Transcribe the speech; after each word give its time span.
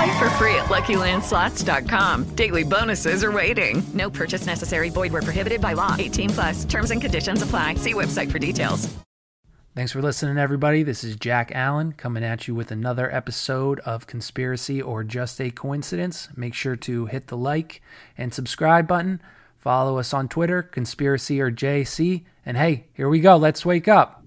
Play 0.00 0.18
for 0.18 0.30
free 0.30 0.54
at 0.54 0.64
LuckyLandSlots.com. 0.66 2.34
Daily 2.34 2.62
bonuses 2.62 3.22
are 3.22 3.32
waiting. 3.32 3.82
No 3.92 4.08
purchase 4.08 4.46
necessary. 4.46 4.88
Void 4.88 5.12
where 5.12 5.20
prohibited 5.20 5.60
by 5.60 5.74
law. 5.74 5.94
18 5.98 6.30
plus. 6.30 6.64
Terms 6.64 6.90
and 6.90 7.02
conditions 7.02 7.42
apply. 7.42 7.74
See 7.74 7.92
website 7.92 8.30
for 8.30 8.38
details. 8.38 8.88
Thanks 9.74 9.92
for 9.92 10.00
listening, 10.00 10.38
everybody. 10.38 10.82
This 10.82 11.04
is 11.04 11.16
Jack 11.16 11.52
Allen 11.54 11.92
coming 11.92 12.24
at 12.24 12.48
you 12.48 12.54
with 12.54 12.70
another 12.70 13.14
episode 13.14 13.78
of 13.80 14.06
Conspiracy 14.06 14.80
or 14.80 15.04
Just 15.04 15.38
a 15.38 15.50
Coincidence. 15.50 16.30
Make 16.34 16.54
sure 16.54 16.76
to 16.76 17.04
hit 17.04 17.26
the 17.26 17.36
like 17.36 17.82
and 18.16 18.32
subscribe 18.32 18.88
button. 18.88 19.20
Follow 19.58 19.98
us 19.98 20.14
on 20.14 20.28
Twitter, 20.28 20.62
Conspiracy 20.62 21.42
or 21.42 21.50
JC. 21.50 22.24
And 22.46 22.56
hey, 22.56 22.86
here 22.94 23.10
we 23.10 23.20
go. 23.20 23.36
Let's 23.36 23.66
wake 23.66 23.86
up. 23.86 24.24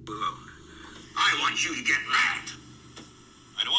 I 1.18 1.40
want 1.42 1.66
you 1.66 1.76
to 1.76 1.84
get 1.84 1.98
mad. 1.98 1.98
I 1.98 1.98
don't 1.98 2.13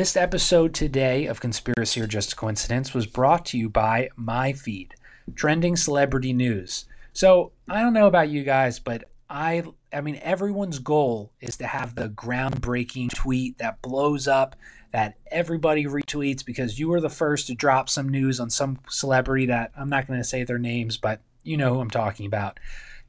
This 0.00 0.16
episode 0.16 0.72
today 0.72 1.26
of 1.26 1.42
Conspiracy 1.42 2.00
or 2.00 2.06
Just 2.06 2.32
a 2.32 2.36
Coincidence 2.36 2.94
was 2.94 3.06
brought 3.06 3.44
to 3.44 3.58
you 3.58 3.68
by 3.68 4.08
MyFeed, 4.18 4.92
trending 5.34 5.76
celebrity 5.76 6.32
news. 6.32 6.86
So 7.12 7.52
I 7.68 7.82
don't 7.82 7.92
know 7.92 8.06
about 8.06 8.30
you 8.30 8.42
guys, 8.42 8.78
but 8.78 9.04
I 9.28 9.62
I 9.92 10.00
mean 10.00 10.18
everyone's 10.22 10.78
goal 10.78 11.32
is 11.42 11.58
to 11.58 11.66
have 11.66 11.96
the 11.96 12.08
groundbreaking 12.08 13.12
tweet 13.12 13.58
that 13.58 13.82
blows 13.82 14.26
up 14.26 14.56
that 14.90 15.18
everybody 15.30 15.84
retweets 15.84 16.46
because 16.46 16.78
you 16.78 16.88
were 16.88 17.02
the 17.02 17.10
first 17.10 17.48
to 17.48 17.54
drop 17.54 17.90
some 17.90 18.08
news 18.08 18.40
on 18.40 18.48
some 18.48 18.78
celebrity 18.88 19.44
that 19.44 19.70
I'm 19.76 19.90
not 19.90 20.06
going 20.06 20.18
to 20.18 20.24
say 20.24 20.44
their 20.44 20.58
names, 20.58 20.96
but 20.96 21.20
you 21.42 21.58
know 21.58 21.74
who 21.74 21.80
I'm 21.80 21.90
talking 21.90 22.24
about. 22.24 22.58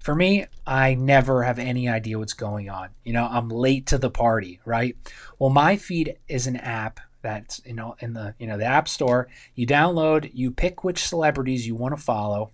For 0.01 0.15
me, 0.15 0.47
I 0.65 0.95
never 0.95 1.43
have 1.43 1.59
any 1.59 1.87
idea 1.87 2.17
what's 2.17 2.33
going 2.33 2.69
on. 2.69 2.89
You 3.03 3.13
know, 3.13 3.27
I'm 3.29 3.49
late 3.49 3.85
to 3.87 3.99
the 3.99 4.09
party, 4.09 4.59
right? 4.65 4.97
Well, 5.37 5.51
my 5.51 5.77
feed 5.77 6.17
is 6.27 6.47
an 6.47 6.55
app 6.55 6.99
that's, 7.21 7.61
you 7.65 7.73
know, 7.73 7.95
in 7.99 8.13
the, 8.13 8.33
you 8.39 8.47
know, 8.47 8.57
the 8.57 8.65
App 8.65 8.87
Store. 8.87 9.27
You 9.53 9.67
download, 9.67 10.31
you 10.33 10.49
pick 10.49 10.83
which 10.83 11.05
celebrities 11.05 11.67
you 11.67 11.75
want 11.75 11.95
to 11.95 12.01
follow, 12.01 12.49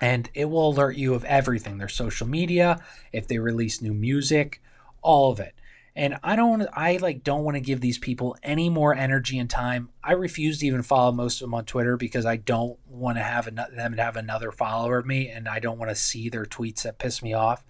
and 0.00 0.30
it 0.32 0.46
will 0.46 0.70
alert 0.70 0.96
you 0.96 1.12
of 1.12 1.24
everything, 1.26 1.76
their 1.76 1.88
social 1.88 2.26
media, 2.26 2.82
if 3.12 3.28
they 3.28 3.38
release 3.38 3.82
new 3.82 3.92
music, 3.92 4.62
all 5.02 5.30
of 5.30 5.40
it. 5.40 5.54
And 5.98 6.16
I 6.22 6.36
don't 6.36 6.64
I 6.72 6.98
like 6.98 7.24
don't 7.24 7.42
want 7.42 7.56
to 7.56 7.60
give 7.60 7.80
these 7.80 7.98
people 7.98 8.36
any 8.44 8.70
more 8.70 8.94
energy 8.94 9.36
and 9.36 9.50
time. 9.50 9.88
I 10.02 10.12
refuse 10.12 10.60
to 10.60 10.66
even 10.68 10.84
follow 10.84 11.10
most 11.10 11.40
of 11.40 11.46
them 11.46 11.54
on 11.54 11.64
Twitter 11.64 11.96
because 11.96 12.24
I 12.24 12.36
don't 12.36 12.78
want 12.86 13.18
to 13.18 13.24
have 13.24 13.48
an- 13.48 13.56
them 13.74 13.96
to 13.96 14.02
have 14.04 14.16
another 14.16 14.52
follower 14.52 14.98
of 14.98 15.06
me 15.06 15.28
and 15.28 15.48
I 15.48 15.58
don't 15.58 15.76
want 15.76 15.90
to 15.90 15.96
see 15.96 16.28
their 16.28 16.44
tweets 16.44 16.82
that 16.82 17.00
piss 17.00 17.20
me 17.20 17.32
off. 17.32 17.64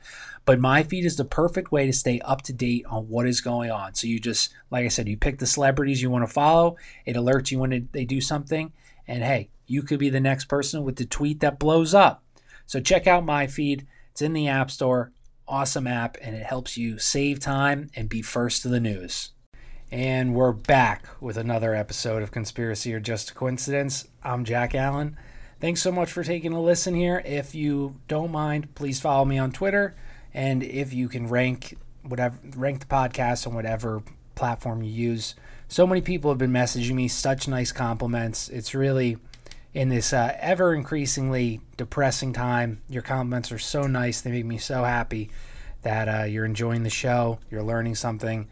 But 0.44 0.61
my 0.61 0.83
feed 0.83 1.06
is 1.06 1.16
the 1.16 1.25
perfect 1.25 1.72
way 1.72 1.87
to 1.87 1.93
stay 1.94 2.21
up 2.21 2.43
to 2.43 2.53
date 2.53 2.84
on 2.84 3.09
what 3.09 3.27
is 3.27 3.41
going 3.41 3.71
on. 3.71 3.94
So 3.94 4.06
you 4.06 4.21
just 4.21 4.53
like 4.71 4.84
I 4.84 4.89
said, 4.89 5.09
you 5.09 5.16
pick 5.16 5.39
the 5.39 5.47
celebrities 5.47 6.03
you 6.03 6.10
want 6.10 6.27
to 6.27 6.33
follow, 6.33 6.77
it 7.06 7.16
alerts 7.16 7.50
you 7.50 7.59
when 7.59 7.89
they 7.93 8.05
do 8.05 8.21
something, 8.21 8.75
and 9.06 9.22
hey, 9.22 9.49
you 9.66 9.83
could 9.83 9.99
be 9.99 10.10
the 10.10 10.21
next 10.21 10.45
person 10.45 10.84
with 10.84 10.97
the 10.97 11.06
tweet 11.06 11.41
that 11.41 11.59
blows 11.59 11.95
up. 11.95 12.22
So 12.66 12.78
check 12.78 13.06
out 13.06 13.25
my 13.25 13.47
feed. 13.47 13.87
It's 14.10 14.21
in 14.21 14.34
the 14.34 14.49
App 14.49 14.71
Store 14.71 15.12
awesome 15.48 15.86
app 15.86 16.16
and 16.20 16.36
it 16.36 16.44
helps 16.44 16.76
you 16.76 16.98
save 16.98 17.41
time 17.41 17.91
and 17.97 18.09
be 18.09 18.22
first 18.22 18.62
to 18.62 18.69
the 18.69 18.81
news. 18.81 19.31
And 19.91 20.34
we're 20.34 20.53
back 20.53 21.06
with 21.20 21.36
another 21.38 21.75
episode 21.75 22.22
of 22.22 22.31
Conspiracy 22.31 22.92
or 22.92 23.00
Just 23.00 23.31
a 23.31 23.34
Coincidence. 23.34 24.06
I'm 24.22 24.44
Jack 24.44 24.75
Allen. 24.75 25.16
Thanks 25.60 25.82
so 25.82 25.91
much 25.91 26.12
for 26.12 26.22
taking 26.22 26.53
a 26.53 26.60
listen 26.60 26.94
here. 26.94 27.22
If 27.25 27.54
you 27.54 27.97
don't 28.06 28.31
mind, 28.31 28.75
please 28.75 29.00
follow 29.00 29.25
me 29.25 29.38
on 29.38 29.50
Twitter. 29.50 29.97
And 30.34 30.62
if 30.62 30.92
you 30.92 31.09
can 31.09 31.28
rank 31.28 31.76
whatever 32.03 32.38
rank 32.56 32.80
the 32.80 32.86
podcast 32.86 33.47
on 33.47 33.54
whatever 33.54 34.03
platform 34.34 34.82
you 34.82 34.91
use. 34.91 35.34
So 35.69 35.86
many 35.86 36.00
people 36.00 36.30
have 36.30 36.38
been 36.38 36.53
messaging 36.53 36.94
me 36.94 37.09
such 37.09 37.48
nice 37.48 37.72
compliments. 37.72 38.48
It's 38.48 38.75
really 38.75 39.19
in 39.78 39.91
this 39.91 40.12
uh, 40.12 40.37
ever 40.41 40.75
increasingly 40.75 41.61
depressing 41.77 42.33
time. 42.33 42.83
Your 42.89 43.00
comments 43.00 43.53
are 43.53 43.61
so 43.61 43.83
nice. 43.83 44.21
They 44.21 44.33
make 44.33 44.44
me 44.44 44.59
so 44.59 44.83
happy 44.83 45.31
that 45.83 46.09
uh, 46.09 46.25
you're 46.25 46.44
enjoying 46.44 46.83
the 46.83 46.91
show, 46.91 47.39
you're 47.49 47.62
learning 47.62 47.94
something. 47.94 48.49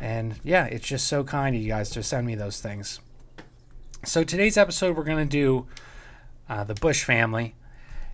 And 0.00 0.40
yeah, 0.42 0.64
it's 0.64 0.84
just 0.84 1.06
so 1.06 1.22
kind 1.22 1.54
of 1.54 1.62
you 1.62 1.68
guys 1.68 1.90
to 1.90 2.02
send 2.02 2.26
me 2.26 2.34
those 2.34 2.60
things. 2.60 2.98
So 4.04 4.24
today's 4.24 4.56
episode, 4.56 4.96
we're 4.96 5.04
going 5.04 5.28
to 5.28 5.30
do 5.30 5.68
uh, 6.48 6.64
the 6.64 6.74
Bush 6.74 7.04
family. 7.04 7.54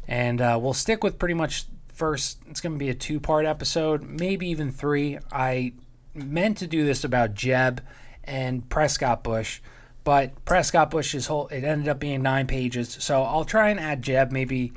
And 0.07 0.43
uh, 0.43 0.59
we'll 0.61 0.75
stick 0.75 1.03
with 1.03 1.19
pretty 1.19 1.33
much 1.33 1.65
first, 1.95 2.39
it's 2.51 2.61
going 2.61 2.75
to 2.75 2.79
be 2.79 2.91
a 2.91 2.95
two 2.95 3.19
part 3.19 3.47
episode, 3.47 4.03
maybe 4.03 4.47
even 4.49 4.71
three. 4.71 5.19
I 5.33 5.73
meant 6.13 6.59
to 6.59 6.67
do 6.67 6.85
this 6.85 7.03
about 7.03 7.33
Jeb 7.33 7.83
and 8.25 8.69
Prescott 8.69 9.25
Bush 9.25 9.63
but 10.05 10.45
Prescott 10.45 10.91
Bush's 10.91 11.27
whole 11.27 11.49
it 11.49 11.65
ended 11.65 11.89
up 11.89 11.99
being 11.99 12.23
nine 12.23 12.47
pages. 12.47 12.97
So 13.01 13.23
I'll 13.23 13.45
try 13.45 13.71
and 13.71 13.79
add 13.79 14.03
Jeb 14.03 14.33
maybe 14.33 14.73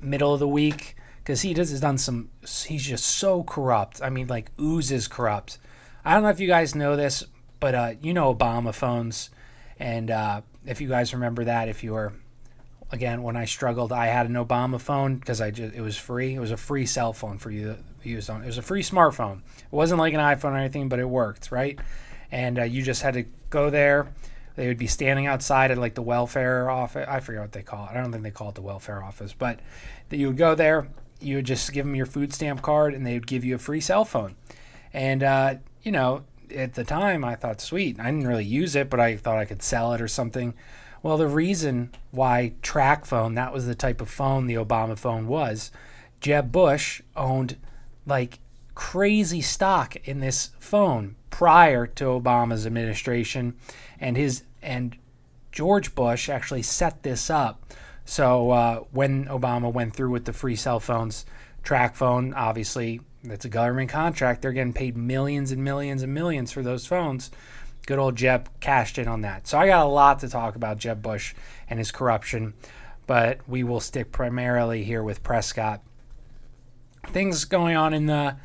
middle 0.00 0.34
of 0.34 0.40
the 0.40 0.48
week 0.48 0.96
because 1.18 1.42
he 1.42 1.54
does 1.54 1.70
has 1.70 1.80
done 1.80 1.98
some. 1.98 2.30
He's 2.42 2.84
just 2.84 3.04
so 3.04 3.42
corrupt. 3.42 4.00
I 4.02 4.10
mean, 4.10 4.26
like 4.26 4.50
oozes 4.60 5.08
corrupt. 5.08 5.58
I 6.04 6.14
don't 6.14 6.22
know 6.22 6.30
if 6.30 6.40
you 6.40 6.48
guys 6.48 6.74
know 6.74 6.96
this, 6.96 7.24
but 7.60 7.74
uh, 7.74 7.94
you 8.00 8.14
know 8.14 8.34
Obama 8.34 8.74
phones, 8.74 9.30
and 9.78 10.10
uh, 10.10 10.40
if 10.66 10.80
you 10.80 10.88
guys 10.88 11.12
remember 11.12 11.44
that, 11.44 11.68
if 11.68 11.82
you 11.82 11.92
were 11.92 12.12
again 12.90 13.22
when 13.22 13.36
I 13.36 13.46
struggled, 13.46 13.92
I 13.92 14.06
had 14.06 14.26
an 14.26 14.34
Obama 14.34 14.80
phone 14.80 15.16
because 15.16 15.40
I 15.40 15.50
just 15.50 15.74
it 15.74 15.80
was 15.80 15.96
free. 15.96 16.34
It 16.34 16.40
was 16.40 16.50
a 16.50 16.56
free 16.56 16.86
cell 16.86 17.12
phone 17.12 17.38
for 17.38 17.50
you 17.50 17.76
to 18.02 18.08
use 18.08 18.28
on. 18.28 18.42
It 18.42 18.46
was 18.46 18.58
a 18.58 18.62
free 18.62 18.82
smartphone. 18.82 19.38
It 19.38 19.72
wasn't 19.72 19.98
like 19.98 20.14
an 20.14 20.20
iPhone 20.20 20.52
or 20.52 20.56
anything, 20.56 20.88
but 20.88 20.98
it 20.98 21.08
worked 21.08 21.50
right. 21.50 21.78
And 22.30 22.58
uh, 22.58 22.64
you 22.64 22.82
just 22.82 23.02
had 23.02 23.14
to 23.14 23.24
go 23.50 23.70
there 23.70 24.08
they 24.58 24.66
would 24.66 24.76
be 24.76 24.88
standing 24.88 25.28
outside 25.28 25.70
at 25.70 25.78
like 25.78 25.94
the 25.94 26.02
welfare 26.02 26.68
office. 26.68 27.06
I 27.08 27.20
forget 27.20 27.42
what 27.42 27.52
they 27.52 27.62
call 27.62 27.84
it. 27.84 27.90
I 27.92 28.02
don't 28.02 28.10
think 28.10 28.24
they 28.24 28.32
call 28.32 28.48
it 28.48 28.56
the 28.56 28.60
welfare 28.60 29.04
office, 29.04 29.32
but 29.32 29.60
that 30.08 30.16
you 30.16 30.26
would 30.26 30.36
go 30.36 30.56
there, 30.56 30.88
you 31.20 31.36
would 31.36 31.44
just 31.46 31.72
give 31.72 31.86
them 31.86 31.94
your 31.94 32.06
food 32.06 32.32
stamp 32.34 32.60
card, 32.60 32.92
and 32.92 33.06
they 33.06 33.14
would 33.14 33.28
give 33.28 33.44
you 33.44 33.54
a 33.54 33.58
free 33.58 33.80
cell 33.80 34.04
phone. 34.04 34.34
And 34.92 35.22
uh, 35.22 35.54
you 35.84 35.92
know, 35.92 36.24
at 36.52 36.74
the 36.74 36.82
time, 36.82 37.24
I 37.24 37.36
thought, 37.36 37.60
sweet. 37.60 38.00
I 38.00 38.06
didn't 38.06 38.26
really 38.26 38.44
use 38.44 38.74
it, 38.74 38.90
but 38.90 38.98
I 38.98 39.16
thought 39.16 39.38
I 39.38 39.44
could 39.44 39.62
sell 39.62 39.92
it 39.92 40.00
or 40.00 40.08
something. 40.08 40.54
Well, 41.04 41.18
the 41.18 41.28
reason 41.28 41.92
why 42.10 42.54
TracFone, 42.60 43.36
that 43.36 43.52
was 43.52 43.66
the 43.66 43.76
type 43.76 44.00
of 44.00 44.10
phone 44.10 44.46
the 44.46 44.54
Obama 44.54 44.98
phone 44.98 45.28
was, 45.28 45.70
Jeb 46.20 46.50
Bush 46.50 47.00
owned 47.16 47.56
like 48.06 48.40
crazy 48.74 49.40
stock 49.40 49.94
in 50.08 50.18
this 50.18 50.50
phone 50.58 51.14
prior 51.30 51.86
to 51.86 52.06
Obama's 52.06 52.66
administration 52.66 53.54
and 54.00 54.16
his 54.16 54.42
and 54.62 54.96
George 55.52 55.94
Bush 55.94 56.28
actually 56.28 56.62
set 56.62 57.02
this 57.02 57.30
up. 57.30 57.72
So 58.04 58.50
uh, 58.50 58.76
when 58.90 59.26
Obama 59.26 59.72
went 59.72 59.94
through 59.94 60.10
with 60.10 60.24
the 60.24 60.32
free 60.32 60.56
cell 60.56 60.80
phones, 60.80 61.26
TracFone, 61.62 62.34
obviously 62.34 63.00
that's 63.22 63.44
a 63.44 63.48
government 63.50 63.90
contract. 63.90 64.40
They're 64.40 64.52
getting 64.52 64.72
paid 64.72 64.96
millions 64.96 65.52
and 65.52 65.62
millions 65.62 66.02
and 66.02 66.14
millions 66.14 66.50
for 66.50 66.62
those 66.62 66.86
phones. 66.86 67.30
Good 67.86 67.98
old 67.98 68.16
Jeb 68.16 68.48
cashed 68.60 68.98
in 68.98 69.08
on 69.08 69.22
that. 69.22 69.46
So 69.46 69.58
I 69.58 69.66
got 69.66 69.84
a 69.84 69.88
lot 69.88 70.20
to 70.20 70.28
talk 70.28 70.56
about 70.56 70.78
Jeb 70.78 71.02
Bush 71.02 71.34
and 71.68 71.78
his 71.78 71.90
corruption, 71.90 72.54
but 73.06 73.46
we 73.46 73.62
will 73.62 73.80
stick 73.80 74.12
primarily 74.12 74.84
here 74.84 75.02
with 75.02 75.22
Prescott. 75.22 75.82
Things 77.08 77.44
going 77.44 77.76
on 77.76 77.92
in 77.92 78.06
the 78.06 78.36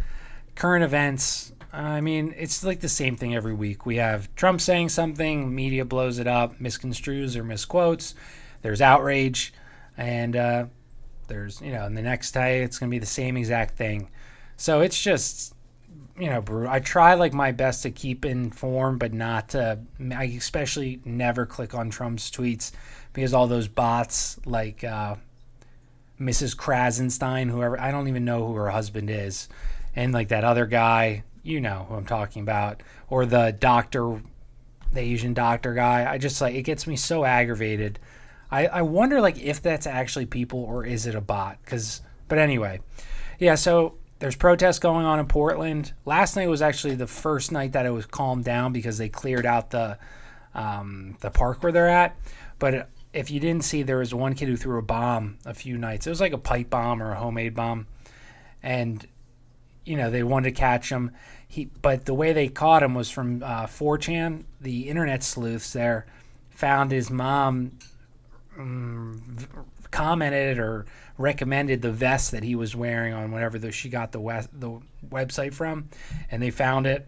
current 0.56 0.83
events. 0.83 1.53
I 1.74 2.02
mean, 2.02 2.36
it's 2.38 2.64
like 2.64 2.81
the 2.81 2.90
same 2.90 3.18
thing 3.18 3.34
every 3.34 3.54
week. 3.54 3.86
We 3.86 3.96
have 3.96 4.34
Trump 4.36 4.62
saying 4.62 4.90
something, 4.90 5.54
media 5.54 5.84
blows 5.84 6.20
it 6.20 6.28
up, 6.28 6.60
misconstrues 6.60 7.36
or 7.36 7.44
misquotes. 7.44 8.14
There's 8.62 8.80
outrage, 8.80 9.54
and 9.98 10.36
uh, 10.36 10.66
there's 11.28 11.62
you 11.62 11.72
know, 11.72 11.86
and 11.86 11.98
the 11.98 12.04
next 12.04 12.31
day 12.31 12.62
it's 12.62 12.78
going 12.78 12.92
to 12.92 12.94
be 12.94 13.00
the 13.00 13.08
same 13.08 13.38
exact 13.38 13.75
thing. 13.75 14.10
So 14.56 14.81
it's 14.81 15.02
just 15.02 15.56
you 16.20 16.30
know, 16.30 16.68
I 16.70 16.80
try 16.80 17.16
like 17.16 17.34
my 17.34 17.52
best 17.52 17.81
to 17.84 17.92
keep 17.92 18.24
informed, 18.24 19.00
but 19.00 19.14
not 19.14 19.50
to. 19.50 19.80
I 20.16 20.26
especially 20.26 21.02
never 21.06 21.48
click 21.48 21.74
on 21.74 21.90
Trump's 21.90 22.30
tweets 22.30 22.72
because 23.14 23.34
all 23.34 23.48
those 23.48 23.68
bots 23.68 24.40
like 24.46 24.84
uh, 24.84 25.16
Mrs. 26.19 26.56
Krassenstein, 26.56 27.50
whoever 27.50 27.80
I 27.80 27.90
don't 27.90 28.08
even 28.08 28.26
know 28.26 28.46
who 28.46 28.54
her 28.56 28.69
husband 28.69 29.10
is, 29.10 29.50
and 29.96 30.14
like 30.14 30.28
that 30.28 30.44
other 30.44 30.68
guy, 30.68 31.24
you 31.44 31.62
know 31.62 31.86
who 31.90 31.95
I'm 31.95 32.06
talking 32.06 32.42
about, 32.42 32.81
or 33.10 33.25
the 33.25 33.56
doctor, 33.57 34.22
the 34.92 35.01
Asian 35.01 35.34
doctor 35.34 35.74
guy. 35.74 36.10
I 36.10 36.18
just 36.18 36.42
like 36.42 36.56
it 36.56 36.63
gets 36.63 36.88
me 36.88 36.95
so 36.95 37.25
aggravated. 37.25 38.00
I 38.50 38.68
I 38.68 38.81
wonder 38.81 39.22
like 39.22 39.40
if 39.40 39.62
that's 39.62 39.86
actually 39.86 40.25
people 40.25 40.63
or 40.63 40.86
is 40.86 41.06
it 41.06 41.16
a 41.16 41.22
bot? 41.22 41.60
Because 41.63 42.01
but 42.28 42.40
anyway, 42.40 42.80
yeah. 43.40 43.56
So 43.56 43.95
there's 44.19 44.36
protests 44.38 44.80
going 44.80 45.06
on 45.06 45.19
in 45.19 45.28
Portland. 45.28 45.92
Last 46.06 46.38
night 46.38 46.48
was 46.48 46.62
actually 46.62 46.95
the 46.95 47.07
first 47.07 47.51
night 47.51 47.74
that 47.74 47.86
it 47.86 47.92
was 47.92 48.06
calmed 48.06 48.45
down 48.45 48.72
because 48.72 48.98
they 48.98 49.10
cleared 49.10 49.45
out 49.45 49.69
the 49.72 50.00
um, 50.56 51.18
the 51.19 51.30
park 51.30 51.62
where 51.62 51.72
they're 51.72 51.90
at. 51.90 52.16
But 52.57 52.90
if 53.12 53.30
you 53.30 53.40
didn't 53.40 53.66
see, 53.66 53.84
there 53.84 53.98
was 53.98 54.13
one 54.13 54.34
kid 54.34 54.48
who 54.48 54.56
threw 54.56 54.80
a 54.80 54.81
bomb 54.81 55.40
a 55.45 55.54
few 55.54 55.78
nights. 55.78 56.07
It 56.07 56.10
was 56.10 56.22
like 56.22 56.31
a 56.31 56.38
pipe 56.38 56.69
bomb 56.69 57.04
or 57.04 57.12
a 57.12 57.16
homemade 57.16 57.54
bomb, 57.54 57.88
and 58.62 59.06
you 59.85 59.97
know 59.97 60.09
they 60.09 60.24
wanted 60.24 60.50
to 60.50 60.59
catch 60.59 60.89
him. 60.89 61.12
He, 61.47 61.65
but 61.65 62.06
the 62.06 62.13
way 62.13 62.33
they 62.33 62.47
caught 62.47 62.81
him 62.81 62.95
was 62.95 63.12
from 63.12 63.44
uh, 63.44 63.68
4chan. 63.68 64.44
The 64.59 64.89
internet 64.89 65.24
sleuths 65.24 65.71
there 65.74 66.07
found 66.50 66.91
his 66.91 67.12
mom 67.12 67.77
um, 68.57 69.38
commented 69.91 70.57
or 70.57 70.85
recommended 71.18 71.81
the 71.81 71.91
vest 71.91 72.31
that 72.31 72.44
he 72.44 72.56
was 72.56 72.75
wearing 72.75 73.13
on 73.13 73.31
whatever 73.31 73.59
the, 73.59 73.71
she 73.71 73.89
got 73.89 74.12
the 74.12 74.19
west, 74.19 74.50
the 74.53 74.80
website 75.09 75.53
from, 75.53 75.89
and 76.31 76.41
they 76.41 76.50
found 76.50 76.88
it, 76.88 77.07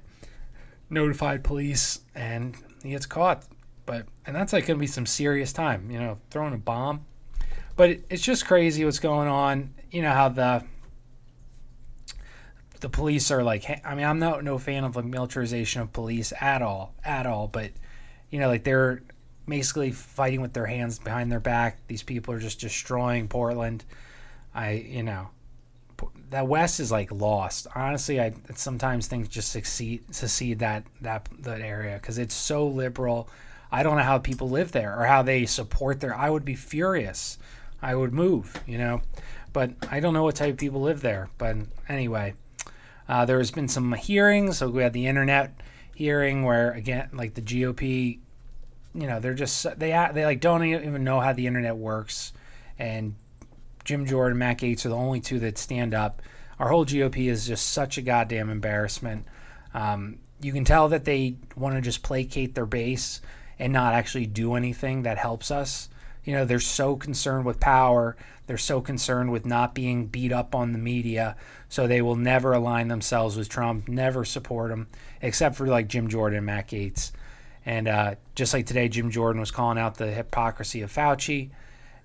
notified 0.90 1.44
police, 1.44 2.02
and 2.14 2.56
he 2.84 2.92
gets 2.92 3.06
caught. 3.06 3.46
But 3.86 4.06
and 4.26 4.36
that's 4.36 4.54
like 4.54 4.66
gonna 4.68 4.80
be 4.80 4.88
some 4.88 5.06
serious 5.06 5.54
time, 5.54 5.90
you 5.92 6.00
know, 6.00 6.18
throwing 6.30 6.54
a 6.54 6.58
bomb. 6.58 7.06
But 7.76 7.90
it, 7.90 8.06
it's 8.10 8.24
just 8.24 8.46
crazy 8.46 8.86
what's 8.86 9.00
going 9.00 9.28
on. 9.28 9.74
You 9.92 10.02
know 10.02 10.12
how 10.12 10.30
the 10.30 10.64
the 12.80 12.90
police 12.90 13.32
are 13.32 13.44
like. 13.44 13.66
I 13.86 13.96
mean, 13.96 14.06
I'm 14.06 14.20
not 14.20 14.44
no 14.44 14.58
fan 14.58 14.84
of 14.84 14.96
like 14.96 15.06
militarization 15.06 15.82
of 15.82 15.94
police 15.94 16.34
at 16.40 16.62
all, 16.62 16.94
at 17.04 17.26
all. 17.26 17.48
But 17.48 17.72
you 18.30 18.40
know, 18.40 18.48
like 18.48 18.64
they're 18.64 19.02
basically 19.48 19.92
fighting 19.92 20.42
with 20.42 20.54
their 20.54 20.66
hands 20.66 21.00
behind 21.00 21.32
their 21.32 21.40
back. 21.40 21.80
These 21.88 22.04
people 22.04 22.34
are 22.34 22.40
just 22.40 22.60
destroying 22.60 23.28
Portland. 23.28 23.84
I, 24.54 24.72
you 24.72 25.04
know, 25.04 25.30
that 26.30 26.48
West 26.48 26.80
is 26.80 26.92
like 26.92 27.12
lost. 27.12 27.68
Honestly, 27.76 28.20
I 28.20 28.34
sometimes 28.56 29.08
things 29.08 29.28
just 29.28 29.52
succeed 29.52 30.04
secede 30.14 30.60
that 30.60 30.84
that 31.02 31.28
that 31.40 31.62
area 31.62 31.96
because 31.96 32.18
it's 32.18 32.36
so 32.36 32.68
liberal. 32.68 33.30
I 33.72 33.84
don't 33.84 33.98
know 33.98 34.04
how 34.04 34.20
people 34.20 34.50
live 34.50 34.72
there 34.72 34.98
or 34.98 35.06
how 35.06 35.22
they 35.22 35.46
support 35.46 36.00
there. 36.00 36.16
I 36.16 36.30
would 36.30 36.46
be 36.46 36.56
furious. 36.56 37.38
I 37.82 37.94
would 37.94 38.14
move, 38.14 38.62
you 38.66 38.78
know, 38.78 39.02
but 39.54 39.72
I 39.92 40.00
don't 40.00 40.14
know 40.14 40.24
what 40.24 40.36
type 40.36 40.54
of 40.54 40.58
people 40.58 40.82
live 40.82 41.02
there. 41.02 41.30
But 41.38 41.58
anyway, 41.90 42.34
uh, 43.08 43.26
there 43.26 43.38
has 43.38 43.52
been 43.52 43.68
some 43.68 43.94
hearings. 43.94 44.58
So 44.58 44.70
we 44.70 44.84
had 44.84 44.94
the 44.94 45.08
internet 45.08 45.60
hearing 45.96 46.44
where 46.44 46.72
again, 46.72 47.10
like 47.14 47.34
the 47.34 47.42
GOP 47.42 48.20
you 48.96 49.08
know 49.08 49.20
they're 49.20 49.34
just 49.34 49.64
they 49.78 49.92
they 50.14 50.26
like 50.26 50.40
don't 50.40 50.64
even 50.64 51.04
know 51.04 51.20
how 51.20 51.34
the 51.34 51.48
internet 51.48 51.76
works, 51.76 52.32
and 52.80 53.16
Jim 53.84 54.06
Jordan, 54.06 54.32
and 54.32 54.40
Matt 54.40 54.60
Gaetz 54.60 54.86
are 54.86 54.90
the 54.90 54.96
only 54.96 55.20
two 55.20 55.40
that 55.40 55.58
stand 55.58 55.94
up. 55.94 56.22
Our 56.58 56.70
whole 56.70 56.86
GOP 56.86 57.30
is 57.30 57.46
just 57.46 57.70
such 57.72 57.98
a 57.98 58.02
goddamn 58.02 58.50
embarrassment. 58.50 59.26
Um, 59.74 60.20
you 60.42 60.54
can 60.54 60.64
tell 60.64 60.88
that 60.90 61.04
they 61.04 61.36
want 61.58 61.76
to 61.76 61.82
just 61.82 62.02
placate 62.02 62.56
their 62.56 62.66
base 62.66 63.20
and 63.60 63.74
not 63.74 63.94
actually 63.94 64.26
do 64.28 64.56
anything 64.56 65.04
that 65.04 65.18
helps 65.18 65.52
us. 65.52 65.90
You 66.26 66.34
know, 66.34 66.46
they're 66.46 66.60
so 66.60 66.96
concerned 66.96 67.46
with 67.46 67.60
power. 67.60 68.18
They're 68.48 68.58
so 68.58 68.82
concerned 68.82 69.32
with 69.32 69.46
not 69.46 69.74
being 69.74 70.08
beat 70.08 70.32
up 70.32 70.54
on 70.54 70.72
the 70.72 70.78
media. 70.78 71.36
So 71.70 71.88
they 71.88 72.02
will 72.02 72.16
never 72.16 72.54
align 72.54 72.90
themselves 72.90 73.38
with 73.38 73.50
Trump, 73.50 73.88
never 73.88 74.26
support 74.26 74.72
him, 74.72 74.88
except 75.22 75.56
for 75.56 75.68
like 75.68 75.88
Jim 75.88 76.08
Jordan 76.08 76.38
and 76.38 76.46
Matt 76.46 76.68
Gaetz. 76.68 77.12
And 77.66 77.88
uh, 77.88 78.16
just 78.36 78.54
like 78.54 78.68
today, 78.68 78.88
Jim 78.90 79.10
Jordan 79.10 79.40
was 79.40 79.52
calling 79.52 79.80
out 79.80 79.96
the 79.96 80.12
hypocrisy 80.12 80.82
of 80.82 80.94
Fauci, 80.94 81.50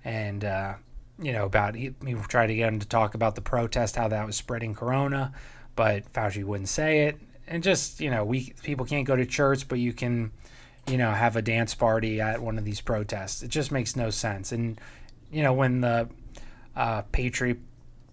and 0.03 0.43
uh, 0.43 0.73
you 1.21 1.31
know 1.31 1.45
about 1.45 1.75
he, 1.75 1.93
he 2.03 2.15
tried 2.27 2.47
to 2.47 2.55
get 2.55 2.67
him 2.67 2.79
to 2.79 2.87
talk 2.87 3.13
about 3.13 3.35
the 3.35 3.41
protest, 3.41 3.95
how 3.95 4.07
that 4.07 4.25
was 4.25 4.35
spreading 4.35 4.73
corona, 4.73 5.33
but 5.75 6.11
Fauci 6.11 6.43
wouldn't 6.43 6.69
say 6.69 7.03
it. 7.03 7.19
And 7.47 7.61
just 7.61 7.99
you 7.99 8.09
know, 8.09 8.25
we 8.25 8.53
people 8.63 8.87
can't 8.87 9.05
go 9.05 9.15
to 9.15 9.25
church, 9.25 9.67
but 9.67 9.77
you 9.77 9.93
can, 9.93 10.31
you 10.87 10.97
know, 10.97 11.11
have 11.11 11.35
a 11.35 11.41
dance 11.41 11.75
party 11.75 12.19
at 12.19 12.41
one 12.41 12.57
of 12.57 12.65
these 12.65 12.81
protests. 12.81 13.43
It 13.43 13.49
just 13.49 13.71
makes 13.71 13.95
no 13.95 14.09
sense. 14.09 14.51
And 14.51 14.79
you 15.31 15.43
know, 15.43 15.53
when 15.53 15.81
the 15.81 16.09
uh, 16.75 17.03
Patriot 17.11 17.59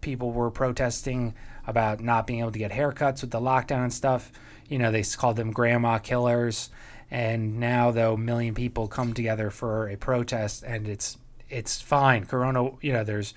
people 0.00 0.30
were 0.30 0.50
protesting 0.50 1.34
about 1.66 2.00
not 2.00 2.26
being 2.26 2.40
able 2.40 2.52
to 2.52 2.58
get 2.58 2.70
haircuts 2.70 3.20
with 3.20 3.30
the 3.30 3.40
lockdown 3.40 3.82
and 3.82 3.92
stuff, 3.92 4.32
you 4.68 4.78
know, 4.78 4.90
they 4.90 5.02
called 5.02 5.36
them 5.36 5.50
grandma 5.50 5.98
killers 5.98 6.70
and 7.10 7.58
now 7.58 7.90
though 7.90 8.14
a 8.14 8.18
million 8.18 8.54
people 8.54 8.86
come 8.86 9.14
together 9.14 9.50
for 9.50 9.88
a 9.88 9.96
protest 9.96 10.62
and 10.62 10.88
it's 10.88 11.16
it's 11.48 11.80
fine 11.80 12.26
corona 12.26 12.70
you 12.80 12.92
know 12.92 13.04
there's 13.04 13.34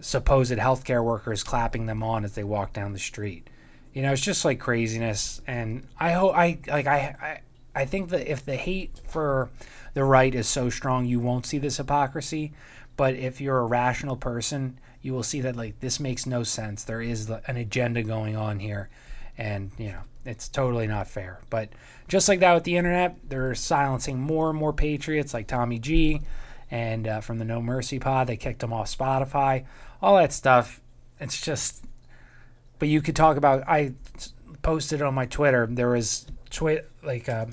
supposed 0.00 0.52
healthcare 0.52 1.04
workers 1.04 1.42
clapping 1.42 1.86
them 1.86 2.02
on 2.02 2.24
as 2.24 2.34
they 2.34 2.44
walk 2.44 2.72
down 2.72 2.92
the 2.92 2.98
street 2.98 3.48
you 3.92 4.02
know 4.02 4.12
it's 4.12 4.22
just 4.22 4.44
like 4.44 4.58
craziness 4.58 5.40
and 5.46 5.86
i 5.98 6.12
hope 6.12 6.34
i 6.34 6.58
like 6.66 6.86
I, 6.86 7.16
I 7.20 7.40
i 7.76 7.84
think 7.84 8.08
that 8.08 8.30
if 8.30 8.44
the 8.44 8.56
hate 8.56 9.00
for 9.06 9.48
the 9.94 10.04
right 10.04 10.34
is 10.34 10.48
so 10.48 10.68
strong 10.68 11.06
you 11.06 11.20
won't 11.20 11.46
see 11.46 11.58
this 11.58 11.76
hypocrisy 11.76 12.52
but 12.96 13.14
if 13.14 13.40
you're 13.40 13.58
a 13.58 13.66
rational 13.66 14.16
person 14.16 14.78
you 15.02 15.12
will 15.12 15.22
see 15.22 15.40
that 15.40 15.54
like 15.54 15.78
this 15.80 16.00
makes 16.00 16.26
no 16.26 16.42
sense 16.42 16.82
there 16.82 17.02
is 17.02 17.30
an 17.30 17.56
agenda 17.56 18.02
going 18.02 18.36
on 18.36 18.58
here 18.58 18.88
and 19.38 19.70
you 19.78 19.88
know 19.88 20.02
it's 20.26 20.48
totally 20.48 20.86
not 20.86 21.08
fair. 21.08 21.40
But 21.48 21.70
just 22.08 22.28
like 22.28 22.40
that 22.40 22.54
with 22.54 22.64
the 22.64 22.76
internet, 22.76 23.16
they're 23.28 23.54
silencing 23.54 24.20
more 24.20 24.50
and 24.50 24.58
more 24.58 24.72
patriots 24.72 25.32
like 25.32 25.46
Tommy 25.46 25.78
G, 25.78 26.20
and 26.70 27.06
uh, 27.06 27.20
from 27.20 27.38
the 27.38 27.44
No 27.44 27.62
Mercy 27.62 27.98
Pod, 27.98 28.26
they 28.26 28.36
kicked 28.36 28.62
him 28.62 28.72
off 28.72 28.94
Spotify. 28.94 29.64
All 30.02 30.16
that 30.16 30.32
stuff. 30.32 30.80
It's 31.20 31.40
just. 31.40 31.84
But 32.78 32.88
you 32.88 33.00
could 33.00 33.16
talk 33.16 33.36
about. 33.36 33.66
I 33.68 33.94
posted 34.62 35.00
on 35.00 35.14
my 35.14 35.26
Twitter. 35.26 35.66
There 35.70 35.90
was 35.90 36.26
twi- 36.50 36.82
like 37.02 37.28
uh, 37.28 37.46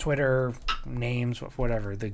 Twitter 0.00 0.54
names, 0.84 1.38
whatever 1.38 1.94
the 1.94 2.12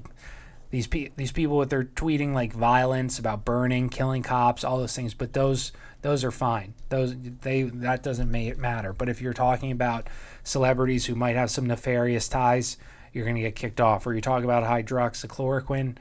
these 0.70 0.86
pe- 0.86 1.10
these 1.16 1.32
people 1.32 1.56
with 1.56 1.70
their 1.70 1.84
tweeting 1.84 2.34
like 2.34 2.52
violence 2.52 3.18
about 3.18 3.44
burning, 3.44 3.88
killing 3.88 4.22
cops, 4.22 4.64
all 4.64 4.78
those 4.78 4.94
things. 4.94 5.14
But 5.14 5.32
those 5.32 5.72
those 6.02 6.24
are 6.24 6.30
fine. 6.30 6.74
Those 6.88 7.14
they 7.42 7.62
that 7.62 8.02
doesn't 8.02 8.30
matter. 8.30 8.92
But 8.92 9.08
if 9.08 9.22
you're 9.22 9.32
talking 9.32 9.70
about 9.70 10.08
celebrities 10.44 11.06
who 11.06 11.14
might 11.14 11.36
have 11.36 11.50
some 11.50 11.66
nefarious 11.66 12.28
ties, 12.28 12.76
you're 13.12 13.24
going 13.24 13.36
to 13.36 13.42
get 13.42 13.54
kicked 13.54 13.80
off. 13.80 14.06
Or 14.06 14.14
you 14.14 14.20
talk 14.20 14.44
about 14.44 14.64
hydroxychloroquine, 14.64 15.96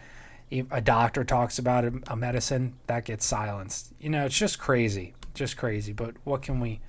a 0.51 0.81
doctor 0.81 1.23
talks 1.23 1.57
about 1.57 1.85
a 2.07 2.15
medicine 2.15 2.73
that 2.87 3.05
gets 3.05 3.25
silenced. 3.25 3.93
You 3.99 4.09
know, 4.09 4.25
it's 4.25 4.37
just 4.37 4.59
crazy, 4.59 5.13
just 5.33 5.57
crazy. 5.57 5.93
But 5.93 6.15
what 6.23 6.41
can 6.41 6.59
we, 6.59 6.81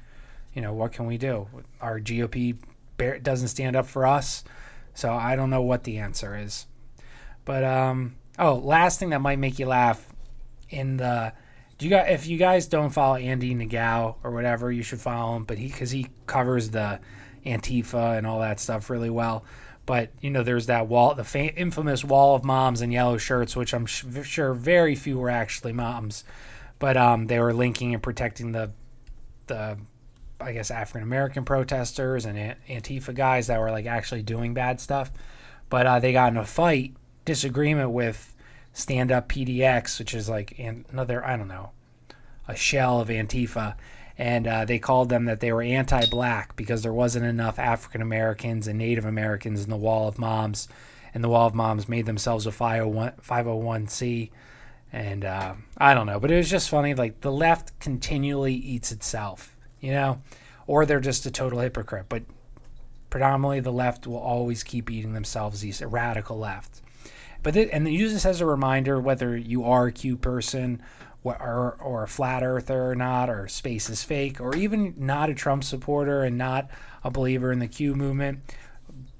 you 0.53 0.63
know, 0.63 0.73
what 0.73 0.93
can 0.93 1.07
we 1.07 1.17
do? 1.19 1.47
Our 1.81 2.01
GOP 2.01 2.57
doesn't 3.23 3.49
stand 3.49 3.77
up 3.77 3.87
for 3.87 4.07
us, 4.07 4.45
so 4.97 5.13
I 5.13 5.37
don't 5.37 5.51
know 5.51 5.63
what 5.63 5.85
the 5.85 5.99
answer 5.99 6.37
is. 6.37 6.67
But 7.45 7.63
um, 7.63 8.17
oh, 8.39 8.55
last 8.55 8.99
thing 8.99 9.11
that 9.11 9.21
might 9.21 9.39
make 9.39 9.59
you 9.59 9.67
laugh 9.67 10.05
in 10.69 10.97
the 10.97 11.33
do 11.79 11.85
you 11.87 11.91
guys 11.91 12.07
if 12.11 12.27
you 12.27 12.39
guys 12.39 12.67
don't 12.67 12.91
follow 12.91 13.17
Andy 13.17 13.55
Ngo 13.55 14.17
or 14.25 14.31
whatever, 14.31 14.73
you 14.73 14.83
should 14.83 15.01
follow 15.01 15.37
him. 15.37 15.45
But 15.45 15.59
he 15.59 15.69
because 15.69 15.91
he 15.91 16.09
covers 16.27 16.71
the 16.71 16.99
Antifa 17.45 18.17
and 18.17 18.27
all 18.27 18.41
that 18.41 18.59
stuff 18.59 18.91
really 18.91 19.11
well. 19.11 19.45
But 19.85 20.11
you 20.21 20.31
know, 20.31 20.43
there's 20.43 20.67
that 20.67 20.89
wall, 20.89 21.15
the 21.15 21.25
fa- 21.25 21.55
infamous 21.55 22.03
wall 22.03 22.35
of 22.35 22.45
moms 22.45 22.83
in 22.83 22.91
yellow 22.91 23.19
shirts, 23.19 23.55
which 23.55 23.73
I'm 23.73 23.87
sh- 23.87 24.05
sure 24.25 24.55
very 24.55 24.97
few 24.97 25.19
were 25.19 25.31
actually 25.31 25.73
moms, 25.73 26.25
but 26.79 26.97
um, 26.97 27.27
they 27.29 27.39
were 27.39 27.53
linking 27.53 27.95
and 27.95 28.03
protecting 28.03 28.53
the 28.53 28.73
the 29.47 29.79
I 30.41 30.53
guess 30.53 30.71
African 30.71 31.03
American 31.03 31.45
protesters 31.45 32.25
and 32.25 32.57
Antifa 32.69 33.15
guys 33.15 33.47
that 33.47 33.61
were 33.61 33.71
like 33.71 33.87
actually 33.87 34.23
doing 34.23 34.55
bad 34.55 34.81
stuff. 34.81 35.11
But 35.69 35.87
uh, 35.87 35.99
they 35.99 36.13
got 36.13 36.33
in 36.33 36.37
a 36.37 36.45
fight, 36.45 36.95
disagreement 37.25 37.91
with 37.91 38.35
Stand 38.73 39.11
Up 39.11 39.29
PDX, 39.29 39.99
which 39.99 40.15
is 40.15 40.29
like 40.29 40.59
another 40.59 41.25
I 41.25 41.37
don't 41.37 41.49
know, 41.49 41.71
a 42.47 42.55
shell 42.55 43.01
of 43.01 43.09
Antifa, 43.09 43.75
and 44.19 44.47
uh, 44.47 44.65
they 44.65 44.79
called 44.79 45.09
them 45.09 45.25
that 45.25 45.41
they 45.41 45.53
were 45.53 45.63
anti-black 45.63 46.57
because 46.57 46.83
there 46.83 46.93
wasn't 46.93 47.25
enough 47.25 47.59
African 47.59 48.03
Americans 48.03 48.69
and 48.69 48.79
Native 48.79 49.05
Americans 49.05 49.65
in 49.65 49.71
the 49.71 49.77
Wall 49.77 50.07
of 50.09 50.19
Moms, 50.19 50.69
and 51.15 51.25
the 51.25 51.29
Wall 51.29 51.47
of 51.47 51.55
Moms 51.55 51.89
made 51.89 52.07
themselves 52.07 52.47
a 52.47 52.53
501 52.53 53.13
501c 53.23 54.31
and 54.93 55.25
uh, 55.25 55.55
I 55.77 55.95
don't 55.95 56.07
know, 56.07 56.21
but 56.21 56.31
it 56.31 56.37
was 56.37 56.51
just 56.51 56.69
funny. 56.69 56.95
Like 56.95 57.21
the 57.21 57.33
left 57.33 57.79
continually 57.81 58.55
eats 58.55 58.93
itself, 58.93 59.56
you 59.81 59.93
know, 59.93 60.21
or 60.67 60.87
they're 60.87 61.01
just 61.01 61.27
a 61.27 61.31
total 61.31 61.61
hypocrite. 61.61 62.07
But 62.09 62.23
predominantly, 63.11 63.61
the 63.61 63.73
left 63.73 64.07
will 64.07 64.19
always 64.19 64.63
keep 64.63 64.91
eating 64.91 65.13
themselves. 65.13 65.61
These 65.61 65.83
radical 65.83 66.39
left, 66.39 66.83
but 67.43 67.55
th- 67.55 67.71
and 67.73 67.89
use 67.93 68.13
this 68.13 68.27
as 68.27 68.41
a 68.41 68.47
reminder 68.47 69.01
whether 69.01 69.37
you 69.37 69.65
are 69.65 69.87
a 69.87 69.93
Q 69.93 70.17
person. 70.17 70.83
Or, 71.25 71.77
or 71.81 72.05
a 72.05 72.09
flat 72.09 72.45
earther 72.45 72.91
or 72.91 72.95
not, 72.95 73.29
or 73.29 73.49
space 73.49 73.91
is 73.91 74.05
fake, 74.05 74.41
or 74.41 74.55
even 74.55 74.95
not 74.97 75.29
a 75.29 75.35
Trump 75.35 75.65
supporter 75.65 76.23
and 76.23 76.39
not 76.39 76.71
a 77.03 77.11
believer 77.11 77.51
in 77.51 77.59
the 77.59 77.67
Q 77.67 77.97
movement, 77.97 78.45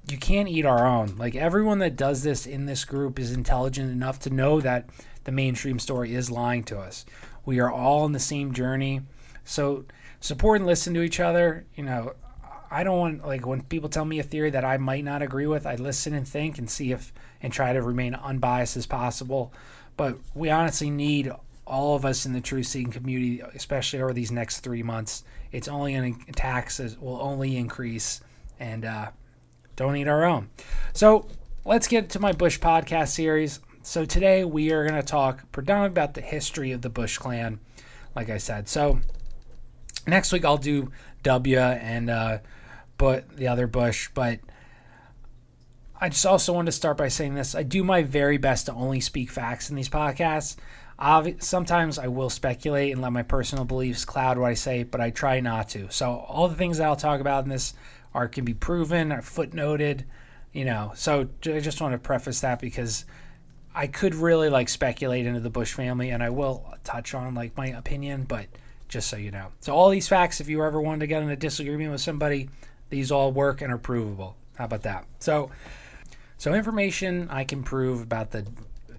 you 0.09 0.17
can't 0.17 0.47
eat 0.47 0.65
our 0.65 0.87
own. 0.87 1.17
Like 1.17 1.35
everyone 1.35 1.79
that 1.79 1.97
does 1.97 2.23
this 2.23 2.45
in 2.45 2.65
this 2.65 2.85
group 2.85 3.19
is 3.19 3.33
intelligent 3.33 3.91
enough 3.91 4.19
to 4.19 4.29
know 4.29 4.61
that 4.61 4.89
the 5.25 5.33
mainstream 5.33 5.79
story 5.79 6.15
is 6.15 6.31
lying 6.31 6.63
to 6.65 6.79
us. 6.79 7.05
We 7.45 7.59
are 7.59 7.69
all 7.69 8.05
on 8.05 8.13
the 8.13 8.19
same 8.19 8.53
journey. 8.53 9.01
So 9.43 9.83
support 10.19 10.59
and 10.59 10.67
listen 10.67 10.93
to 10.93 11.01
each 11.01 11.19
other. 11.19 11.65
You 11.75 11.83
know, 11.83 12.13
I 12.69 12.83
don't 12.83 12.99
want 12.99 13.25
like 13.25 13.45
when 13.45 13.61
people 13.63 13.89
tell 13.89 14.05
me 14.05 14.19
a 14.19 14.23
theory 14.23 14.49
that 14.51 14.65
I 14.65 14.77
might 14.77 15.03
not 15.03 15.21
agree 15.21 15.47
with, 15.47 15.65
I 15.65 15.75
listen 15.75 16.13
and 16.13 16.27
think 16.27 16.57
and 16.57 16.69
see 16.69 16.91
if 16.91 17.13
and 17.41 17.53
try 17.53 17.73
to 17.73 17.81
remain 17.81 18.15
unbiased 18.15 18.77
as 18.77 18.85
possible. 18.85 19.53
But 19.95 20.17
we 20.35 20.49
honestly 20.49 20.89
need 20.89 21.31
all 21.65 21.95
of 21.95 22.05
us 22.05 22.25
in 22.25 22.33
the 22.33 22.41
truth 22.41 22.67
seeking 22.67 22.91
community, 22.91 23.41
especially 23.55 24.01
over 24.01 24.13
these 24.13 24.31
next 24.31 24.59
three 24.59 24.83
months. 24.83 25.23
It's 25.51 25.67
only 25.67 25.93
to 25.93 26.31
taxes 26.33 26.97
will 26.99 27.21
only 27.21 27.57
increase, 27.57 28.21
and 28.59 28.85
uh, 28.85 29.09
don't 29.75 29.95
eat 29.95 30.07
our 30.07 30.25
own. 30.25 30.49
So 30.93 31.27
let's 31.65 31.87
get 31.87 32.09
to 32.11 32.19
my 32.19 32.31
Bush 32.31 32.59
podcast 32.59 33.09
series. 33.09 33.59
So 33.81 34.05
today 34.05 34.43
we 34.43 34.71
are 34.71 34.87
going 34.87 34.99
to 34.99 35.07
talk 35.07 35.49
predominantly 35.51 35.93
about 35.93 36.13
the 36.13 36.21
history 36.21 36.71
of 36.71 36.81
the 36.81 36.89
Bush 36.89 37.17
clan, 37.17 37.59
like 38.15 38.29
I 38.29 38.37
said. 38.37 38.67
So 38.67 38.99
next 40.07 40.31
week 40.31 40.45
I'll 40.45 40.57
do 40.57 40.91
W 41.23 41.59
and 41.59 42.09
uh, 42.09 42.39
but 42.97 43.35
the 43.35 43.47
other 43.47 43.67
Bush, 43.67 44.09
but 44.13 44.39
I 45.99 46.09
just 46.09 46.25
also 46.25 46.53
want 46.53 46.67
to 46.67 46.71
start 46.71 46.97
by 46.97 47.07
saying 47.09 47.35
this: 47.35 47.55
I 47.55 47.63
do 47.63 47.83
my 47.83 48.03
very 48.03 48.37
best 48.37 48.67
to 48.67 48.73
only 48.73 49.01
speak 49.01 49.29
facts 49.29 49.69
in 49.69 49.75
these 49.75 49.89
podcasts. 49.89 50.55
Obvi- 50.99 51.41
sometimes 51.43 51.99
I 51.99 52.07
will 52.07 52.29
speculate 52.29 52.91
and 52.91 53.01
let 53.01 53.11
my 53.13 53.21
personal 53.21 53.65
beliefs 53.65 54.03
cloud 54.03 54.37
what 54.37 54.49
I 54.49 54.55
say, 54.55 54.83
but 54.83 54.99
I 54.99 55.11
try 55.11 55.39
not 55.39 55.69
to. 55.69 55.91
So 55.91 56.25
all 56.27 56.47
the 56.47 56.55
things 56.55 56.79
that 56.79 56.87
I'll 56.87 56.95
talk 56.95 57.21
about 57.21 57.43
in 57.43 57.49
this 57.49 57.73
are 58.15 58.27
can 58.27 58.45
be 58.45 58.55
proven, 58.55 59.11
are 59.11 59.21
footnoted, 59.21 60.05
you 60.53 60.65
know. 60.65 60.93
So 60.95 61.29
I 61.45 61.59
just 61.59 61.81
want 61.81 61.93
to 61.93 61.99
preface 61.99 62.41
that 62.41 62.59
because 62.59 63.05
I 63.75 63.85
could 63.85 64.15
really 64.15 64.49
like 64.49 64.69
speculate 64.69 65.27
into 65.27 65.39
the 65.39 65.51
Bush 65.51 65.73
family, 65.73 66.09
and 66.09 66.23
I 66.23 66.31
will 66.31 66.65
touch 66.83 67.13
on 67.13 67.35
like 67.35 67.55
my 67.55 67.67
opinion, 67.67 68.23
but 68.23 68.47
just 68.87 69.09
so 69.09 69.17
you 69.17 69.31
know. 69.31 69.47
So 69.59 69.73
all 69.73 69.89
these 69.89 70.07
facts, 70.07 70.39
if 70.41 70.47
you 70.47 70.63
ever 70.63 70.81
wanted 70.81 71.01
to 71.01 71.07
get 71.07 71.23
in 71.23 71.29
a 71.29 71.35
disagreement 71.35 71.91
with 71.91 72.01
somebody, 72.01 72.49
these 72.89 73.11
all 73.11 73.31
work 73.31 73.61
and 73.61 73.71
are 73.71 73.77
provable. 73.77 74.35
How 74.55 74.65
about 74.65 74.83
that? 74.83 75.05
So, 75.19 75.51
so 76.37 76.53
information 76.53 77.27
I 77.29 77.43
can 77.43 77.63
prove 77.63 78.01
about 78.01 78.31
the 78.31 78.47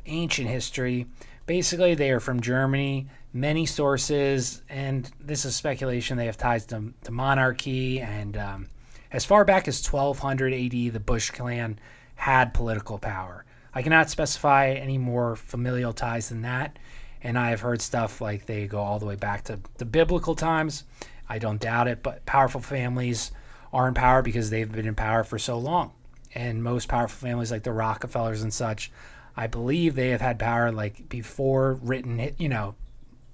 ancient 0.06 0.48
history. 0.48 1.06
Basically, 1.46 1.94
they 1.94 2.10
are 2.10 2.20
from 2.20 2.40
Germany. 2.40 3.08
Many 3.32 3.66
sources, 3.66 4.62
and 4.68 5.10
this 5.20 5.44
is 5.44 5.54
speculation. 5.54 6.16
They 6.16 6.26
have 6.26 6.38
ties 6.38 6.64
to, 6.66 6.94
to 7.04 7.12
monarchy, 7.12 8.00
and 8.00 8.36
um, 8.36 8.68
as 9.12 9.24
far 9.24 9.44
back 9.44 9.68
as 9.68 9.86
1200 9.86 10.52
AD, 10.52 10.92
the 10.92 11.00
Bush 11.00 11.30
clan 11.30 11.78
had 12.14 12.54
political 12.54 12.98
power. 12.98 13.44
I 13.74 13.82
cannot 13.82 14.10
specify 14.10 14.70
any 14.70 14.98
more 14.98 15.36
familial 15.36 15.92
ties 15.92 16.30
than 16.30 16.42
that. 16.42 16.78
And 17.22 17.38
I 17.38 17.50
have 17.50 17.60
heard 17.60 17.82
stuff 17.82 18.20
like 18.20 18.46
they 18.46 18.66
go 18.66 18.78
all 18.78 18.98
the 18.98 19.06
way 19.06 19.16
back 19.16 19.44
to 19.44 19.58
the 19.78 19.84
biblical 19.84 20.34
times. 20.34 20.84
I 21.28 21.38
don't 21.38 21.60
doubt 21.60 21.88
it, 21.88 22.02
but 22.02 22.24
powerful 22.26 22.60
families 22.60 23.32
are 23.72 23.88
in 23.88 23.94
power 23.94 24.22
because 24.22 24.50
they've 24.50 24.70
been 24.70 24.86
in 24.86 24.94
power 24.94 25.24
for 25.24 25.38
so 25.38 25.58
long. 25.58 25.92
And 26.34 26.62
most 26.62 26.88
powerful 26.88 27.28
families, 27.28 27.50
like 27.50 27.64
the 27.64 27.72
Rockefellers 27.72 28.42
and 28.42 28.52
such, 28.52 28.90
I 29.36 29.46
believe 29.46 29.94
they 29.94 30.10
have 30.10 30.20
had 30.20 30.38
power 30.38 30.72
like 30.72 31.08
before 31.08 31.74
written, 31.74 32.34
you 32.38 32.48
know, 32.48 32.74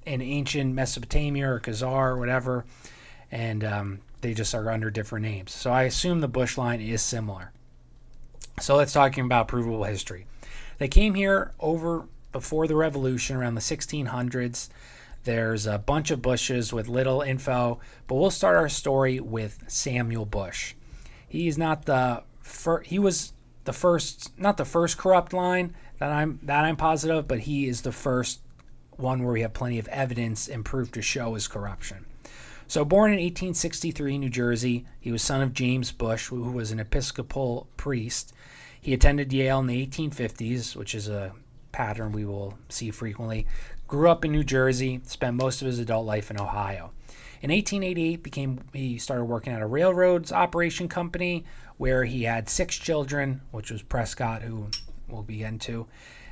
in 0.04 0.20
ancient 0.20 0.74
Mesopotamia 0.74 1.48
or 1.48 1.60
Khazar 1.60 2.08
or 2.10 2.18
whatever. 2.18 2.64
And 3.30 3.64
um, 3.64 4.00
they 4.20 4.34
just 4.34 4.54
are 4.54 4.70
under 4.70 4.90
different 4.90 5.24
names. 5.24 5.52
So 5.52 5.70
I 5.70 5.84
assume 5.84 6.20
the 6.20 6.28
Bush 6.28 6.56
line 6.56 6.80
is 6.80 7.02
similar. 7.02 7.52
So 8.60 8.76
let's 8.76 8.92
talking 8.92 9.24
about 9.24 9.48
provable 9.48 9.84
history. 9.84 10.26
They 10.78 10.88
came 10.88 11.14
here 11.14 11.52
over 11.58 12.06
before 12.34 12.66
the 12.66 12.74
revolution 12.74 13.36
around 13.36 13.54
the 13.54 13.60
1600s. 13.60 14.68
There's 15.22 15.66
a 15.66 15.78
bunch 15.78 16.10
of 16.10 16.20
Bushes 16.20 16.72
with 16.72 16.88
little 16.88 17.22
info, 17.22 17.78
but 18.08 18.16
we'll 18.16 18.30
start 18.30 18.56
our 18.56 18.68
story 18.68 19.20
with 19.20 19.62
Samuel 19.68 20.26
Bush. 20.26 20.74
He's 21.26 21.56
not 21.56 21.86
the 21.86 22.24
first, 22.40 22.88
he 22.88 22.98
was 22.98 23.32
the 23.62 23.72
first 23.72 24.38
not 24.38 24.56
the 24.56 24.64
first 24.64 24.98
corrupt 24.98 25.32
line 25.32 25.74
that 25.98 26.10
I'm 26.10 26.40
that 26.42 26.64
I'm 26.64 26.76
positive, 26.76 27.26
but 27.28 27.40
he 27.40 27.68
is 27.68 27.82
the 27.82 27.92
first 27.92 28.40
one 28.90 29.22
where 29.22 29.32
we 29.32 29.42
have 29.42 29.54
plenty 29.54 29.78
of 29.78 29.88
evidence 29.88 30.48
and 30.48 30.64
proof 30.64 30.90
to 30.92 31.02
show 31.02 31.34
his 31.34 31.48
corruption. 31.48 32.04
So, 32.66 32.84
born 32.84 33.12
in 33.12 33.18
1863 33.18 34.16
in 34.16 34.20
New 34.22 34.28
Jersey, 34.28 34.86
he 34.98 35.12
was 35.12 35.22
son 35.22 35.40
of 35.40 35.52
James 35.52 35.92
Bush, 35.92 36.28
who 36.28 36.50
was 36.50 36.72
an 36.72 36.80
Episcopal 36.80 37.68
priest. 37.76 38.34
He 38.80 38.92
attended 38.92 39.32
Yale 39.32 39.60
in 39.60 39.68
the 39.68 39.86
1850s, 39.86 40.74
which 40.74 40.94
is 40.94 41.08
a 41.08 41.32
pattern 41.74 42.12
we 42.12 42.24
will 42.24 42.56
see 42.68 42.92
frequently. 42.92 43.46
Grew 43.88 44.08
up 44.08 44.24
in 44.24 44.30
New 44.30 44.44
Jersey, 44.44 45.00
spent 45.04 45.36
most 45.36 45.60
of 45.60 45.66
his 45.66 45.80
adult 45.80 46.06
life 46.06 46.30
in 46.30 46.40
Ohio. 46.40 46.92
In 47.42 47.50
1888, 47.50 48.22
became 48.22 48.60
he 48.72 48.96
started 48.96 49.24
working 49.24 49.52
at 49.52 49.60
a 49.60 49.66
railroads 49.66 50.32
operation 50.32 50.88
company 50.88 51.44
where 51.76 52.04
he 52.04 52.22
had 52.22 52.48
six 52.48 52.76
children, 52.76 53.40
which 53.50 53.72
was 53.72 53.82
Prescott, 53.82 54.42
who 54.42 54.68
we'll 55.08 55.24
be 55.24 55.42
into. 55.42 55.86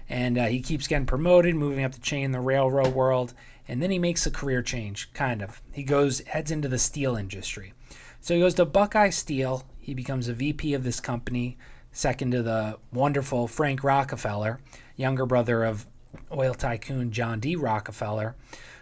And 0.09 0.39
uh, 0.39 0.47
he 0.47 0.63
keeps 0.63 0.87
getting 0.87 1.07
promoted, 1.07 1.57
moving 1.57 1.85
up 1.85 1.93
the 1.93 2.01
chain 2.01 2.27
in 2.27 2.33
the 2.33 2.41
railroad 2.41 2.95
world, 2.95 3.35
and 3.67 3.83
then 3.83 3.91
he 3.91 3.99
makes 3.99 4.27
a 4.27 4.31
career 4.31 4.63
change, 4.63 5.13
kind 5.13 5.43
of. 5.43 5.61
He 5.73 5.83
goes 5.83 6.21
heads 6.21 6.51
into 6.53 6.69
the 6.69 6.79
steel 6.79 7.17
industry. 7.17 7.75
So 8.21 8.35
he 8.35 8.41
goes 8.41 8.55
to 8.55 8.65
Buckeye 8.65 9.11
Steel. 9.11 9.65
He 9.81 9.95
becomes 9.95 10.29
a 10.29 10.35
VP 10.35 10.75
of 10.75 10.85
this 10.85 11.01
company, 11.01 11.59
second 11.93 12.33
to 12.33 12.43
the 12.43 12.79
wonderful 12.93 13.47
Frank 13.47 13.85
Rockefeller, 13.85 14.61
younger 14.97 15.27
brother 15.27 15.65
of 15.65 15.87
oil 16.33 16.55
tycoon 16.55 17.13
John 17.13 17.41
D. 17.41 17.57
Rockefeller, 17.57 18.35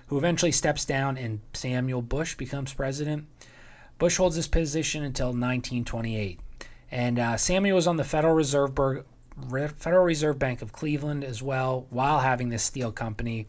who 0.07 0.19
eventually 0.19 0.53
steps 0.53 0.85
down 0.85 1.17
and 1.17 1.41
Samuel 1.53 2.03
Bush 2.03 2.35
becomes 2.37 2.73
president. 2.73 3.27
Bush 3.99 4.17
holds 4.17 4.37
this 4.37 4.49
position 4.49 5.05
until 5.05 5.29
1928. 5.29 6.41
And 6.91 7.19
uh, 7.19 7.37
Samuel 7.37 7.77
was 7.77 7.87
on 7.87 7.97
the 7.97 8.05
Federal 8.05 8.35
Reserve, 8.35 8.73
Federal 9.77 10.05
Reserve 10.05 10.39
Bank 10.39 10.63
of 10.63 10.73
Cleveland 10.73 11.23
as 11.23 11.43
well 11.43 11.87
while 11.91 12.21
having 12.21 12.49
this 12.49 12.63
steel 12.63 12.91
company. 12.91 13.47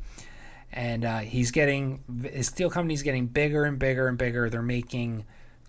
And 0.71 1.03
uh, 1.03 1.19
he's 1.19 1.51
getting, 1.51 2.03
his 2.23 2.47
steel 2.47 2.69
company's 2.69 3.01
getting 3.01 3.27
bigger 3.27 3.65
and 3.65 3.79
bigger 3.79 4.07
and 4.07 4.17
bigger. 4.17 4.49
They're 4.49 4.61
making 4.61 5.25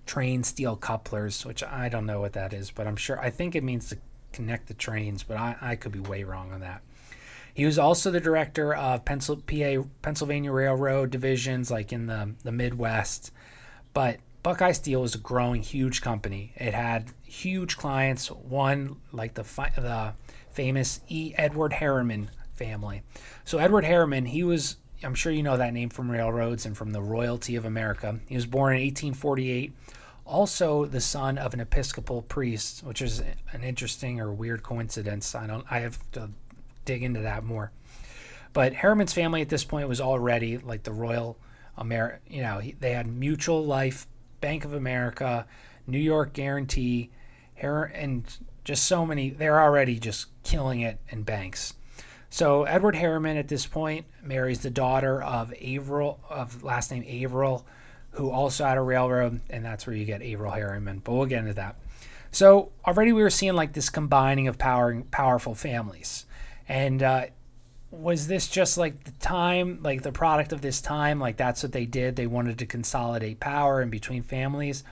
train 0.06 0.42
steel 0.42 0.76
couplers, 0.76 1.44
which 1.44 1.62
I 1.62 1.88
don't 1.88 2.06
know 2.06 2.20
what 2.20 2.32
that 2.34 2.52
is, 2.52 2.70
but 2.70 2.86
I'm 2.86 2.96
sure 2.96 3.20
I 3.20 3.30
think 3.30 3.54
it 3.54 3.64
means 3.64 3.88
to 3.90 3.98
connect 4.32 4.68
the 4.68 4.74
trains, 4.74 5.22
but 5.22 5.36
I, 5.36 5.56
I 5.60 5.76
could 5.76 5.92
be 5.92 6.00
way 6.00 6.24
wrong 6.24 6.52
on 6.52 6.60
that. 6.60 6.82
He 7.54 7.66
was 7.66 7.78
also 7.78 8.10
the 8.10 8.20
director 8.20 8.74
of 8.74 9.04
Pencil, 9.04 9.36
PA, 9.36 9.84
Pennsylvania 10.00 10.52
Railroad 10.52 11.10
divisions, 11.10 11.70
like 11.70 11.92
in 11.92 12.06
the, 12.06 12.34
the 12.42 12.52
Midwest. 12.52 13.30
But 13.92 14.20
Buckeye 14.42 14.72
Steel 14.72 15.02
was 15.02 15.14
a 15.14 15.18
growing, 15.18 15.62
huge 15.62 16.00
company. 16.00 16.52
It 16.56 16.72
had 16.74 17.10
huge 17.22 17.76
clients. 17.76 18.30
One 18.30 18.96
like 19.12 19.34
the 19.34 19.42
the 19.42 20.14
famous 20.50 21.00
E. 21.08 21.34
Edward 21.36 21.74
Harriman 21.74 22.30
family. 22.54 23.02
So 23.44 23.58
Edward 23.58 23.84
Harriman, 23.84 24.26
he 24.26 24.42
was 24.42 24.76
I'm 25.04 25.14
sure 25.14 25.32
you 25.32 25.42
know 25.42 25.56
that 25.56 25.72
name 25.72 25.90
from 25.90 26.10
railroads 26.10 26.64
and 26.64 26.76
from 26.76 26.92
the 26.92 27.02
royalty 27.02 27.56
of 27.56 27.64
America. 27.64 28.20
He 28.26 28.36
was 28.36 28.46
born 28.46 28.74
in 28.74 28.82
1848, 28.82 29.72
also 30.24 30.84
the 30.84 31.00
son 31.00 31.38
of 31.38 31.54
an 31.54 31.60
Episcopal 31.60 32.22
priest, 32.22 32.82
which 32.84 33.02
is 33.02 33.20
an 33.52 33.62
interesting 33.62 34.20
or 34.20 34.32
weird 34.32 34.62
coincidence. 34.62 35.34
I 35.34 35.46
don't. 35.46 35.64
I 35.70 35.80
have 35.80 35.98
to 36.12 36.30
dig 36.84 37.02
into 37.02 37.20
that 37.20 37.44
more. 37.44 37.72
But 38.52 38.74
Harriman's 38.74 39.12
family 39.12 39.40
at 39.40 39.48
this 39.48 39.64
point 39.64 39.88
was 39.88 40.00
already 40.00 40.58
like 40.58 40.82
the 40.82 40.92
royal 40.92 41.38
Ameri- 41.78 42.18
You 42.28 42.42
know, 42.42 42.60
they 42.80 42.92
had 42.92 43.06
mutual 43.06 43.64
life 43.64 44.06
Bank 44.40 44.64
of 44.64 44.74
America, 44.74 45.46
New 45.86 45.98
York 45.98 46.32
Guarantee, 46.32 47.10
and 47.56 48.24
just 48.64 48.84
so 48.84 49.06
many. 49.06 49.30
They're 49.30 49.60
already 49.60 49.98
just 49.98 50.26
killing 50.42 50.80
it 50.80 50.98
in 51.08 51.22
banks. 51.22 51.74
So 52.28 52.64
Edward 52.64 52.96
Harriman 52.96 53.36
at 53.36 53.48
this 53.48 53.66
point 53.66 54.06
marries 54.22 54.60
the 54.60 54.70
daughter 54.70 55.22
of 55.22 55.52
Averell, 55.60 56.18
of 56.30 56.62
last 56.62 56.90
name 56.90 57.04
Averell, 57.04 57.64
who 58.12 58.30
also 58.30 58.64
had 58.64 58.78
a 58.78 58.82
railroad, 58.82 59.40
and 59.50 59.64
that's 59.64 59.86
where 59.86 59.96
you 59.96 60.04
get 60.04 60.22
Averell 60.22 60.52
Harriman. 60.52 61.00
But 61.02 61.12
we'll 61.12 61.26
get 61.26 61.40
into 61.40 61.54
that. 61.54 61.76
So 62.30 62.72
already 62.86 63.12
we 63.12 63.22
were 63.22 63.30
seeing 63.30 63.54
like 63.54 63.72
this 63.72 63.90
combining 63.90 64.48
of 64.48 64.58
power, 64.58 65.02
powerful 65.10 65.54
families, 65.54 66.26
and 66.68 67.02
uh, 67.02 67.26
was 67.90 68.26
this 68.26 68.48
just 68.48 68.78
like 68.78 69.04
the 69.04 69.12
time, 69.12 69.80
like 69.82 70.02
the 70.02 70.12
product 70.12 70.52
of 70.52 70.62
this 70.62 70.80
time? 70.80 71.20
Like 71.20 71.36
that's 71.36 71.62
what 71.62 71.72
they 71.72 71.84
did. 71.84 72.16
They 72.16 72.26
wanted 72.26 72.58
to 72.58 72.66
consolidate 72.66 73.38
power 73.38 73.82
in 73.82 73.90
between 73.90 74.22
families, 74.22 74.82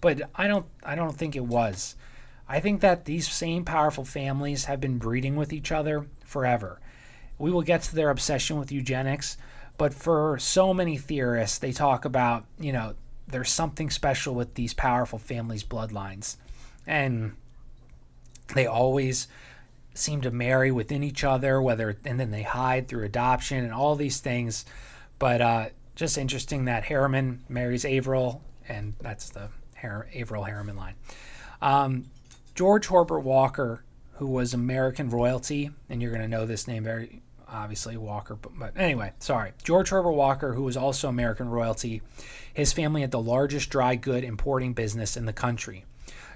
but 0.00 0.22
I 0.34 0.48
don't, 0.48 0.66
I 0.82 0.96
don't 0.96 1.16
think 1.16 1.36
it 1.36 1.44
was. 1.44 1.94
I 2.48 2.58
think 2.58 2.80
that 2.80 3.04
these 3.04 3.30
same 3.30 3.64
powerful 3.64 4.04
families 4.04 4.64
have 4.64 4.80
been 4.80 4.98
breeding 4.98 5.36
with 5.36 5.52
each 5.52 5.70
other 5.70 6.06
forever. 6.24 6.80
We 7.38 7.52
will 7.52 7.62
get 7.62 7.82
to 7.82 7.94
their 7.94 8.10
obsession 8.10 8.58
with 8.58 8.72
eugenics, 8.72 9.36
but 9.80 9.94
for 9.94 10.38
so 10.38 10.74
many 10.74 10.98
theorists, 10.98 11.56
they 11.56 11.72
talk 11.72 12.04
about, 12.04 12.44
you 12.58 12.70
know, 12.70 12.92
there's 13.26 13.48
something 13.48 13.88
special 13.88 14.34
with 14.34 14.52
these 14.52 14.74
powerful 14.74 15.18
families' 15.18 15.64
bloodlines. 15.64 16.36
And 16.86 17.32
they 18.54 18.66
always 18.66 19.26
seem 19.94 20.20
to 20.20 20.30
marry 20.30 20.70
within 20.70 21.02
each 21.02 21.24
other, 21.24 21.62
whether 21.62 21.96
and 22.04 22.20
then 22.20 22.30
they 22.30 22.42
hide 22.42 22.88
through 22.88 23.06
adoption 23.06 23.64
and 23.64 23.72
all 23.72 23.96
these 23.96 24.20
things. 24.20 24.66
But 25.18 25.40
uh, 25.40 25.68
just 25.94 26.18
interesting 26.18 26.66
that 26.66 26.84
Harriman 26.84 27.42
marries 27.48 27.86
Averell, 27.86 28.42
and 28.68 28.92
that's 29.00 29.30
the 29.30 29.48
Averell 29.82 30.44
Harriman 30.44 30.76
line. 30.76 30.96
Um, 31.62 32.04
George 32.54 32.88
Herbert 32.88 33.20
Walker, 33.20 33.82
who 34.16 34.26
was 34.26 34.52
American 34.52 35.08
royalty, 35.08 35.70
and 35.88 36.02
you're 36.02 36.12
going 36.12 36.20
to 36.20 36.28
know 36.28 36.44
this 36.44 36.68
name 36.68 36.84
very 36.84 37.22
obviously 37.52 37.96
Walker, 37.96 38.36
but, 38.36 38.58
but, 38.58 38.76
anyway, 38.76 39.12
sorry. 39.18 39.52
George 39.62 39.90
Herbert 39.90 40.12
Walker, 40.12 40.54
who 40.54 40.62
was 40.62 40.76
also 40.76 41.08
American 41.08 41.48
royalty, 41.48 42.02
his 42.52 42.72
family 42.72 43.00
had 43.00 43.10
the 43.10 43.20
largest 43.20 43.70
dry 43.70 43.96
good 43.96 44.24
importing 44.24 44.72
business 44.72 45.16
in 45.16 45.26
the 45.26 45.32
country. 45.32 45.84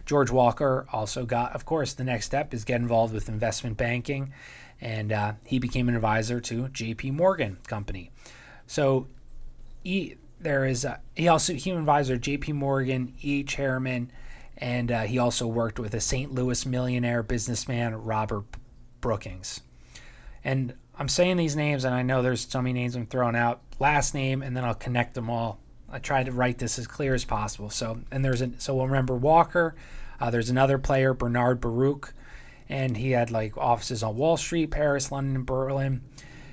George 0.06 0.30
Walker 0.30 0.86
also 0.92 1.24
got, 1.24 1.54
of 1.54 1.64
course, 1.64 1.94
the 1.94 2.04
next 2.04 2.26
step 2.26 2.52
is 2.52 2.64
get 2.64 2.80
involved 2.80 3.14
with 3.14 3.28
investment 3.28 3.76
banking, 3.76 4.32
and 4.80 5.12
uh, 5.12 5.32
he 5.44 5.58
became 5.58 5.88
an 5.88 5.94
advisor 5.94 6.40
to 6.40 6.68
J.P. 6.68 7.10
Morgan 7.12 7.58
Company. 7.66 8.10
So 8.66 9.06
he 9.82 10.16
there 10.40 10.66
is 10.66 10.84
a, 10.84 11.00
he 11.14 11.28
also 11.28 11.54
he 11.54 11.70
advisor 11.70 12.16
J.P. 12.16 12.52
Morgan, 12.52 13.14
E.H. 13.22 13.54
Harriman, 13.54 14.10
and 14.58 14.92
uh, 14.92 15.02
he 15.02 15.18
also 15.18 15.46
worked 15.46 15.78
with 15.78 15.94
a 15.94 16.00
St. 16.00 16.32
Louis 16.32 16.66
millionaire 16.66 17.22
businessman, 17.22 17.94
Robert 17.94 18.44
Brookings. 19.00 19.62
And 20.44 20.74
I'm 20.96 21.08
saying 21.08 21.36
these 21.36 21.56
names, 21.56 21.84
and 21.84 21.94
I 21.94 22.02
know 22.02 22.22
there's 22.22 22.46
so 22.48 22.62
many 22.62 22.80
names 22.80 22.94
I'm 22.94 23.06
throwing 23.06 23.36
out. 23.36 23.60
Last 23.80 24.14
name, 24.14 24.42
and 24.42 24.56
then 24.56 24.64
I'll 24.64 24.74
connect 24.74 25.14
them 25.14 25.28
all. 25.28 25.58
I 25.90 25.98
tried 25.98 26.26
to 26.26 26.32
write 26.32 26.58
this 26.58 26.78
as 26.78 26.86
clear 26.86 27.14
as 27.14 27.24
possible. 27.24 27.70
So, 27.70 28.00
and 28.10 28.24
there's 28.24 28.40
a 28.40 28.50
so 28.58 28.74
we'll 28.74 28.86
remember 28.86 29.16
Walker. 29.16 29.74
Uh, 30.20 30.30
there's 30.30 30.50
another 30.50 30.78
player, 30.78 31.14
Bernard 31.14 31.60
Baruch, 31.60 32.14
and 32.68 32.96
he 32.96 33.10
had 33.10 33.30
like 33.30 33.56
offices 33.56 34.02
on 34.02 34.16
Wall 34.16 34.36
Street, 34.36 34.70
Paris, 34.70 35.10
London, 35.10 35.44
Berlin. 35.44 36.02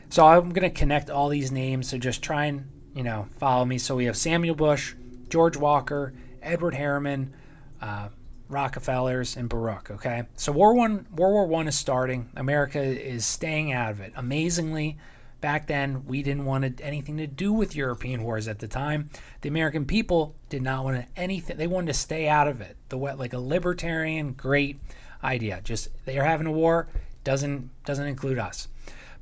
So 0.10 0.26
I'm 0.26 0.50
gonna 0.50 0.70
connect 0.70 1.10
all 1.10 1.30
these 1.30 1.52
names. 1.52 1.90
So 1.90 1.98
just 1.98 2.22
try 2.22 2.46
and 2.46 2.70
you 2.96 3.04
know 3.04 3.28
follow 3.40 3.66
me. 3.66 3.78
So 3.78 3.96
we 3.96 4.06
have 4.06 4.18
Samuel 4.18 4.56
Bush, 4.56 4.96
George 5.30 5.58
Walker, 5.58 6.14
Edward 6.42 6.74
Harriman, 6.74 7.34
uh, 7.82 8.10
Rockefellers, 8.52 9.38
and 9.38 9.50
Baruch. 9.50 9.92
Okay, 9.92 10.24
so 10.36 10.52
War 10.52 10.74
One, 10.74 11.08
World 11.16 11.34
War 11.34 11.48
One 11.48 11.68
is 11.68 11.78
starting. 11.78 12.30
America 12.36 12.82
is 12.82 13.26
staying 13.26 13.72
out 13.72 13.92
of 13.92 14.02
it. 14.02 14.14
Amazingly, 14.16 14.98
back 15.40 15.68
then 15.68 16.06
we 16.06 16.22
didn't 16.22 16.46
want 16.46 16.82
anything 16.82 17.18
to 17.18 17.28
do 17.28 17.52
with 17.52 17.76
European 17.76 18.24
wars 18.24 18.48
at 18.48 18.60
the 18.60 18.68
time. 18.68 19.10
The 19.42 19.50
American 19.50 19.86
people 19.86 20.36
did 20.50 20.62
not 20.62 20.84
want 20.84 21.06
anything. 21.16 21.58
They 21.58 21.68
wanted 21.68 21.88
to 21.88 21.94
stay 21.94 22.28
out 22.28 22.48
of 22.48 22.62
it. 22.62 22.78
The 22.90 22.98
like 22.98 23.34
a 23.34 23.40
libertarian, 23.40 24.34
great 24.34 24.80
idea. 25.24 25.62
Just 25.64 25.90
they 26.06 26.18
are 26.20 26.26
having 26.26 26.48
a 26.48 26.52
war 26.52 26.88
doesn't 27.24 27.70
doesn't 27.86 28.08
include 28.08 28.40
us. 28.40 28.68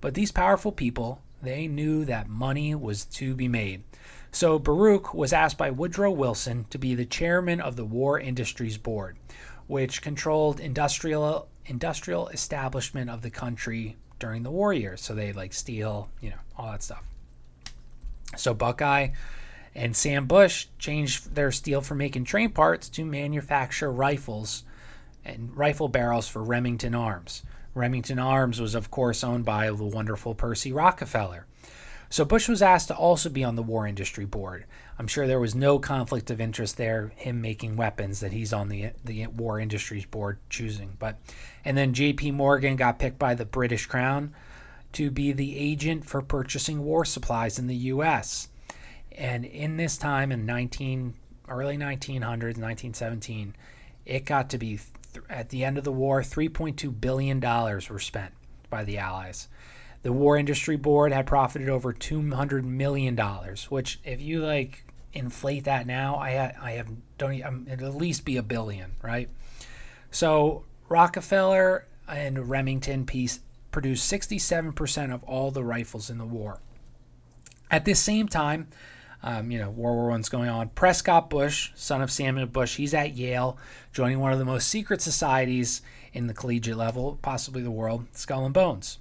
But 0.01 0.13
these 0.13 0.31
powerful 0.31 0.71
people, 0.71 1.21
they 1.41 1.67
knew 1.67 2.05
that 2.05 2.29
money 2.29 2.73
was 2.75 3.05
to 3.05 3.35
be 3.35 3.47
made. 3.47 3.83
So 4.31 4.59
Baruch 4.59 5.13
was 5.13 5.33
asked 5.33 5.57
by 5.57 5.71
Woodrow 5.71 6.11
Wilson 6.11 6.65
to 6.69 6.77
be 6.77 6.95
the 6.95 7.05
chairman 7.05 7.59
of 7.59 7.75
the 7.75 7.85
War 7.85 8.19
Industries 8.19 8.77
Board, 8.77 9.17
which 9.67 10.01
controlled 10.01 10.59
industrial 10.59 11.47
industrial 11.65 12.27
establishment 12.29 13.09
of 13.09 13.21
the 13.21 13.29
country 13.29 13.95
during 14.17 14.43
the 14.43 14.51
war 14.51 14.73
years. 14.73 15.01
So 15.01 15.13
they 15.13 15.31
like 15.33 15.53
steel, 15.53 16.09
you 16.19 16.31
know, 16.31 16.39
all 16.57 16.71
that 16.71 16.83
stuff. 16.83 17.03
So 18.35 18.53
Buckeye 18.53 19.09
and 19.75 19.95
Sam 19.95 20.25
Bush 20.25 20.67
changed 20.77 21.35
their 21.35 21.51
steel 21.51 21.81
from 21.81 21.99
making 21.99 22.25
train 22.25 22.51
parts 22.51 22.89
to 22.89 23.05
manufacture 23.05 23.91
rifles 23.91 24.63
and 25.23 25.55
rifle 25.55 25.87
barrels 25.87 26.27
for 26.27 26.43
Remington 26.43 26.95
Arms. 26.95 27.43
Remington 27.75 28.19
Arms 28.19 28.59
was, 28.59 28.73
of 28.75 28.89
course, 28.89 29.23
owned 29.23 29.45
by 29.45 29.67
the 29.67 29.83
wonderful 29.83 30.33
Percy 30.33 30.71
Rockefeller. 30.71 31.45
So 32.11 32.25
Bush 32.25 32.49
was 32.49 32.63
asked 32.63 32.87
to 32.87 32.95
also 32.95 33.29
be 33.29 33.43
on 33.43 33.55
the 33.55 33.61
War 33.63 33.85
Industry 33.85 34.25
Board. 34.25 34.65
I'm 34.97 35.07
sure 35.07 35.27
there 35.27 35.39
was 35.39 35.53
no 35.53 35.77
conflict 35.77 36.31
of 36.31 36.41
interest 36.41 36.75
there, 36.75 37.11
him 37.15 37.39
making 37.39 37.75
weapons 37.75 38.19
that 38.19 38.31
he's 38.31 38.51
on 38.51 38.69
the 38.69 38.91
the 39.05 39.27
War 39.27 39.59
Industries 39.59 40.05
Board 40.05 40.39
choosing. 40.49 40.97
But 40.97 41.19
and 41.63 41.77
then 41.77 41.93
J.P. 41.93 42.31
Morgan 42.31 42.75
got 42.75 42.97
picked 42.97 43.19
by 43.19 43.35
the 43.35 43.45
British 43.45 43.85
Crown 43.85 44.33
to 44.93 45.11
be 45.11 45.31
the 45.31 45.57
agent 45.57 46.03
for 46.03 46.21
purchasing 46.23 46.83
war 46.83 47.05
supplies 47.05 47.59
in 47.59 47.67
the 47.67 47.75
U.S. 47.75 48.49
And 49.11 49.45
in 49.45 49.77
this 49.77 49.95
time 49.95 50.31
in 50.31 50.47
19 50.47 51.13
early 51.47 51.77
1900s, 51.77 52.57
1917, 52.57 53.55
it 54.05 54.25
got 54.25 54.49
to 54.49 54.57
be 54.57 54.79
th- 55.13 55.25
at 55.29 55.49
the 55.49 55.63
end 55.63 55.77
of 55.77 55.83
the 55.83 55.91
war, 55.91 56.21
3.2 56.21 56.99
billion 56.99 57.39
dollars 57.39 57.87
were 57.87 57.99
spent 57.99 58.33
by 58.69 58.83
the 58.83 58.97
Allies. 58.97 59.47
The 60.01 60.13
War 60.13 60.37
Industry 60.37 60.77
Board 60.77 61.11
had 61.11 61.27
profited 61.27 61.69
over 61.69 61.91
two 61.91 62.29
hundred 62.31 62.65
million 62.65 63.15
dollars, 63.15 63.69
which, 63.69 63.99
if 64.03 64.21
you 64.21 64.45
like 64.45 64.85
inflate 65.13 65.65
that 65.65 65.87
now, 65.87 66.15
I 66.15 66.35
ha- 66.35 66.61
I 66.61 66.71
have 66.73 66.87
don't 67.17 67.43
I'm, 67.43 67.67
it'll 67.69 67.87
at 67.89 67.95
least 67.95 68.25
be 68.25 68.37
a 68.37 68.43
billion, 68.43 68.93
right? 69.01 69.29
So 70.11 70.63
Rockefeller 70.87 71.85
and 72.07 72.49
Remington 72.49 73.05
piece 73.05 73.39
produced 73.71 74.11
67% 74.11 75.13
of 75.13 75.23
all 75.23 75.51
the 75.51 75.63
rifles 75.63 76.09
in 76.09 76.17
the 76.17 76.25
war. 76.25 76.59
At 77.69 77.85
this 77.85 77.99
same 77.99 78.27
time, 78.27 78.67
um, 79.21 79.51
you 79.51 79.59
know, 79.59 79.69
World 79.69 79.97
War 79.97 80.09
One's 80.09 80.29
going 80.29 80.49
on. 80.49 80.69
Prescott 80.69 81.29
Bush, 81.29 81.71
son 81.75 82.01
of 82.01 82.11
Samuel 82.11 82.47
Bush, 82.47 82.77
he's 82.77 82.93
at 82.93 83.15
Yale, 83.15 83.57
joining 83.93 84.19
one 84.19 84.31
of 84.31 84.39
the 84.39 84.45
most 84.45 84.67
secret 84.67 85.01
societies 85.01 85.81
in 86.13 86.27
the 86.27 86.33
collegiate 86.33 86.77
level, 86.77 87.19
possibly 87.21 87.61
the 87.61 87.69
world, 87.69 88.07
Skull 88.13 88.45
and 88.45 88.53
Bones. 88.53 88.97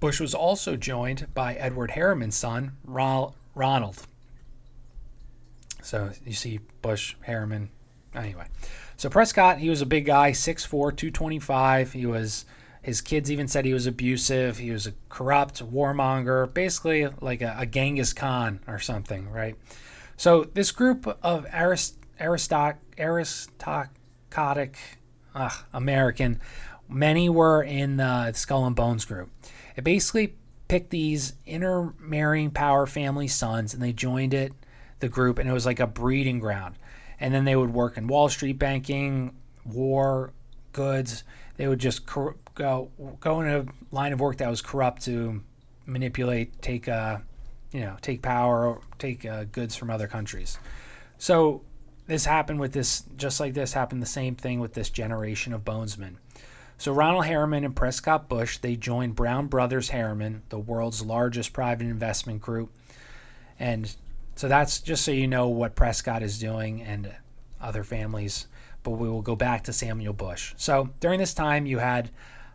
Bush 0.00 0.20
was 0.20 0.34
also 0.34 0.76
joined 0.76 1.32
by 1.34 1.54
Edward 1.54 1.92
Harriman's 1.92 2.36
son, 2.36 2.76
Ronald. 2.84 4.06
So 5.82 6.10
you 6.24 6.34
see 6.34 6.60
Bush, 6.82 7.14
Harriman. 7.22 7.70
Anyway, 8.14 8.46
so 8.96 9.08
Prescott, 9.08 9.58
he 9.58 9.70
was 9.70 9.82
a 9.82 9.86
big 9.86 10.06
guy, 10.06 10.32
6'4, 10.32 10.68
225. 10.68 11.92
He 11.92 12.06
was, 12.06 12.44
his 12.82 13.00
kids 13.00 13.30
even 13.30 13.46
said 13.46 13.64
he 13.64 13.74
was 13.74 13.86
abusive. 13.86 14.58
He 14.58 14.70
was 14.70 14.86
a 14.86 14.94
corrupt 15.08 15.62
warmonger, 15.62 16.52
basically 16.52 17.06
like 17.20 17.42
a, 17.42 17.54
a 17.58 17.66
Genghis 17.66 18.12
Khan 18.12 18.60
or 18.66 18.78
something, 18.78 19.30
right? 19.30 19.56
So 20.16 20.44
this 20.44 20.72
group 20.72 21.06
of 21.22 21.46
arist, 21.52 21.98
aristoc, 22.20 22.76
aristocratic 22.98 24.78
uh, 25.36 25.50
American, 25.72 26.40
many 26.88 27.28
were 27.28 27.62
in 27.62 27.98
the 27.98 28.32
Skull 28.32 28.66
and 28.66 28.74
Bones 28.74 29.04
group. 29.04 29.30
It 29.76 29.84
basically 29.84 30.34
picked 30.68 30.90
these 30.90 31.34
intermarrying 31.44 32.50
power 32.50 32.86
family 32.86 33.28
sons 33.28 33.74
and 33.74 33.82
they 33.82 33.92
joined 33.92 34.34
it, 34.34 34.52
the 35.00 35.08
group, 35.08 35.38
and 35.38 35.48
it 35.48 35.52
was 35.52 35.66
like 35.66 35.78
a 35.78 35.86
breeding 35.86 36.40
ground. 36.40 36.76
And 37.20 37.32
then 37.32 37.44
they 37.44 37.54
would 37.54 37.72
work 37.72 37.96
in 37.96 38.08
Wall 38.08 38.28
Street 38.28 38.58
banking, 38.58 39.36
war, 39.64 40.32
goods. 40.72 41.24
They 41.56 41.68
would 41.68 41.78
just 41.78 42.06
cor- 42.06 42.36
go 42.54 42.90
go 43.20 43.40
in 43.40 43.48
a 43.48 43.66
line 43.94 44.12
of 44.12 44.20
work 44.20 44.38
that 44.38 44.50
was 44.50 44.60
corrupt 44.60 45.02
to 45.04 45.42
manipulate, 45.86 46.60
take 46.60 46.88
uh, 46.88 47.18
you 47.72 47.80
know, 47.80 47.96
take 48.02 48.22
power, 48.22 48.80
take 48.98 49.24
uh, 49.24 49.44
goods 49.44 49.76
from 49.76 49.90
other 49.90 50.06
countries. 50.06 50.58
So 51.18 51.62
this 52.06 52.24
happened 52.24 52.60
with 52.60 52.72
this, 52.72 53.04
just 53.16 53.40
like 53.40 53.54
this 53.54 53.72
happened 53.72 54.02
the 54.02 54.06
same 54.06 54.34
thing 54.34 54.60
with 54.60 54.74
this 54.74 54.90
generation 54.90 55.52
of 55.52 55.64
bonesmen. 55.64 56.16
So 56.78 56.92
Ronald 56.92 57.24
Harriman 57.24 57.64
and 57.64 57.74
Prescott 57.74 58.28
Bush, 58.28 58.58
they 58.58 58.76
joined 58.76 59.16
Brown 59.16 59.46
Brothers 59.46 59.88
Harriman, 59.88 60.42
the 60.50 60.58
world's 60.58 61.02
largest 61.02 61.52
private 61.52 61.86
investment 61.86 62.42
group. 62.42 62.70
And 63.58 63.94
so 64.34 64.48
that's 64.48 64.80
just 64.80 65.04
so 65.04 65.10
you 65.10 65.26
know 65.26 65.48
what 65.48 65.74
Prescott 65.74 66.22
is 66.22 66.38
doing 66.38 66.82
and 66.82 67.12
other 67.60 67.82
families. 67.82 68.46
But 68.82 68.90
we 68.92 69.08
will 69.08 69.22
go 69.22 69.34
back 69.34 69.64
to 69.64 69.72
Samuel 69.72 70.12
Bush. 70.12 70.54
So 70.58 70.90
during 71.00 71.18
this 71.18 71.34
time, 71.34 71.66
you 71.66 71.78
had 71.78 72.10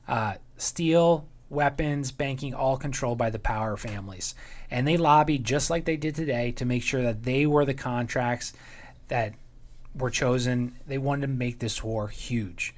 uh, 0.08 0.36
steel, 0.58 1.26
weapons, 1.50 2.12
banking, 2.12 2.54
all 2.54 2.78
controlled 2.78 3.18
by 3.18 3.32
the 3.32 3.40
power 3.40 3.76
families. 3.76 4.36
And 4.70 4.88
they 4.88 4.98
lobbied 4.98 5.44
just 5.44 5.70
like 5.70 5.84
they 5.84 5.98
did 5.98 6.16
today 6.16 6.52
to 6.54 6.66
make 6.66 6.84
sure 6.84 7.02
that 7.02 7.24
they 7.24 7.46
were 7.46 7.66
the 7.66 7.74
contracts 7.74 8.54
that 9.12 9.34
were 9.94 10.10
chosen. 10.10 10.74
They 10.88 10.98
wanted 10.98 11.28
to 11.28 11.34
make 11.34 11.60
this 11.60 11.84
war 11.84 12.08
huge, 12.08 12.74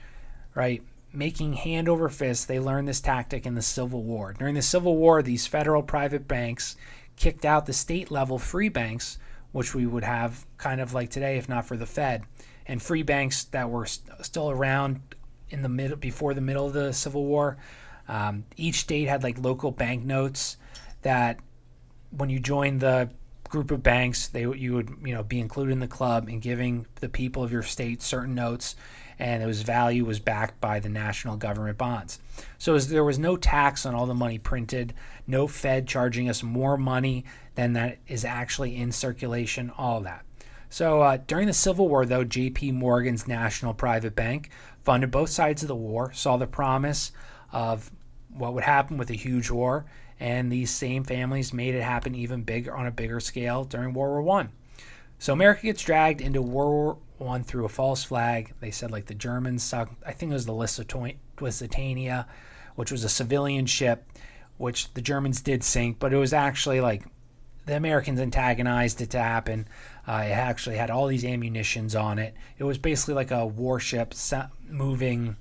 right? 0.55 0.81
Making 1.13 1.53
hand 1.53 1.87
over 1.87 2.09
fist, 2.09 2.47
they 2.47 2.59
learned 2.59 2.87
this 2.87 3.01
tactic 3.01 3.45
in 3.45 3.53
the 3.53 3.61
Civil 3.61 4.01
War. 4.01 4.33
During 4.33 4.55
the 4.55 4.63
Civil 4.63 4.97
War, 4.97 5.21
these 5.21 5.45
federal 5.45 5.83
private 5.83 6.27
banks 6.27 6.75
kicked 7.17 7.45
out 7.45 7.67
the 7.67 7.73
state 7.73 8.09
level 8.09 8.39
free 8.39 8.67
banks, 8.67 9.19
which 9.51 9.75
we 9.75 9.85
would 9.85 10.03
have 10.03 10.47
kind 10.57 10.81
of 10.81 10.91
like 10.95 11.11
today 11.11 11.37
if 11.37 11.47
not 11.47 11.67
for 11.67 11.77
the 11.77 11.85
Fed, 11.85 12.23
and 12.65 12.81
free 12.81 13.03
banks 13.03 13.43
that 13.43 13.69
were 13.69 13.85
st- 13.85 14.25
still 14.25 14.49
around 14.49 15.01
in 15.51 15.61
the 15.61 15.69
middle 15.69 15.97
before 15.97 16.33
the 16.33 16.41
middle 16.41 16.65
of 16.65 16.73
the 16.73 16.93
Civil 16.93 17.25
War. 17.25 17.57
Um, 18.07 18.45
each 18.57 18.79
state 18.79 19.07
had 19.07 19.21
like 19.21 19.37
local 19.37 19.69
banknotes 19.69 20.57
that 21.03 21.39
when 22.09 22.31
you 22.31 22.39
joined 22.39 22.81
the 22.81 23.11
group 23.53 23.69
of 23.69 23.83
banks, 23.83 24.27
they 24.29 24.41
you 24.41 24.73
would 24.73 24.89
you 25.05 25.13
know 25.13 25.21
be 25.21 25.39
included 25.39 25.73
in 25.73 25.79
the 25.79 25.87
club 25.87 26.27
and 26.27 26.41
giving 26.41 26.87
the 27.01 27.07
people 27.07 27.43
of 27.43 27.51
your 27.51 27.61
state 27.61 28.01
certain 28.01 28.33
notes, 28.33 28.75
and 29.19 29.43
whose 29.43 29.61
value 29.61 30.03
was 30.03 30.19
backed 30.19 30.59
by 30.59 30.79
the 30.79 30.89
national 30.89 31.37
government 31.37 31.77
bonds. 31.77 32.19
So 32.57 32.73
was, 32.73 32.89
there 32.89 33.03
was 33.03 33.19
no 33.19 33.37
tax 33.37 33.85
on 33.85 33.93
all 33.93 34.07
the 34.07 34.15
money 34.15 34.39
printed, 34.39 34.95
no 35.27 35.47
Fed 35.47 35.87
charging 35.87 36.27
us 36.27 36.41
more 36.41 36.77
money 36.77 37.25
than 37.53 37.73
that 37.73 37.99
is 38.07 38.25
actually 38.25 38.75
in 38.75 38.91
circulation, 38.91 39.71
all 39.77 40.01
that. 40.01 40.25
So 40.71 41.01
uh, 41.01 41.17
during 41.27 41.45
the 41.45 41.53
Civil 41.53 41.87
War, 41.87 42.07
though, 42.07 42.23
J.P. 42.23 42.71
Morgan's 42.71 43.27
National 43.27 43.75
Private 43.75 44.15
Bank 44.15 44.49
funded 44.81 45.11
both 45.11 45.29
sides 45.29 45.61
of 45.61 45.67
the 45.67 45.75
war, 45.75 46.11
saw 46.11 46.37
the 46.37 46.47
promise 46.47 47.11
of 47.51 47.91
what 48.35 48.55
would 48.55 48.63
happen 48.63 48.97
with 48.97 49.11
a 49.11 49.15
huge 49.15 49.51
war, 49.51 49.85
and 50.23 50.49
these 50.49 50.71
same 50.71 51.03
families 51.03 51.51
made 51.51 51.75
it 51.75 51.81
happen 51.81 52.15
even 52.15 52.43
bigger 52.43 52.73
on 52.73 52.87
a 52.87 52.91
bigger 52.91 53.19
scale 53.19 53.65
during 53.65 53.93
World 53.93 54.13
War 54.13 54.21
One. 54.21 54.51
So 55.19 55.33
America 55.33 55.63
gets 55.63 55.83
dragged 55.83 56.21
into 56.21 56.41
World 56.41 56.97
War 57.19 57.27
One 57.27 57.43
through 57.43 57.65
a 57.65 57.69
false 57.69 58.05
flag. 58.05 58.53
They 58.61 58.71
said 58.71 58.89
like 58.89 59.07
the 59.07 59.15
Germans 59.15 59.63
sunk. 59.63 59.89
I 60.07 60.13
think 60.13 60.31
it 60.31 60.35
was 60.35 60.45
the 60.45 60.53
Lusitania, 61.41 62.25
which 62.75 62.89
was 62.89 63.03
a 63.03 63.09
civilian 63.09 63.65
ship, 63.65 64.05
which 64.57 64.93
the 64.93 65.01
Germans 65.01 65.41
did 65.41 65.61
sink, 65.61 65.99
but 65.99 66.13
it 66.13 66.17
was 66.17 66.31
actually 66.31 66.79
like 66.79 67.03
the 67.65 67.75
Americans 67.75 68.21
antagonized 68.21 69.01
it 69.01 69.09
to 69.09 69.19
happen. 69.19 69.67
Uh, 70.07 70.23
it 70.25 70.31
actually 70.31 70.77
had 70.77 70.89
all 70.89 71.07
these 71.07 71.25
ammunitions 71.25 71.95
on 71.95 72.17
it. 72.17 72.33
It 72.57 72.63
was 72.63 72.77
basically 72.77 73.15
like 73.15 73.31
a 73.31 73.45
warship 73.45 74.13
moving 74.69 75.35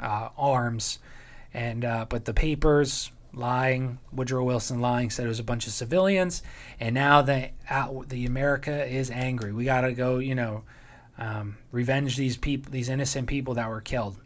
uh, 0.00 0.30
arms, 0.38 0.98
and 1.52 1.84
uh, 1.84 2.06
but 2.08 2.24
the 2.24 2.32
papers 2.32 3.10
lying, 3.36 3.98
Woodrow 4.12 4.44
Wilson 4.44 4.80
lying, 4.80 5.10
said 5.10 5.26
it 5.26 5.28
was 5.28 5.40
a 5.40 5.44
bunch 5.44 5.66
of 5.66 5.72
civilians, 5.72 6.42
and 6.80 6.94
now 6.94 7.22
the 7.22 7.50
the 8.08 8.26
America 8.26 8.86
is 8.86 9.10
angry. 9.10 9.52
We 9.52 9.64
got 9.64 9.82
to 9.82 9.92
go, 9.92 10.18
you 10.18 10.34
know, 10.34 10.64
um, 11.18 11.56
revenge 11.70 12.16
these 12.16 12.36
people, 12.36 12.72
these 12.72 12.88
innocent 12.88 13.28
people 13.28 13.54
that 13.54 13.68
were 13.68 13.80
killed. 13.80 14.16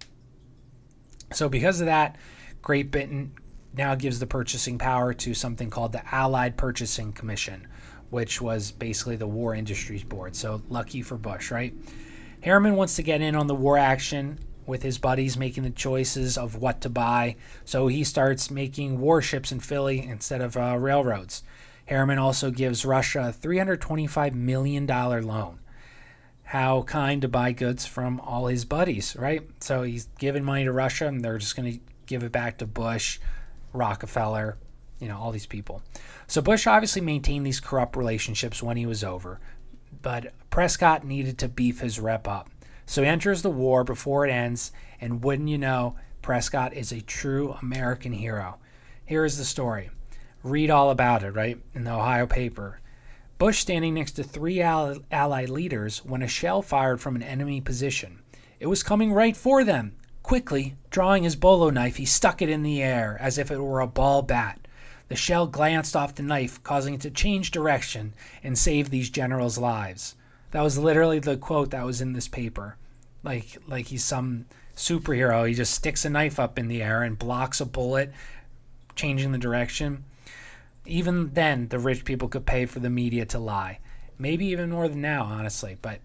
So 1.32 1.48
because 1.48 1.80
of 1.80 1.86
that, 1.86 2.16
Great 2.62 2.90
Britain 2.90 3.32
now 3.74 3.94
gives 3.94 4.18
the 4.18 4.26
purchasing 4.26 4.78
power 4.78 5.12
to 5.14 5.34
something 5.34 5.70
called 5.70 5.92
the 5.92 6.02
Allied 6.14 6.56
Purchasing 6.56 7.12
Commission, 7.12 7.66
which 8.10 8.40
was 8.40 8.72
basically 8.72 9.16
the 9.16 9.26
War 9.26 9.54
Industries 9.54 10.02
Board. 10.02 10.34
So 10.34 10.62
lucky 10.68 11.02
for 11.02 11.16
Bush, 11.16 11.50
right? 11.50 11.74
Harriman 12.40 12.76
wants 12.76 12.96
to 12.96 13.02
get 13.02 13.20
in 13.20 13.34
on 13.34 13.46
the 13.46 13.54
war 13.54 13.76
action 13.76 14.38
with 14.68 14.82
his 14.82 14.98
buddies 14.98 15.36
making 15.36 15.64
the 15.64 15.70
choices 15.70 16.36
of 16.36 16.56
what 16.56 16.80
to 16.82 16.90
buy. 16.90 17.36
So 17.64 17.86
he 17.86 18.04
starts 18.04 18.50
making 18.50 19.00
warships 19.00 19.50
in 19.50 19.60
Philly 19.60 20.06
instead 20.06 20.40
of 20.40 20.56
uh, 20.56 20.76
railroads. 20.78 21.42
Harriman 21.86 22.18
also 22.18 22.50
gives 22.50 22.84
Russia 22.84 23.28
a 23.28 23.32
$325 23.32 24.34
million 24.34 24.86
loan. 24.86 25.58
How 26.44 26.82
kind 26.82 27.22
to 27.22 27.28
buy 27.28 27.52
goods 27.52 27.86
from 27.86 28.20
all 28.20 28.46
his 28.46 28.64
buddies, 28.64 29.16
right? 29.16 29.48
So 29.60 29.82
he's 29.82 30.08
giving 30.18 30.44
money 30.44 30.64
to 30.64 30.72
Russia 30.72 31.06
and 31.06 31.22
they're 31.22 31.38
just 31.38 31.56
going 31.56 31.72
to 31.72 31.80
give 32.06 32.22
it 32.22 32.32
back 32.32 32.58
to 32.58 32.66
Bush, 32.66 33.18
Rockefeller, 33.72 34.58
you 35.00 35.08
know, 35.08 35.18
all 35.18 35.32
these 35.32 35.46
people. 35.46 35.82
So 36.26 36.42
Bush 36.42 36.66
obviously 36.66 37.02
maintained 37.02 37.46
these 37.46 37.60
corrupt 37.60 37.96
relationships 37.96 38.62
when 38.62 38.76
he 38.76 38.86
was 38.86 39.02
over, 39.02 39.40
but 40.02 40.32
Prescott 40.50 41.04
needed 41.04 41.38
to 41.38 41.48
beef 41.48 41.80
his 41.80 41.98
rep 41.98 42.28
up. 42.28 42.50
So 42.88 43.02
he 43.02 43.08
enters 43.08 43.42
the 43.42 43.50
war 43.50 43.84
before 43.84 44.26
it 44.26 44.30
ends, 44.30 44.72
and 44.98 45.22
wouldn't 45.22 45.50
you 45.50 45.58
know, 45.58 45.96
Prescott 46.22 46.72
is 46.72 46.90
a 46.90 47.02
true 47.02 47.54
American 47.60 48.12
hero. 48.12 48.56
Here 49.04 49.26
is 49.26 49.36
the 49.36 49.44
story. 49.44 49.90
Read 50.42 50.70
all 50.70 50.88
about 50.88 51.22
it, 51.22 51.32
right, 51.32 51.58
in 51.74 51.84
the 51.84 51.92
Ohio 51.92 52.26
paper. 52.26 52.80
Bush 53.36 53.58
standing 53.58 53.92
next 53.92 54.12
to 54.12 54.22
three 54.24 54.62
Allied 54.62 55.50
leaders 55.50 56.02
when 56.02 56.22
a 56.22 56.28
shell 56.28 56.62
fired 56.62 56.98
from 56.98 57.14
an 57.14 57.22
enemy 57.22 57.60
position. 57.60 58.20
It 58.58 58.68
was 58.68 58.82
coming 58.82 59.12
right 59.12 59.36
for 59.36 59.64
them. 59.64 59.94
Quickly, 60.22 60.74
drawing 60.88 61.24
his 61.24 61.36
bolo 61.36 61.68
knife, 61.68 61.96
he 61.96 62.06
stuck 62.06 62.40
it 62.40 62.48
in 62.48 62.62
the 62.62 62.82
air 62.82 63.18
as 63.20 63.36
if 63.36 63.50
it 63.50 63.58
were 63.58 63.80
a 63.80 63.86
ball 63.86 64.22
bat. 64.22 64.66
The 65.08 65.14
shell 65.14 65.46
glanced 65.46 65.94
off 65.94 66.14
the 66.14 66.22
knife, 66.22 66.62
causing 66.62 66.94
it 66.94 67.02
to 67.02 67.10
change 67.10 67.50
direction 67.50 68.14
and 68.42 68.56
save 68.56 68.88
these 68.88 69.10
generals' 69.10 69.58
lives. 69.58 70.14
That 70.50 70.62
was 70.62 70.78
literally 70.78 71.18
the 71.18 71.36
quote 71.36 71.70
that 71.70 71.84
was 71.84 72.00
in 72.00 72.12
this 72.12 72.28
paper. 72.28 72.76
Like 73.22 73.58
like 73.66 73.86
he's 73.86 74.04
some 74.04 74.46
superhero. 74.76 75.46
He 75.46 75.54
just 75.54 75.74
sticks 75.74 76.04
a 76.04 76.10
knife 76.10 76.38
up 76.38 76.58
in 76.58 76.68
the 76.68 76.82
air 76.82 77.02
and 77.02 77.18
blocks 77.18 77.60
a 77.60 77.66
bullet, 77.66 78.12
changing 78.94 79.32
the 79.32 79.38
direction. 79.38 80.04
Even 80.86 81.34
then, 81.34 81.68
the 81.68 81.78
rich 81.78 82.04
people 82.04 82.28
could 82.28 82.46
pay 82.46 82.64
for 82.64 82.80
the 82.80 82.88
media 82.88 83.26
to 83.26 83.38
lie. 83.38 83.80
Maybe 84.18 84.46
even 84.46 84.70
more 84.70 84.88
than 84.88 85.02
now, 85.02 85.24
honestly. 85.24 85.76
But 85.80 86.00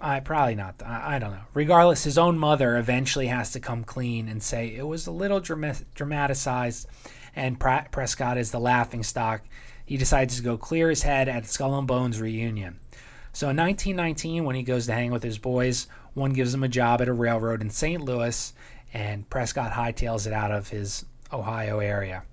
I 0.00 0.18
probably 0.20 0.56
not. 0.56 0.82
I, 0.84 1.16
I, 1.16 1.18
don't 1.20 1.30
know. 1.30 1.44
Regardless, 1.54 2.02
his 2.02 2.18
own 2.18 2.36
mother 2.36 2.76
eventually 2.76 3.28
has 3.28 3.52
to 3.52 3.60
come 3.60 3.84
clean 3.84 4.28
and 4.28 4.42
say 4.42 4.74
it 4.74 4.86
was 4.86 5.06
a 5.06 5.12
little 5.12 5.40
dramatized, 5.40 6.88
and 7.36 7.60
Prescott 7.60 8.36
is 8.36 8.50
the 8.50 8.58
laughing 8.58 9.04
stock. 9.04 9.42
He 9.86 9.96
decides 9.96 10.36
to 10.36 10.42
go 10.42 10.58
clear 10.58 10.90
his 10.90 11.02
head 11.02 11.28
at 11.28 11.46
Skull 11.46 11.78
and 11.78 11.86
Bones 11.86 12.20
reunion. 12.20 12.80
So 13.32 13.48
in 13.48 13.56
1919, 13.56 14.44
when 14.44 14.56
he 14.56 14.62
goes 14.62 14.86
to 14.86 14.92
hang 14.92 15.10
with 15.10 15.22
his 15.22 15.38
boys, 15.38 15.86
one 16.14 16.32
gives 16.32 16.52
him 16.52 16.62
a 16.62 16.68
job 16.68 17.00
at 17.00 17.08
a 17.08 17.12
railroad 17.12 17.62
in 17.62 17.70
St. 17.70 18.02
Louis, 18.02 18.52
and 18.92 19.28
Prescott 19.30 19.72
hightails 19.72 20.26
it 20.26 20.34
out 20.34 20.52
of 20.52 20.68
his 20.68 21.06
Ohio 21.32 21.78
area. 21.78 22.24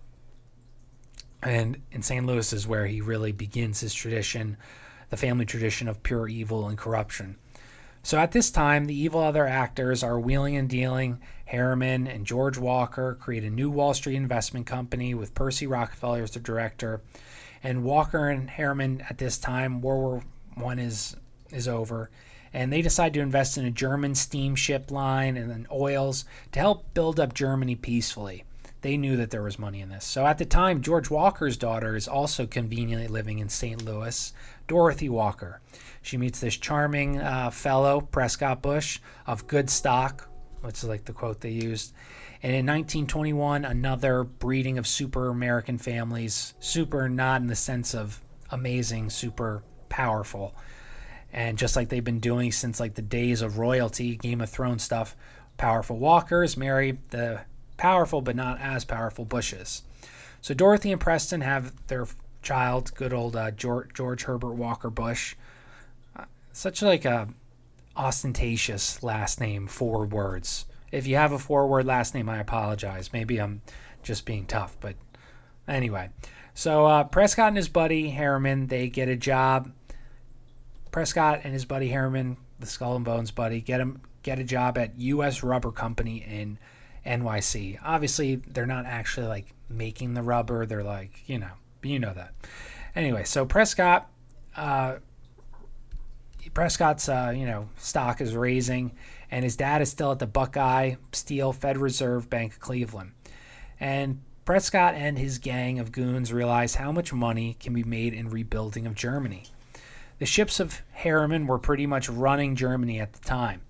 And 1.42 1.82
in 1.92 2.02
St. 2.02 2.26
Louis 2.26 2.52
is 2.52 2.68
where 2.68 2.86
he 2.86 3.00
really 3.00 3.32
begins 3.32 3.80
his 3.80 3.94
tradition, 3.94 4.58
the 5.10 5.16
family 5.16 5.46
tradition 5.46 5.88
of 5.88 6.04
pure 6.04 6.28
evil 6.28 6.68
and 6.68 6.78
corruption. 6.78 7.38
So 8.04 8.18
at 8.18 8.34
this 8.34 8.52
time, 8.52 8.86
the 8.86 8.98
evil 8.98 9.22
other 9.22 9.48
actors 9.48 10.04
are 10.04 10.20
wheeling 10.20 10.58
and 10.58 10.70
dealing. 10.70 11.22
Harriman 11.46 12.08
and 12.08 12.26
George 12.26 12.58
Walker 12.58 13.18
create 13.20 13.44
a 13.44 13.50
new 13.50 13.70
Wall 13.70 13.94
Street 13.94 14.16
investment 14.16 14.66
company 14.66 15.14
with 15.14 15.34
Percy 15.34 15.66
Rockefeller 15.68 16.24
as 16.24 16.32
the 16.32 16.40
director. 16.40 17.02
And 17.64 17.84
Walker 17.84 18.30
and 18.30 18.50
Harriman 18.50 19.02
at 19.10 19.18
this 19.18 19.38
time, 19.38 19.82
were, 19.82 19.96
War 19.98 20.24
One 20.60 20.80
is 20.80 21.16
is 21.52 21.68
over, 21.68 22.10
and 22.54 22.72
they 22.72 22.82
decide 22.82 23.14
to 23.14 23.22
invest 23.22 23.58
in 23.58 23.66
a 23.66 23.72
German 23.72 24.16
steamship 24.16 24.92
line 24.92 25.38
and 25.38 25.50
then 25.50 25.68
oils 25.72 26.26
to 26.52 26.60
help 26.60 26.94
build 26.94 27.20
up 27.20 27.34
Germany 27.34 27.76
peacefully. 27.76 28.44
They 28.82 28.96
knew 28.96 29.18
that 29.18 29.30
there 29.30 29.44
was 29.44 29.60
money 29.60 29.82
in 29.82 29.90
this. 29.90 30.06
So 30.06 30.26
at 30.26 30.38
the 30.38 30.46
time, 30.46 30.82
George 30.82 31.10
Walker's 31.10 31.58
daughter 31.58 31.96
is 31.96 32.08
also 32.08 32.48
conveniently 32.48 33.08
living 33.10 33.40
in 33.40 33.50
St. 33.50 33.84
Louis, 33.84 34.32
Dorothy 34.68 35.10
Walker. 35.10 35.60
She 36.02 36.18
meets 36.18 36.40
this 36.40 36.56
charming 36.56 37.20
uh, 37.20 37.50
fellow, 37.50 38.00
Prescott 38.00 38.62
Bush, 38.62 39.00
of 39.28 39.48
good 39.48 39.70
stock, 39.70 40.30
which 40.62 40.78
is 40.78 40.86
like 40.86 41.06
the 41.06 41.14
quote 41.14 41.42
they 41.42 41.50
used. 41.50 41.94
And 42.42 42.54
in 42.54 42.66
1921, 42.66 43.66
another 43.66 44.24
breeding 44.24 44.78
of 44.78 44.88
super 44.88 45.28
American 45.28 45.78
families, 45.78 46.54
super 46.60 47.10
not 47.10 47.42
in 47.42 47.48
the 47.48 47.56
sense 47.56 47.94
of 47.94 48.22
amazing, 48.50 49.10
super 49.10 49.62
powerful. 49.90 50.56
And 51.32 51.58
just 51.58 51.76
like 51.76 51.90
they've 51.90 52.04
been 52.04 52.20
doing 52.20 52.52
since 52.52 52.80
like 52.80 52.96
the 52.96 53.02
days 53.02 53.42
of 53.42 53.60
royalty, 53.60 54.16
Game 54.16 54.42
of 54.42 54.50
Thrones 54.50 54.84
stuff, 54.84 55.16
powerful 55.58 55.98
Walkers 55.98 56.58
marry 56.58 57.00
the 57.10 57.42
powerful 57.78 58.22
but 58.22 58.36
not 58.36 58.60
as 58.62 58.86
powerful 58.86 59.26
Bushes. 59.26 59.84
So 60.42 60.54
Dorothy 60.54 60.92
and 60.92 61.02
Preston 61.02 61.42
have 61.42 61.74
their 61.88 62.08
child, 62.42 62.92
good 62.96 63.14
old 63.14 63.36
uh, 63.36 63.52
George, 63.52 63.94
George 63.94 64.24
Herbert 64.24 64.54
Walker 64.54 64.90
Bush 64.90 65.36
such 66.60 66.82
like 66.82 67.06
a 67.06 67.30
ostentatious 67.96 69.02
last 69.02 69.40
name, 69.40 69.68
four 69.68 70.06
words. 70.06 70.66
If 70.92 71.08
you 71.08 71.16
have 71.16 71.32
a 71.32 71.40
four 71.40 71.68
word 71.68 71.86
last 71.86 72.14
name, 72.14 72.28
I 72.30 72.40
apologize. 72.40 73.14
Maybe 73.14 73.38
I'm 73.38 73.62
just 74.04 74.26
being 74.26 74.46
tough, 74.46 74.76
but 74.82 74.96
anyway. 75.68 76.10
So 76.54 76.86
uh, 76.86 77.04
Prescott 77.06 77.50
and 77.50 77.58
his 77.58 77.70
buddy 77.70 78.10
Harriman, 78.10 78.68
they 78.68 78.90
get 78.90 79.08
a 79.08 79.16
job. 79.16 79.72
Prescott 80.92 81.42
and 81.44 81.54
his 81.54 81.66
buddy 81.66 81.90
Harriman, 81.90 82.38
the 82.60 82.66
Skull 82.66 82.96
and 82.96 83.06
Bones 83.06 83.32
buddy, 83.32 83.62
get 83.62 83.80
him 83.80 84.02
get 84.24 84.40
a 84.40 84.44
job 84.44 84.78
at 84.78 84.98
U.S. 85.00 85.44
Rubber 85.44 85.72
Company 85.72 86.18
in 86.18 86.58
NYC. 87.06 87.80
Obviously, 87.84 88.36
they're 88.36 88.66
not 88.66 88.86
actually 88.86 89.28
like 89.28 89.54
making 89.70 90.14
the 90.14 90.22
rubber. 90.22 90.66
They're 90.66 90.84
like, 90.84 91.24
you 91.28 91.40
know, 91.40 91.52
you 91.84 92.00
know 92.00 92.14
that. 92.14 92.34
Anyway, 92.96 93.24
so 93.24 93.46
Prescott, 93.46 94.10
uh, 94.56 94.96
Prescott's, 96.54 97.08
uh, 97.08 97.34
you 97.36 97.46
know, 97.46 97.70
stock 97.78 98.22
is 98.22 98.36
raising, 98.36 98.94
and 99.32 99.44
his 99.44 99.56
dad 99.56 99.82
is 99.82 99.90
still 99.90 100.12
at 100.12 100.20
the 100.20 100.28
Buckeye 100.28 100.96
Steel 101.12 101.54
Fed 101.54 101.78
Reserve 101.78 102.30
Bank 102.30 102.54
of 102.54 102.60
Cleveland. 102.60 103.12
And 103.80 104.22
Prescott 104.46 104.96
and 104.96 105.18
his 105.18 105.38
gang 105.38 105.80
of 105.80 105.92
goons 105.92 106.34
realize 106.34 106.76
how 106.76 106.92
much 106.92 107.14
money 107.14 107.56
can 107.60 107.74
be 107.74 107.84
made 107.84 108.14
in 108.14 108.30
rebuilding 108.30 108.88
of 108.88 108.96
Germany. 108.96 109.44
The 110.20 110.26
ships 110.26 110.60
of 110.60 110.82
Harriman 110.92 111.48
were 111.48 111.60
pretty 111.60 111.88
much 111.88 112.10
running 112.10 112.56
Germany 112.56 113.00
at 113.00 113.14
the 113.14 113.20
time, 113.20 113.62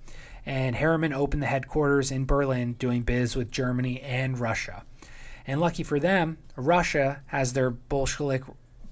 and 0.45 0.75
Harriman 0.75 1.13
opened 1.13 1.43
the 1.43 1.47
headquarters 1.47 2.11
in 2.11 2.25
Berlin 2.25 2.73
doing 2.73 3.03
biz 3.03 3.35
with 3.35 3.51
Germany 3.51 4.01
and 4.01 4.39
Russia. 4.39 4.83
And 5.45 5.61
lucky 5.61 5.83
for 5.83 5.99
them, 5.99 6.39
Russia 6.55 7.21
has 7.27 7.53
their 7.53 7.69
Bolshevik, 7.69 8.43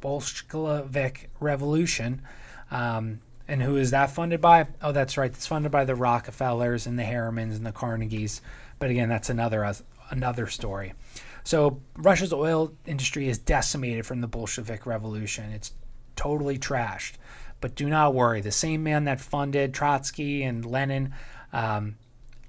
Bolshevik 0.01 1.29
Revolution. 1.39 2.21
Um, 2.69 3.21
and 3.47 3.61
who 3.61 3.77
is 3.77 3.91
that 3.91 4.11
funded 4.11 4.41
by? 4.41 4.67
Oh, 4.81 4.91
that's 4.91 5.17
right. 5.17 5.31
It's 5.31 5.47
funded 5.47 5.71
by 5.71 5.85
the 5.85 5.95
Rockefellers 5.95 6.85
and 6.85 6.97
the 6.97 7.03
Harrimans 7.03 7.55
and 7.55 7.65
the 7.65 7.71
Carnegies. 7.71 8.41
But 8.79 8.91
again, 8.91 9.09
that's 9.09 9.29
another 9.29 9.73
another 10.09 10.47
story. 10.47 10.93
So 11.43 11.81
Russia's 11.95 12.33
oil 12.33 12.73
industry 12.85 13.29
is 13.29 13.37
decimated 13.37 14.05
from 14.05 14.21
the 14.21 14.27
Bolshevik 14.27 14.85
Revolution. 14.85 15.51
It's 15.51 15.73
totally 16.15 16.57
trashed. 16.57 17.13
But 17.59 17.75
do 17.75 17.89
not 17.89 18.13
worry. 18.13 18.41
The 18.41 18.51
same 18.51 18.83
man 18.83 19.05
that 19.05 19.19
funded 19.19 19.73
Trotsky 19.73 20.43
and 20.43 20.65
Lenin, 20.65 21.13
um, 21.51 21.95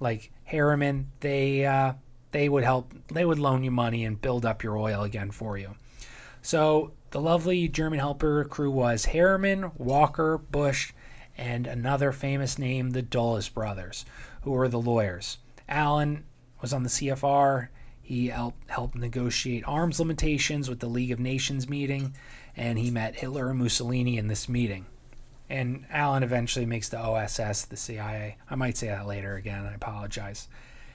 like 0.01 0.31
Harriman, 0.45 1.11
they 1.21 1.65
uh, 1.65 1.95
they 2.31 2.49
would 2.49 2.65
help. 2.65 2.93
They 3.13 3.25
would 3.25 3.39
loan 3.39 3.65
you 3.65 3.71
money 3.71 4.05
and 4.05 4.21
build 4.21 4.45
up 4.45 4.63
your 4.63 4.77
oil 4.77 5.03
again 5.03 5.31
for 5.31 5.57
you. 5.57 5.75
So 6.43 6.93
the 7.11 7.21
lovely 7.21 7.69
German 7.69 7.99
helper 7.99 8.45
crew 8.45 8.71
was 8.71 9.07
Harriman, 9.07 9.73
Walker, 9.79 10.39
Bush, 10.39 10.93
and 11.37 11.67
another 11.67 12.13
famous 12.13 12.59
name, 12.59 12.91
the 12.91 13.03
Dulles 13.03 13.49
brothers, 13.49 14.05
who 14.43 14.51
were 14.51 14.69
the 14.69 14.81
lawyers. 14.81 15.39
Allen 15.69 16.25
was 16.61 16.73
on 16.73 16.83
the 16.83 16.89
CFR. 16.89 17.69
He 18.03 18.29
helped, 18.29 18.71
helped 18.71 18.95
negotiate 18.95 19.65
arms 19.67 20.01
limitations 20.01 20.69
with 20.69 20.81
the 20.81 20.87
League 20.87 21.13
of 21.13 21.21
Nations 21.21 21.69
meeting, 21.69 22.15
and 22.57 22.79
he 22.79 22.91
met 22.91 23.17
Hitler 23.17 23.51
and 23.51 23.59
Mussolini 23.59 24.17
in 24.17 24.29
this 24.29 24.49
meeting. 24.49 24.87
And 25.51 25.87
Allen 25.91 26.23
eventually 26.23 26.67
makes 26.67 26.89
the 26.89 26.99
OSS, 26.99 27.65
the 27.67 27.77
CIA. 27.77 28.37
I 28.51 28.55
might 28.55 28.77
say 28.77 28.89
that 28.89 29.07
later 29.07 29.35
again. 29.37 29.65
I 29.65 29.75
apologize. 29.75 30.49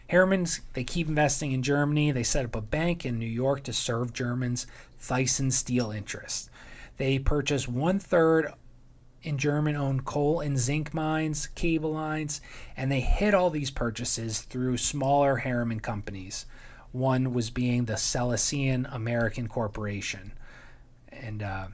Harriman's, 0.09 0.61
they 0.73 0.83
keep 0.83 1.07
investing 1.07 1.53
in 1.53 1.63
Germany. 1.63 2.11
They 2.11 2.23
set 2.23 2.45
up 2.45 2.55
a 2.55 2.61
bank 2.61 3.05
in 3.05 3.17
New 3.17 3.25
York 3.25 3.63
to 3.63 3.73
serve 3.73 4.13
Germans' 4.13 4.67
Thyssen 5.01 5.51
steel 5.51 5.91
interests. 5.91 6.49
They 6.97 7.17
purchased 7.17 7.67
one 7.67 7.97
third 7.99 8.53
in 9.23 9.37
German 9.37 9.75
owned 9.75 10.05
coal 10.05 10.41
and 10.41 10.59
zinc 10.59 10.93
mines, 10.93 11.47
cable 11.47 11.93
lines, 11.93 12.41
and 12.75 12.91
they 12.91 12.99
hid 12.99 13.33
all 13.33 13.49
these 13.49 13.71
purchases 13.71 14.41
through 14.41 14.77
smaller 14.77 15.37
Harriman 15.37 15.79
companies. 15.79 16.45
One 16.91 17.33
was 17.33 17.49
being 17.49 17.85
the 17.85 17.97
Silesian 17.97 18.85
American 18.91 19.47
Corporation. 19.47 20.33
And 21.11 21.41
uh, 21.41 21.67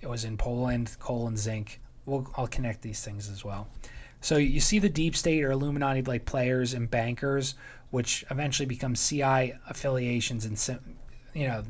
it 0.00 0.08
was 0.08 0.24
in 0.24 0.36
Poland, 0.36 0.96
coal 1.00 1.26
and 1.26 1.38
zinc. 1.38 1.80
We'll, 2.06 2.28
I'll 2.36 2.48
connect 2.48 2.82
these 2.82 3.04
things 3.04 3.28
as 3.28 3.44
well. 3.44 3.68
So 4.20 4.36
you 4.36 4.60
see 4.60 4.78
the 4.78 4.88
deep 4.88 5.16
state 5.16 5.42
or 5.42 5.50
Illuminati 5.50 6.02
like 6.02 6.24
players 6.24 6.74
and 6.74 6.90
bankers, 6.90 7.54
which 7.90 8.24
eventually 8.30 8.66
become 8.66 8.94
CI 8.94 9.54
affiliations, 9.68 10.44
and 10.44 10.80
you 11.34 11.48
know, 11.48 11.64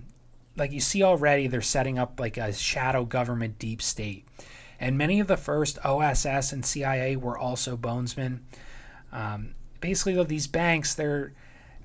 like 0.56 0.70
you 0.70 0.80
see 0.80 1.02
already, 1.02 1.46
they're 1.46 1.62
setting 1.62 1.98
up 1.98 2.20
like 2.20 2.36
a 2.36 2.52
shadow 2.52 3.04
government 3.04 3.58
deep 3.58 3.80
state. 3.80 4.26
And 4.78 4.98
many 4.98 5.20
of 5.20 5.28
the 5.28 5.36
first 5.36 5.78
OSS 5.84 6.52
and 6.52 6.64
CIA 6.64 7.16
were 7.16 7.38
also 7.38 7.76
bonesmen. 7.76 8.40
Um, 9.12 9.54
basically, 9.80 10.14
though, 10.14 10.24
these 10.24 10.46
banks, 10.46 10.94
they're 10.94 11.32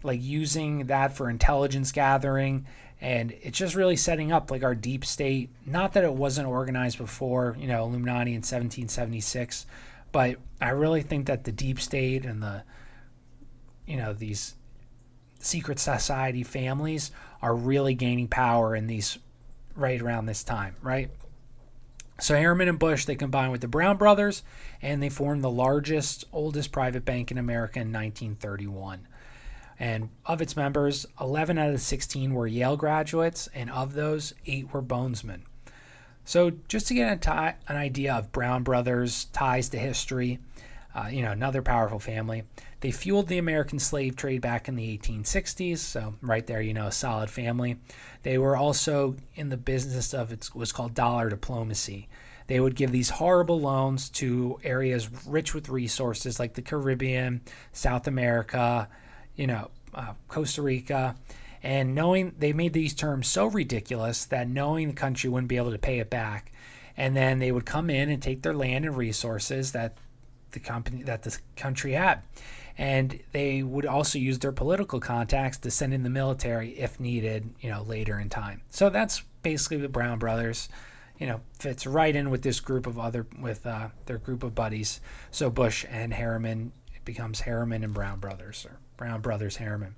like 0.03 0.21
using 0.21 0.87
that 0.87 1.13
for 1.13 1.29
intelligence 1.29 1.91
gathering 1.91 2.65
and 2.99 3.31
it's 3.41 3.57
just 3.57 3.75
really 3.75 3.95
setting 3.95 4.31
up 4.31 4.49
like 4.49 4.63
our 4.63 4.75
deep 4.75 5.05
state 5.05 5.49
not 5.65 5.93
that 5.93 6.03
it 6.03 6.13
wasn't 6.13 6.47
organized 6.47 6.97
before 6.97 7.55
you 7.59 7.67
know 7.67 7.83
illuminati 7.83 8.31
in 8.31 8.37
1776 8.37 9.65
but 10.11 10.37
I 10.61 10.69
really 10.69 11.01
think 11.01 11.27
that 11.27 11.43
the 11.43 11.51
deep 11.51 11.79
state 11.79 12.25
and 12.25 12.41
the, 12.41 12.63
you 13.85 13.97
know, 13.97 14.13
these 14.13 14.55
secret 15.39 15.79
society 15.79 16.43
families 16.43 17.11
are 17.41 17.55
really 17.55 17.93
gaining 17.93 18.27
power 18.27 18.75
in 18.75 18.87
these 18.87 19.19
right 19.75 20.01
around 20.01 20.25
this 20.25 20.43
time, 20.43 20.75
right? 20.81 21.11
So 22.19 22.35
Harriman 22.35 22.67
and 22.67 22.79
Bush 22.79 23.05
they 23.05 23.15
combined 23.15 23.51
with 23.51 23.61
the 23.61 23.67
Brown 23.67 23.97
brothers 23.97 24.41
and 24.81 25.03
they 25.03 25.09
formed 25.09 25.43
the 25.43 25.51
largest, 25.51 26.25
oldest 26.33 26.71
private 26.71 27.05
bank 27.05 27.29
in 27.29 27.37
America 27.37 27.79
in 27.79 27.93
1931. 27.93 29.07
And 29.79 30.09
of 30.25 30.41
its 30.41 30.55
members, 30.55 31.05
11 31.21 31.57
out 31.57 31.67
of 31.67 31.73
the 31.73 31.79
16 31.79 32.33
were 32.33 32.47
Yale 32.47 32.77
graduates, 32.77 33.47
and 33.53 33.69
of 33.69 33.93
those, 33.93 34.33
eight 34.45 34.73
were 34.73 34.81
bonesmen. 34.81 35.41
So, 36.25 36.51
just 36.67 36.87
to 36.87 36.93
get 36.93 37.25
an 37.27 37.55
idea 37.69 38.13
of 38.13 38.31
Brown 38.31 38.63
Brothers' 38.63 39.25
ties 39.25 39.69
to 39.69 39.77
history, 39.77 40.39
uh, 40.93 41.07
you 41.07 41.21
know, 41.21 41.31
another 41.31 41.61
powerful 41.61 41.99
family. 41.99 42.43
They 42.79 42.91
fueled 42.91 43.27
the 43.27 43.37
American 43.37 43.79
slave 43.79 44.15
trade 44.15 44.41
back 44.41 44.67
in 44.67 44.75
the 44.75 44.97
1860s. 44.97 45.77
So, 45.77 46.15
right 46.21 46.45
there, 46.45 46.61
you 46.61 46.73
know, 46.73 46.87
a 46.87 46.91
solid 46.91 47.29
family. 47.29 47.77
They 48.23 48.37
were 48.37 48.57
also 48.57 49.15
in 49.35 49.49
the 49.49 49.57
business 49.57 50.13
of 50.13 50.31
it 50.31 50.49
was 50.53 50.71
called 50.71 50.93
dollar 50.93 51.29
diplomacy. 51.29 52.09
They 52.47 52.59
would 52.59 52.75
give 52.75 52.91
these 52.91 53.09
horrible 53.09 53.59
loans 53.59 54.09
to 54.11 54.59
areas 54.63 55.09
rich 55.25 55.53
with 55.53 55.69
resources 55.69 56.39
like 56.39 56.53
the 56.53 56.61
Caribbean, 56.61 57.41
South 57.73 58.07
America, 58.07 58.87
you 59.37 59.47
know, 59.47 59.69
uh, 59.93 60.13
Costa 60.27 60.61
Rica 60.61 61.15
and 61.63 61.95
knowing 61.95 62.35
they 62.37 62.53
made 62.53 62.73
these 62.73 62.93
terms 62.93 63.27
so 63.27 63.45
ridiculous 63.45 64.25
that 64.25 64.47
knowing 64.47 64.87
the 64.87 64.93
country 64.93 65.29
wouldn't 65.29 65.49
be 65.49 65.57
able 65.57 65.71
to 65.71 65.79
pay 65.79 65.99
it 65.99 66.09
back, 66.09 66.51
and 66.95 67.15
then 67.15 67.39
they 67.39 67.51
would 67.51 67.65
come 67.65 67.89
in 67.89 68.09
and 68.09 68.21
take 68.21 68.41
their 68.41 68.53
land 68.53 68.85
and 68.85 68.95
resources 68.95 69.71
that 69.71 69.97
the 70.51 70.59
company 70.59 71.03
that 71.03 71.23
the 71.23 71.37
country 71.55 71.93
had. 71.93 72.21
And 72.77 73.19
they 73.31 73.63
would 73.63 73.87
also 73.87 74.19
use 74.19 74.37
their 74.37 74.51
political 74.51 74.99
contacts 74.99 75.57
to 75.59 75.71
send 75.71 75.95
in 75.95 76.03
the 76.03 76.11
military 76.11 76.69
if 76.77 76.99
needed, 76.99 77.49
you 77.59 77.71
know, 77.71 77.81
later 77.81 78.19
in 78.19 78.29
time. 78.29 78.61
So 78.69 78.89
that's 78.89 79.23
basically 79.41 79.77
the 79.77 79.89
Brown 79.89 80.19
brothers 80.19 80.69
you 81.19 81.25
know, 81.25 81.41
fits 81.57 81.87
right 81.87 82.15
in 82.15 82.29
with 82.29 82.43
this 82.43 82.59
group 82.59 82.85
of 82.85 82.99
other 82.99 83.25
with 83.39 83.65
uh, 83.65 83.87
their 84.05 84.19
group 84.19 84.43
of 84.43 84.53
buddies. 84.53 85.01
So 85.31 85.49
Bush 85.49 85.85
and 85.89 86.13
Harriman 86.13 86.71
it 86.93 87.03
becomes 87.05 87.41
Harriman 87.41 87.83
and 87.83 87.93
Brown 87.93 88.19
brothers 88.19 88.65
or 88.65 88.77
Brown 88.97 89.21
brothers 89.21 89.57
Harriman. 89.57 89.95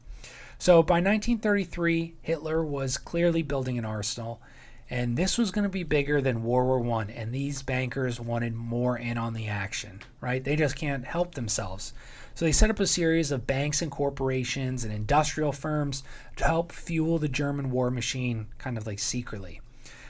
So 0.58 0.84
by 0.84 0.96
1933, 0.96 2.16
Hitler 2.22 2.64
was 2.64 2.98
clearly 2.98 3.42
building 3.42 3.78
an 3.78 3.86
arsenal, 3.86 4.42
and 4.90 5.16
this 5.16 5.38
was 5.38 5.52
going 5.52 5.64
to 5.64 5.70
be 5.70 5.84
bigger 5.84 6.20
than 6.20 6.44
World 6.44 6.68
War 6.68 6.80
One. 6.80 7.10
And 7.10 7.34
these 7.34 7.62
bankers 7.62 8.20
wanted 8.20 8.54
more 8.56 8.98
in 8.98 9.18
on 9.18 9.34
the 9.34 9.48
action, 9.48 10.02
right? 10.20 10.44
They 10.44 10.58
just 10.58 10.76
can't 10.76 11.06
help 11.06 11.36
themselves. 11.36 11.94
So 12.36 12.46
they 12.46 12.52
set 12.52 12.70
up 12.70 12.80
a 12.80 12.88
series 12.88 13.32
of 13.32 13.48
banks 13.48 13.82
and 13.82 13.92
corporations 13.92 14.84
and 14.84 14.94
industrial 14.94 15.52
firms 15.52 16.04
to 16.38 16.46
help 16.46 16.72
fuel 16.72 17.18
the 17.18 17.28
German 17.28 17.72
war 17.72 17.90
machine, 17.90 18.48
kind 18.58 18.78
of 18.78 18.86
like 18.86 19.00
secretly. 19.00 19.62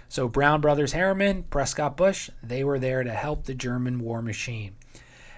So 0.08 0.28
Brown 0.28 0.62
Brothers 0.62 0.93
Harriman, 0.93 1.43
Prescott 1.43 1.95
Bush, 1.95 2.32
they 2.41 2.63
were 2.63 2.80
there 2.80 3.04
to 3.04 3.12
help 3.12 3.43
the 3.43 3.54
German 3.54 3.99
war 3.99 4.23
machine. 4.23 4.75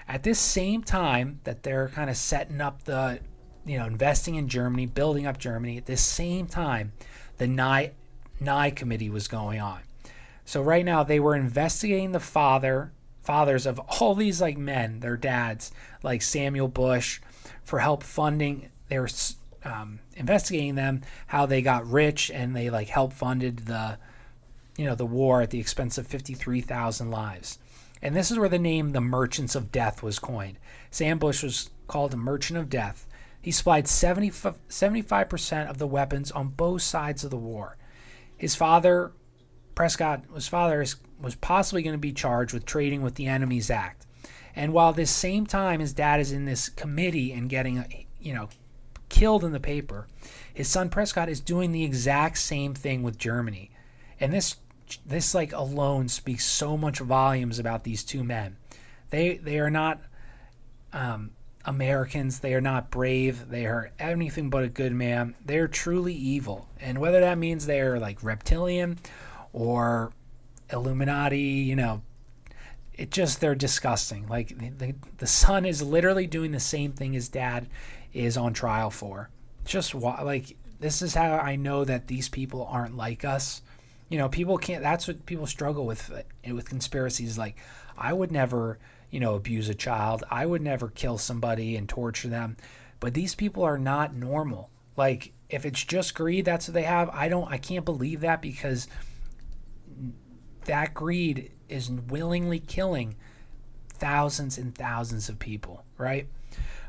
At 0.08 0.24
this 0.24 0.40
same 0.40 0.84
time 0.84 1.42
that 1.44 1.64
they're 1.64 1.90
kind 1.90 2.10
of 2.10 2.18
setting 2.18 2.62
up 2.62 2.84
the 2.84 3.20
you 3.66 3.78
know, 3.78 3.86
investing 3.86 4.36
in 4.36 4.48
Germany, 4.48 4.86
building 4.86 5.26
up 5.26 5.38
Germany. 5.38 5.78
At 5.78 5.86
the 5.86 5.98
same 5.98 6.48
time, 6.48 6.94
the 7.38 7.48
Nye, 7.48 7.92
Nye 8.40 8.72
committee 8.72 9.10
was 9.10 9.28
going 9.28 9.60
on. 9.60 9.82
So 10.46 10.62
right 10.62 10.86
now 10.86 11.04
they 11.04 11.20
were 11.20 11.36
investigating 11.36 12.12
the 12.12 12.20
father 12.20 12.92
fathers 13.22 13.66
of 13.68 13.80
all 13.80 14.16
these 14.16 14.42
like 14.42 14.58
men, 14.58 15.00
their 15.00 15.18
dads, 15.18 15.72
like 16.04 16.22
Samuel 16.22 16.68
Bush, 16.68 17.22
for 17.64 17.80
help 17.80 18.04
funding. 18.04 18.70
They 18.90 19.00
were 19.00 19.10
um, 19.64 20.00
investigating 20.16 20.76
them, 20.76 21.02
how 21.28 21.46
they 21.46 21.62
got 21.62 21.90
rich, 21.90 22.32
and 22.32 22.56
they 22.56 22.70
like 22.70 22.88
help 22.90 23.14
funded 23.14 23.60
the, 23.60 23.98
you 24.76 24.86
know, 24.86 24.96
the 24.96 25.06
war 25.06 25.42
at 25.42 25.52
the 25.52 25.60
expense 25.60 25.98
of 25.98 26.08
fifty 26.08 26.34
three 26.34 26.62
thousand 26.62 27.12
lives. 27.12 27.60
And 28.02 28.16
this 28.16 28.32
is 28.32 28.40
where 28.40 28.50
the 28.50 28.58
name 28.58 28.90
the 28.90 29.02
Merchants 29.02 29.56
of 29.56 29.72
Death 29.72 30.02
was 30.02 30.18
coined. 30.18 30.58
Sam 30.90 31.20
Bush 31.20 31.44
was 31.44 31.70
called 31.88 32.14
a 32.16 32.18
Merchant 32.18 32.58
of 32.58 32.70
Death 32.70 33.06
he 33.42 33.52
supplied 33.52 33.86
75% 33.86 35.70
of 35.70 35.78
the 35.78 35.88
weapons 35.88 36.32
on 36.32 36.50
both 36.50 36.84
sides 36.84 37.24
of 37.24 37.32
the 37.32 37.38
war. 37.38 37.78
His 38.38 38.56
father, 38.56 39.12
Prescott, 39.74 40.24
his 40.34 40.48
father 40.48 40.82
is, 40.82 40.96
was 41.20 41.36
possibly 41.36 41.82
going 41.82 41.96
to 41.96 42.00
be 42.00 42.14
charged 42.14 42.54
with 42.54 42.66
trading 42.66 43.02
with 43.02 43.16
the 43.16 43.28
Enemies 43.28 43.72
Act. 43.72 44.06
And 44.56 44.74
while 44.74 44.94
this 44.94 45.12
same 45.12 45.46
time 45.46 45.80
his 45.80 45.94
dad 45.94 46.20
is 46.20 46.32
in 46.32 46.46
this 46.46 46.70
committee 46.70 47.32
and 47.32 47.50
getting, 47.50 48.06
you 48.20 48.34
know, 48.34 48.50
killed 49.10 49.44
in 49.44 49.54
the 49.54 49.60
paper, 49.60 50.08
his 50.54 50.68
son 50.68 50.90
Prescott 50.90 51.30
is 51.30 51.40
doing 51.40 51.72
the 51.72 51.84
exact 51.84 52.38
same 52.38 52.74
thing 52.74 53.02
with 53.02 53.18
Germany. 53.18 53.72
And 54.20 54.34
this 54.34 54.58
this 55.06 55.34
like 55.34 55.54
alone 55.54 56.10
speaks 56.10 56.46
so 56.46 56.76
much 56.76 57.00
volumes 57.00 57.60
about 57.60 57.84
these 57.86 58.04
two 58.04 58.24
men. 58.24 58.58
They 59.10 59.38
they 59.38 59.60
are 59.60 59.70
not 59.70 60.02
um, 60.94 61.32
Americans. 61.66 62.40
They 62.40 62.54
are 62.54 62.62
not 62.62 62.92
brave. 62.92 63.50
They 63.50 63.66
are 63.66 63.92
anything 64.00 64.50
but 64.50 64.64
a 64.64 64.70
good 64.70 64.94
man. 64.94 65.36
They 65.46 65.58
are 65.58 65.68
truly 65.68 66.14
evil. 66.14 66.68
And 66.80 66.98
whether 66.98 67.20
that 67.20 67.38
means 67.38 67.66
they 67.66 67.82
are 67.82 68.00
like 68.00 68.24
reptilian 68.24 69.00
or 69.54 70.12
Illuminati, 70.72 71.40
you 71.40 71.76
know, 71.76 72.02
it 72.94 73.12
just 73.12 73.42
they're 73.42 73.56
disgusting. 73.56 74.28
Like 74.28 74.58
the, 74.78 74.96
the 75.18 75.28
son 75.28 75.66
is 75.66 75.82
literally 75.82 76.28
doing 76.28 76.52
the 76.52 76.60
same 76.60 76.92
thing 76.92 77.14
his 77.14 77.30
dad 77.30 77.68
is 78.14 78.38
on 78.38 78.54
trial 78.54 78.90
for. 78.90 79.30
Just 79.66 79.94
like 79.94 80.56
this 80.80 81.02
is 81.02 81.14
how 81.14 81.34
I 81.38 81.56
know 81.56 81.86
that 81.86 82.08
these 82.08 82.28
people 82.28 82.68
aren't 82.70 82.98
like 82.98 83.24
us. 83.24 83.62
You 84.10 84.18
know, 84.18 84.28
people 84.28 84.58
can't. 84.58 84.84
That's 84.84 85.08
what 85.08 85.26
people 85.26 85.48
struggle 85.48 85.86
with 85.86 86.12
uh, 86.12 86.54
with 86.54 86.68
conspiracies. 86.68 87.38
Like, 87.38 87.56
I 87.98 88.12
would 88.12 88.32
never 88.32 88.80
you 89.12 89.20
know, 89.20 89.36
abuse 89.36 89.70
a 89.70 89.76
child. 89.76 90.24
I 90.32 90.46
would 90.46 90.62
never 90.62 90.88
kill 90.88 91.18
somebody 91.18 91.76
and 91.76 91.88
torture 91.88 92.30
them. 92.30 92.58
But 93.00 93.14
these 93.14 93.36
people 93.36 93.64
are 93.64 93.78
not 93.78 94.16
normal. 94.16 94.70
Like 94.98 95.34
if 95.50 95.66
it's 95.66 95.84
just 95.84 96.16
greed, 96.16 96.46
that's 96.46 96.68
what 96.68 96.74
they 96.74 96.84
have. 96.84 97.10
I 97.10 97.30
don't 97.30 97.52
I 97.52 97.58
can't 97.58 97.86
believe 97.86 98.22
that 98.22 98.42
because 98.42 98.88
that 100.66 100.94
greed 100.94 101.52
is 101.68 101.92
willingly 101.92 102.60
killing 102.60 103.16
thousands 103.90 104.58
and 104.58 104.74
thousands 104.74 105.30
of 105.30 105.40
people, 105.40 105.84
right? 105.98 106.28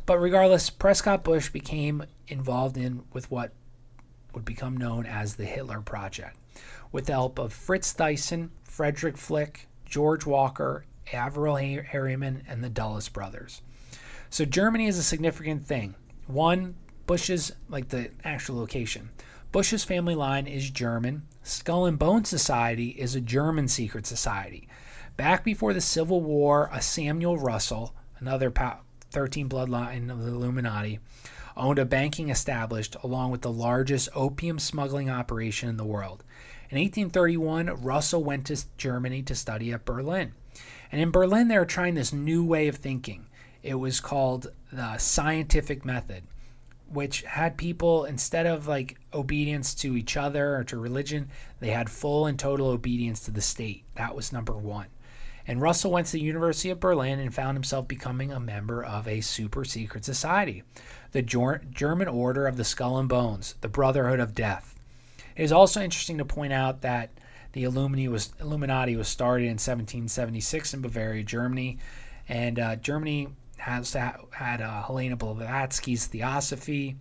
But 0.07 0.19
regardless, 0.19 0.71
Prescott 0.71 1.25
Bush 1.25 1.51
became 1.51 2.05
involved 2.29 2.77
in 2.77 3.05
with 3.13 3.31
what 3.31 3.53
would 4.35 4.45
become 4.45 4.77
known 4.77 5.07
as 5.07 5.37
the 5.37 5.45
Hitler 5.45 5.81
Project, 5.81 6.37
with 6.91 7.07
the 7.07 7.13
help 7.13 7.39
of 7.39 7.53
Fritz 7.53 7.93
Thyssen, 7.93 8.51
Frederick 8.65 9.17
Flick, 9.17 9.69
George 9.85 10.27
Walker, 10.27 10.85
Averell 11.12 11.57
Harriman, 11.57 12.43
and 12.47 12.62
the 12.62 12.69
Dulles 12.69 13.09
brothers. 13.09 13.62
So 14.31 14.45
Germany 14.45 14.87
is 14.87 14.99
a 14.99 15.03
significant 15.03 15.67
thing. 15.67 15.95
One, 16.27 16.77
Bush's, 17.07 17.53
like 17.69 17.88
the 17.88 18.11
actual 18.25 18.57
location. 18.57 19.11
Bush's 19.51 19.85
family 19.85 20.15
line 20.15 20.47
is 20.47 20.71
German. 20.71 21.25
Skull 21.43 21.85
and 21.85 21.99
Bone 21.99 22.25
Society 22.25 22.88
is 22.88 23.15
a 23.15 23.21
German 23.21 23.69
secret 23.69 24.07
society. 24.07 24.69
Back 25.19 25.45
before 25.45 25.75
the 25.75 25.81
Civil 25.83 26.23
War, 26.23 26.71
a 26.73 26.81
Samuel 26.81 27.37
Russell, 27.37 27.95
another 28.19 28.51
13 29.11 29.49
bloodline 29.49 30.11
of 30.11 30.25
the 30.25 30.31
Illuminati, 30.31 31.01
owned 31.55 31.79
a 31.79 31.85
banking 31.85 32.31
establishment 32.31 33.05
along 33.05 33.31
with 33.31 33.43
the 33.43 33.53
largest 33.53 34.09
opium 34.15 34.59
smuggling 34.59 35.11
operation 35.11 35.69
in 35.69 35.77
the 35.77 35.85
world. 35.85 36.25
In 36.71 36.79
1831, 36.79 37.83
Russell 37.83 38.25
went 38.25 38.47
to 38.47 38.65
Germany 38.79 39.21
to 39.25 39.35
study 39.35 39.73
at 39.73 39.85
Berlin. 39.85 40.33
And 40.92 41.00
in 41.00 41.11
Berlin, 41.11 41.48
they 41.48 41.59
were 41.59 41.64
trying 41.64 41.94
this 41.94 42.12
new 42.12 42.44
way 42.44 42.68
of 42.68 42.76
thinking. 42.76 43.26
It 43.62 43.76
was 43.76 44.00
called 44.00 44.52
the 44.70 44.98
scientific 44.98 45.85
method, 45.85 46.24
which 46.88 47.22
had 47.22 47.57
people, 47.57 48.05
instead 48.05 48.44
of 48.46 48.68
like 48.68 48.98
obedience 49.14 49.74
to 49.76 49.96
each 49.96 50.16
other 50.18 50.55
or 50.57 50.64
to 50.64 50.76
religion, 50.76 51.31
they 51.61 51.70
had 51.70 51.88
full 51.88 52.26
and 52.26 52.38
total 52.38 52.68
obedience 52.68 53.20
to 53.20 53.31
the 53.31 53.40
state. 53.40 53.85
That 53.94 54.14
was 54.14 54.33
number 54.33 54.52
one. 54.52 54.87
And 55.46 55.61
Russell 55.61 55.90
went 55.90 56.07
to 56.09 56.12
the 56.12 56.20
University 56.20 56.70
of 56.70 56.78
Berlin 56.78 57.18
and 57.18 57.35
found 57.35 57.57
himself 57.57 57.88
becoming 57.88 58.31
a 58.31 58.38
member 58.38 58.85
of 58.85 59.09
a 59.09 59.22
super 59.22 59.64
secret 59.64 60.05
society, 60.05 60.62
the 61.11 61.22
German 61.22 62.07
Order 62.09 62.46
of 62.46 62.57
the 62.57 62.64
Skull 62.64 62.98
and 62.98 63.09
Bones, 63.09 63.57
the 63.61 63.68
Brotherhood 63.68 64.20
of 64.20 64.35
Death. 64.35 64.78
It 65.35 65.42
is 65.42 65.52
also 65.52 65.81
interesting 65.81 66.18
to 66.18 66.24
point 66.24 66.52
out 66.52 66.83
that 66.83 67.11
the 67.53 67.65
Illuminati 67.65 68.09
was 68.09 68.33
Illuminati 68.41 68.97
was 68.97 69.09
started 69.09 69.45
in 69.45 69.53
1776 69.53 70.75
in 70.75 70.81
Bavaria, 70.81 71.23
Germany, 71.23 71.79
and 72.29 72.59
uh, 72.59 72.77
Germany 72.77 73.29
has 73.59 73.93
had 73.93 74.61
uh, 74.61 74.83
Helena 74.83 75.17
Blavatsky's 75.17 76.07
Theosophy, 76.07 76.97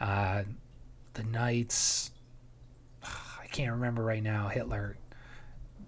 uh, 0.00 0.42
the 1.14 1.22
Knights. 1.24 2.10
I 3.04 3.46
can't 3.48 3.72
remember 3.72 4.02
right 4.02 4.22
now. 4.22 4.48
Hitler, 4.48 4.96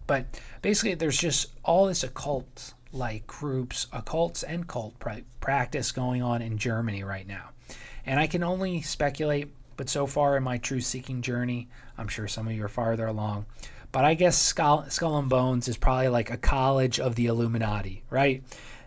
but 0.07 0.27
basically, 0.61 0.95
there's 0.95 1.19
just 1.19 1.51
all 1.65 1.87
this 1.87 2.05
occult 2.05 2.75
like 2.93 3.27
groups, 3.27 3.87
occults 3.93 4.45
and 4.47 4.69
cult 4.69 4.99
pra- 4.99 5.23
practice 5.41 5.93
going 5.93 6.23
on 6.23 6.43
in 6.43 6.59
Germany 6.59 7.03
right 7.03 7.27
now, 7.27 7.51
and 8.05 8.21
I 8.21 8.27
can 8.27 8.43
only 8.43 8.83
speculate. 8.83 9.49
But 9.77 9.89
so 9.89 10.07
far 10.07 10.37
in 10.37 10.45
my 10.45 10.59
truth 10.59 10.85
seeking 10.85 11.21
journey, 11.21 11.69
I'm 11.99 12.07
sure 12.07 12.29
some 12.29 12.47
of 12.47 12.53
you 12.53 12.65
are 12.65 12.69
farther 12.69 13.07
along. 13.07 13.47
But 13.95 14.05
I 14.05 14.15
guess 14.15 14.37
Skull, 14.37 14.87
Skull 14.89 15.19
and 15.19 15.29
Bones 15.29 15.69
is 15.69 15.77
probably 15.77 16.09
like 16.09 16.29
a 16.29 16.37
college 16.37 16.99
of 16.99 17.15
the 17.15 17.27
Illuminati, 17.27 18.03
right? 18.11 18.43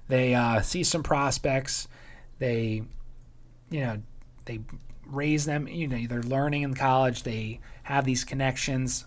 They 0.09 0.35
uh, 0.35 0.59
see 0.59 0.83
some 0.83 1.01
prospects, 1.01 1.87
they, 2.39 2.83
you 3.69 3.79
know, 3.79 4.01
they 4.43 4.59
raise 5.05 5.45
them. 5.45 5.65
You 5.65 5.87
know, 5.87 6.05
they're 6.07 6.21
learning 6.21 6.63
in 6.63 6.73
college. 6.73 7.23
They 7.23 7.61
have 7.83 8.03
these 8.03 8.25
connections, 8.25 9.05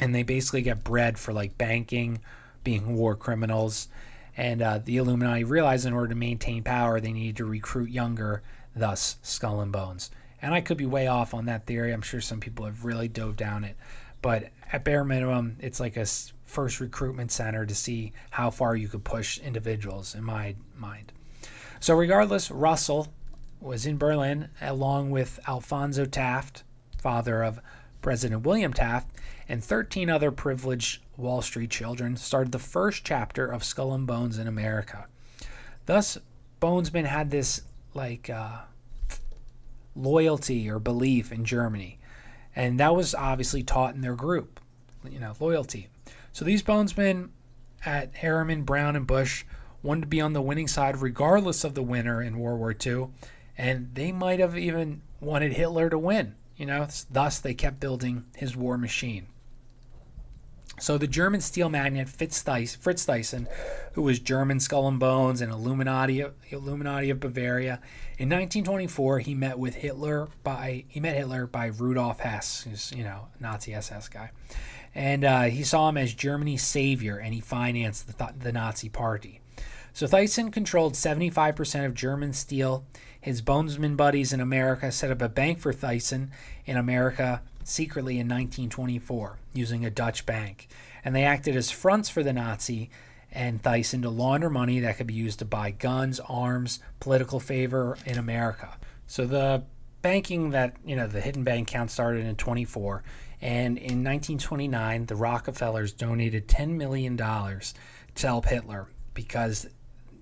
and 0.00 0.14
they 0.14 0.22
basically 0.22 0.62
get 0.62 0.84
bred 0.84 1.18
for 1.18 1.34
like 1.34 1.58
banking, 1.58 2.22
being 2.64 2.96
war 2.96 3.14
criminals. 3.14 3.88
And 4.38 4.62
uh, 4.62 4.80
the 4.82 4.96
Illuminati 4.96 5.44
realize 5.44 5.84
in 5.84 5.92
order 5.92 6.08
to 6.08 6.14
maintain 6.14 6.62
power, 6.62 6.98
they 6.98 7.12
need 7.12 7.36
to 7.36 7.44
recruit 7.44 7.90
younger, 7.90 8.42
thus 8.74 9.16
Skull 9.22 9.60
and 9.60 9.70
Bones. 9.70 10.10
And 10.40 10.54
I 10.54 10.62
could 10.62 10.78
be 10.78 10.86
way 10.86 11.08
off 11.08 11.34
on 11.34 11.44
that 11.44 11.66
theory. 11.66 11.92
I'm 11.92 12.00
sure 12.00 12.22
some 12.22 12.40
people 12.40 12.64
have 12.64 12.86
really 12.86 13.08
dove 13.08 13.36
down 13.36 13.64
it. 13.64 13.76
But 14.22 14.50
at 14.72 14.84
bare 14.84 15.04
minimum, 15.04 15.56
it's 15.60 15.80
like 15.80 15.96
a 15.96 16.06
first 16.44 16.80
recruitment 16.80 17.30
center 17.30 17.66
to 17.66 17.74
see 17.74 18.12
how 18.30 18.50
far 18.50 18.74
you 18.74 18.88
could 18.88 19.04
push 19.04 19.38
individuals, 19.38 20.14
in 20.14 20.24
my 20.24 20.56
mind. 20.76 21.12
So, 21.80 21.94
regardless, 21.94 22.50
Russell 22.50 23.08
was 23.60 23.86
in 23.86 23.98
Berlin 23.98 24.48
along 24.60 25.10
with 25.10 25.38
Alphonso 25.46 26.04
Taft, 26.06 26.64
father 27.00 27.42
of 27.42 27.60
President 28.02 28.44
William 28.44 28.72
Taft, 28.72 29.08
and 29.48 29.62
13 29.62 30.10
other 30.10 30.30
privileged 30.30 31.02
Wall 31.16 31.42
Street 31.42 31.70
children, 31.70 32.16
started 32.16 32.52
the 32.52 32.58
first 32.58 33.04
chapter 33.04 33.46
of 33.46 33.64
Skull 33.64 33.92
and 33.92 34.06
Bones 34.06 34.38
in 34.38 34.46
America. 34.46 35.06
Thus, 35.86 36.18
Bonesman 36.60 37.06
had 37.06 37.30
this 37.30 37.62
like 37.94 38.28
uh, 38.28 38.58
loyalty 39.96 40.68
or 40.70 40.78
belief 40.78 41.32
in 41.32 41.44
Germany 41.44 41.98
and 42.58 42.80
that 42.80 42.96
was 42.96 43.14
obviously 43.14 43.62
taught 43.62 43.94
in 43.94 44.00
their 44.00 44.16
group, 44.16 44.58
you 45.08 45.20
know, 45.20 45.32
loyalty. 45.38 45.86
So 46.32 46.44
these 46.44 46.60
bonesmen 46.60 47.28
at 47.86 48.16
Harriman, 48.16 48.64
Brown, 48.64 48.96
and 48.96 49.06
Bush 49.06 49.44
wanted 49.80 50.00
to 50.00 50.06
be 50.08 50.20
on 50.20 50.32
the 50.32 50.42
winning 50.42 50.66
side 50.66 51.00
regardless 51.00 51.62
of 51.62 51.74
the 51.74 51.84
winner 51.84 52.20
in 52.20 52.40
World 52.40 52.58
War 52.58 52.74
II, 52.84 53.10
and 53.56 53.94
they 53.94 54.10
might 54.10 54.40
have 54.40 54.58
even 54.58 55.02
wanted 55.20 55.52
Hitler 55.52 55.88
to 55.88 55.98
win. 55.98 56.34
You 56.56 56.66
know, 56.66 56.88
thus 57.08 57.38
they 57.38 57.54
kept 57.54 57.78
building 57.78 58.24
his 58.34 58.56
war 58.56 58.76
machine. 58.76 59.28
So 60.80 60.98
the 60.98 61.06
German 61.06 61.40
steel 61.40 61.68
magnate 61.68 62.08
Fritz 62.08 62.42
Thyssen, 62.42 63.46
who 63.92 64.02
was 64.02 64.18
German 64.18 64.60
Skull 64.60 64.88
and 64.88 64.98
Bones 64.98 65.40
and 65.40 65.52
Illuminati, 65.52 66.24
Illuminati 66.50 67.10
of 67.10 67.20
Bavaria, 67.20 67.80
in 68.18 68.28
1924 68.28 69.20
he 69.20 69.34
met 69.34 69.58
with 69.58 69.76
Hitler 69.76 70.28
by 70.42 70.84
he 70.88 71.00
met 71.00 71.16
Hitler 71.16 71.46
by 71.46 71.66
Rudolf 71.66 72.20
Hess, 72.20 72.62
who's 72.62 72.92
you 72.92 73.04
know 73.04 73.28
Nazi 73.40 73.74
SS 73.74 74.08
guy, 74.08 74.30
and 74.94 75.24
uh, 75.24 75.42
he 75.42 75.62
saw 75.62 75.88
him 75.88 75.96
as 75.96 76.14
Germany's 76.14 76.64
savior, 76.64 77.16
and 77.18 77.34
he 77.34 77.40
financed 77.40 78.18
the, 78.18 78.34
the 78.38 78.52
Nazi 78.52 78.88
Party. 78.88 79.40
So 79.92 80.06
Thyssen 80.06 80.52
controlled 80.52 80.94
75% 80.94 81.84
of 81.84 81.94
German 81.94 82.32
steel. 82.32 82.84
His 83.20 83.42
bonesman 83.42 83.96
buddies 83.96 84.32
in 84.32 84.40
America 84.40 84.92
set 84.92 85.10
up 85.10 85.20
a 85.20 85.28
bank 85.28 85.58
for 85.58 85.72
Thyssen 85.72 86.28
in 86.66 86.76
America 86.76 87.42
secretly 87.68 88.14
in 88.14 88.26
1924 88.26 89.38
using 89.52 89.84
a 89.84 89.90
Dutch 89.90 90.24
bank, 90.26 90.68
and 91.04 91.14
they 91.14 91.24
acted 91.24 91.54
as 91.54 91.70
fronts 91.70 92.08
for 92.08 92.22
the 92.22 92.32
Nazi 92.32 92.90
and 93.30 93.62
Thyssen 93.62 94.02
to 94.02 94.10
launder 94.10 94.48
money 94.48 94.80
that 94.80 94.96
could 94.96 95.06
be 95.06 95.14
used 95.14 95.40
to 95.40 95.44
buy 95.44 95.70
guns, 95.70 96.18
arms, 96.20 96.80
political 96.98 97.40
favor 97.40 97.98
in 98.06 98.18
America. 98.18 98.76
So 99.06 99.26
the 99.26 99.64
banking 100.00 100.50
that, 100.50 100.76
you 100.84 100.96
know, 100.96 101.06
the 101.06 101.20
hidden 101.20 101.44
bank 101.44 101.70
account 101.70 101.90
started 101.90 102.24
in 102.24 102.36
24, 102.36 103.02
and 103.40 103.76
in 103.76 104.02
1929, 104.02 105.06
the 105.06 105.16
Rockefellers 105.16 105.92
donated 105.92 106.48
$10 106.48 106.70
million 106.70 107.16
to 107.16 108.26
help 108.26 108.46
Hitler 108.46 108.88
because 109.14 109.68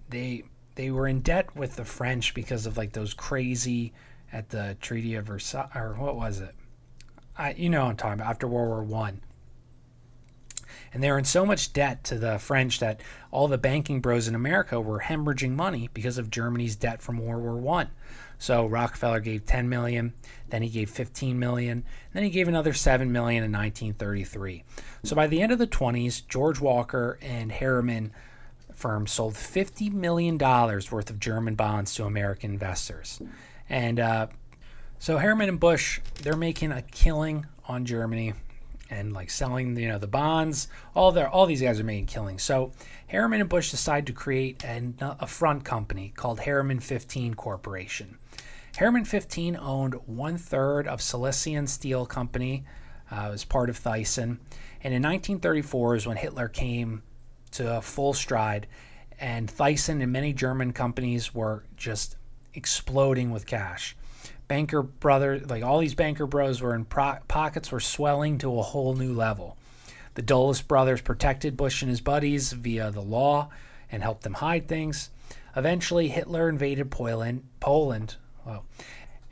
they 0.09 0.43
they 0.75 0.91
were 0.91 1.09
in 1.09 1.21
debt 1.21 1.57
with 1.57 1.77
the 1.77 1.85
French 1.85 2.35
because 2.35 2.67
of 2.67 2.77
like 2.77 2.93
those 2.93 3.15
crazy 3.15 3.95
at 4.31 4.51
the 4.51 4.77
Treaty 4.81 5.15
of 5.15 5.25
Versailles 5.25 5.71
or 5.75 5.95
what 5.95 6.17
was 6.17 6.41
it? 6.41 6.55
I, 7.39 7.53
you 7.53 7.69
know, 7.69 7.85
I'm 7.85 7.97
talking 7.97 8.21
about 8.21 8.31
after 8.31 8.47
World 8.47 8.69
War 8.69 8.83
One. 8.83 9.21
And 10.93 11.03
they 11.03 11.11
were 11.11 11.19
in 11.19 11.25
so 11.25 11.45
much 11.45 11.73
debt 11.73 12.05
to 12.05 12.19
the 12.19 12.39
French 12.39 12.81
that 12.81 13.01
all 13.31 13.49
the 13.49 13.59
banking 13.59 14.01
bros 14.01 14.29
in 14.29 14.35
America 14.35 14.81
were 14.81 15.01
hemorrhaging 15.01 15.55
money 15.55 15.91
because 15.93 16.17
of 16.17 16.31
Germany's 16.31 16.77
debt 16.77 17.03
from 17.03 17.19
World 17.19 17.43
War 17.43 17.57
One. 17.57 17.91
So 18.39 18.67
Rockefeller 18.67 19.21
gave 19.21 19.47
10 19.47 19.69
million, 19.69 20.13
then 20.49 20.63
he 20.63 20.69
gave 20.69 20.91
15 20.91 21.39
million, 21.39 21.85
then 22.13 22.23
he 22.23 22.31
gave 22.31 22.49
another 22.49 22.73
7 22.73 23.11
million 23.11 23.43
in 23.43 23.53
1933. 23.53 24.65
So 25.05 25.17
by 25.17 25.27
the 25.27 25.41
end 25.41 25.53
of 25.53 25.59
the 25.59 25.67
20s, 25.67 26.27
George 26.27 26.61
Walker 26.61 27.19
and 27.23 27.51
Harriman 27.51 28.13
firm 28.75 29.07
sold 29.07 29.37
50 29.37 29.91
million 29.91 30.37
dollars 30.37 30.93
worth 30.93 31.09
of 31.09 31.19
German 31.19 31.55
bonds 31.55 31.95
to 31.95 32.05
American 32.05 32.53
investors. 32.53 33.21
And 33.69 33.99
uh, 33.99 34.27
so 34.99 35.19
Harriman 35.19 35.49
and 35.49 35.61
Bush, 35.61 36.01
they're 36.23 36.37
making 36.37 36.73
a 36.73 36.83
killing 36.83 37.47
on 37.69 37.85
Germany 37.85 38.35
and 38.91 39.13
like 39.13 39.31
selling, 39.31 39.77
you 39.77 39.89
know, 39.89 39.99
the 39.99 40.07
bonds. 40.07 40.69
All 40.95 41.13
their 41.13 41.29
all 41.29 41.47
these 41.47 41.61
guys 41.61 41.81
are 41.81 41.85
making 41.85 42.07
killings. 42.07 42.43
So 42.43 42.73
Harriman 43.09 43.41
and 43.41 43.51
Bush 43.51 43.71
decide 43.71 44.07
to 44.07 44.13
create 44.13 44.65
an, 44.65 44.97
a 45.01 45.27
front 45.27 45.65
company 45.65 46.13
called 46.15 46.41
Harriman 46.41 46.81
15 46.81 47.35
Corporation. 47.35 48.19
Harriman 48.77 49.05
15 49.05 49.57
owned 49.57 49.95
one 50.07 50.37
third 50.37 50.87
of 50.87 51.01
Silesian 51.01 51.67
Steel 51.67 52.05
Company, 52.05 52.65
uh, 53.11 53.29
was 53.31 53.45
part 53.45 53.71
of 53.71 53.81
Thyssen, 53.81 54.39
and 54.83 54.93
in 54.93 55.03
1934 55.03 55.97
is 55.97 56.07
when 56.07 56.19
Hitler 56.19 56.49
came 56.49 57.03
to 57.53 57.81
full 57.81 58.13
stride, 58.13 58.67
and 59.19 59.49
Thyssen 59.49 60.03
and 60.03 60.13
many 60.13 60.35
German 60.35 60.75
companies 60.75 61.35
were 61.35 61.65
just 61.77 62.17
exploding 62.53 63.31
with 63.31 63.47
cash. 63.47 63.97
Banker 64.49 64.83
brothers, 64.83 65.49
like 65.51 65.63
all 65.63 65.79
these 65.79 65.95
banker 65.95 66.27
bros, 66.27 66.61
were 66.61 66.75
in 66.75 66.85
pro- 66.85 67.19
pockets 67.29 67.73
were 67.73 67.81
swelling 67.81 68.39
to 68.39 68.59
a 68.59 68.63
whole 68.63 68.95
new 68.95 69.13
level. 69.13 69.57
The 70.15 70.23
Dulles 70.23 70.63
brothers 70.63 71.01
protected 71.01 71.57
Bush 71.57 71.83
and 71.83 71.91
his 71.91 72.01
buddies 72.01 72.53
via 72.53 72.91
the 72.91 73.03
law 73.03 73.51
and 73.91 74.03
helped 74.03 74.23
them 74.23 74.35
hide 74.35 74.69
things. 74.69 75.11
Eventually, 75.55 76.09
Hitler 76.09 76.49
invaded 76.49 76.91
Poland, 76.91 77.43
Poland 77.61 78.17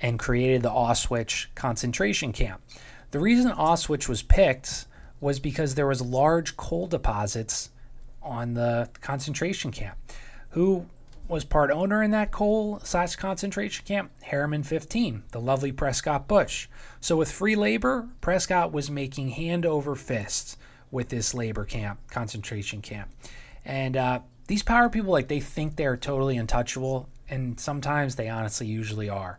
and 0.00 0.18
created 0.18 0.62
the 0.62 0.70
Auschwitz 0.70 1.46
concentration 1.54 2.32
camp. 2.32 2.60
The 3.10 3.18
reason 3.18 3.52
Auschwitz 3.52 4.08
was 4.08 4.22
picked 4.22 4.86
was 5.20 5.38
because 5.38 5.74
there 5.74 5.86
was 5.86 6.02
large 6.02 6.56
coal 6.56 6.86
deposits 6.86 7.70
on 8.22 8.54
the 8.54 8.90
concentration 9.00 9.70
camp. 9.70 9.96
Who 10.50 10.86
was 11.28 11.44
part 11.44 11.70
owner 11.70 12.02
in 12.02 12.10
that 12.10 12.30
coal 12.30 12.80
slash 12.82 13.16
concentration 13.16 13.84
camp? 13.84 14.10
Harriman 14.22 14.62
15, 14.62 15.24
the 15.32 15.40
lovely 15.40 15.72
Prescott 15.72 16.28
Bush. 16.28 16.68
So 17.00 17.16
with 17.16 17.30
free 17.30 17.56
labor, 17.56 18.08
Prescott 18.20 18.72
was 18.72 18.90
making 18.90 19.30
hand 19.30 19.64
over 19.64 19.94
fist 19.94 20.58
with 20.90 21.08
this 21.08 21.34
labor 21.34 21.64
camp, 21.64 21.98
concentration 22.10 22.82
camp. 22.82 23.10
And 23.64 23.96
uh, 23.96 24.20
these 24.46 24.62
power 24.62 24.88
people, 24.88 25.12
like 25.12 25.28
they 25.28 25.40
think 25.40 25.76
they're 25.76 25.96
totally 25.96 26.36
untouchable, 26.36 27.08
and 27.28 27.58
sometimes 27.58 28.16
they 28.16 28.28
honestly 28.28 28.66
usually 28.66 29.08
are. 29.08 29.38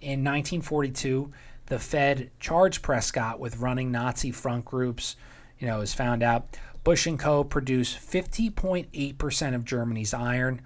In 0.00 0.24
1942, 0.24 1.30
the 1.66 1.78
Fed 1.78 2.30
charged 2.40 2.82
Prescott 2.82 3.38
with 3.38 3.58
running 3.58 3.90
Nazi 3.90 4.30
front 4.30 4.64
groups. 4.64 5.16
You 5.58 5.66
know, 5.66 5.76
it 5.78 5.80
was 5.80 5.94
found 5.94 6.22
out 6.22 6.56
Bush 6.84 7.06
and 7.06 7.18
Co. 7.18 7.42
produced 7.42 7.98
50.8% 7.98 9.54
of 9.54 9.64
Germany's 9.64 10.14
iron, 10.14 10.62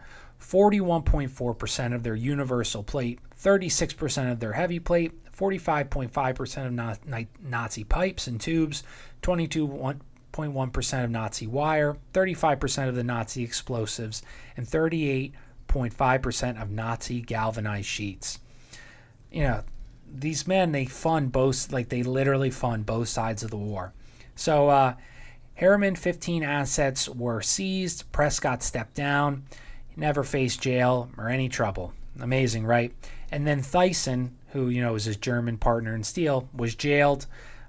41.4% 0.50 1.94
of 1.94 2.02
their 2.02 2.16
universal 2.16 2.82
plate, 2.82 3.20
36% 3.40 4.32
of 4.32 4.40
their 4.40 4.54
heavy 4.54 4.80
plate, 4.80 5.12
45.5% 5.32 6.66
of 6.66 7.38
Nazi 7.40 7.84
pipes 7.84 8.26
and 8.26 8.40
tubes, 8.40 8.82
22.1% 9.22 11.04
of 11.04 11.10
Nazi 11.10 11.46
wire, 11.46 11.96
35% 12.12 12.88
of 12.88 12.96
the 12.96 13.04
Nazi 13.04 13.44
explosives, 13.44 14.22
and 14.56 14.66
38.5% 14.66 16.60
of 16.60 16.70
Nazi 16.70 17.20
galvanized 17.20 17.86
sheets. 17.86 18.40
You 19.30 19.44
know, 19.44 19.62
these 20.12 20.48
men, 20.48 20.72
they 20.72 20.84
fund 20.84 21.30
both, 21.30 21.70
like 21.70 21.90
they 21.90 22.02
literally 22.02 22.50
fund 22.50 22.86
both 22.86 23.08
sides 23.08 23.44
of 23.44 23.50
the 23.50 23.56
war. 23.56 23.92
So, 24.34 24.68
uh, 24.68 24.94
Harriman 25.54 25.94
15 25.94 26.42
assets 26.42 27.08
were 27.08 27.40
seized. 27.40 28.10
Prescott 28.10 28.64
stepped 28.64 28.94
down. 28.94 29.44
He 29.94 30.00
never 30.00 30.22
faced 30.22 30.60
jail 30.60 31.10
or 31.16 31.28
any 31.28 31.48
trouble. 31.48 31.92
Amazing, 32.20 32.66
right? 32.66 32.92
And 33.30 33.46
then 33.46 33.62
Thyssen, 33.62 34.30
who 34.52 34.68
you 34.68 34.82
know 34.82 34.92
was 34.92 35.04
his 35.04 35.16
German 35.16 35.58
partner 35.58 35.94
in 35.94 36.04
steel, 36.04 36.48
was 36.52 36.74
jailed. 36.74 37.26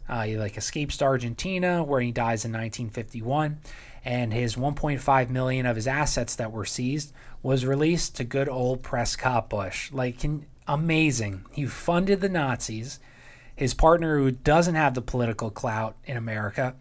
Uh, 0.09 0.23
he 0.23 0.37
like 0.37 0.57
escapes 0.57 0.97
to 0.97 1.05
Argentina, 1.05 1.83
where 1.83 2.01
he 2.01 2.11
dies 2.11 2.43
in 2.43 2.51
1951, 2.51 3.59
and 4.03 4.33
his 4.33 4.55
1.5 4.55 5.29
million 5.29 5.65
of 5.65 5.75
his 5.75 5.87
assets 5.87 6.35
that 6.35 6.51
were 6.51 6.65
seized 6.65 7.13
was 7.43 7.65
released 7.65 8.15
to 8.15 8.23
good 8.23 8.49
old 8.49 8.83
Prescott 8.83 9.49
Bush. 9.49 9.91
Like, 9.91 10.19
can, 10.19 10.45
amazing. 10.67 11.45
He 11.51 11.65
funded 11.65 12.21
the 12.21 12.29
Nazis. 12.29 12.99
His 13.55 13.73
partner, 13.73 14.17
who 14.17 14.31
doesn't 14.31 14.75
have 14.75 14.95
the 14.95 15.01
political 15.01 15.49
clout 15.49 15.95
in 16.05 16.17
America, 16.17 16.75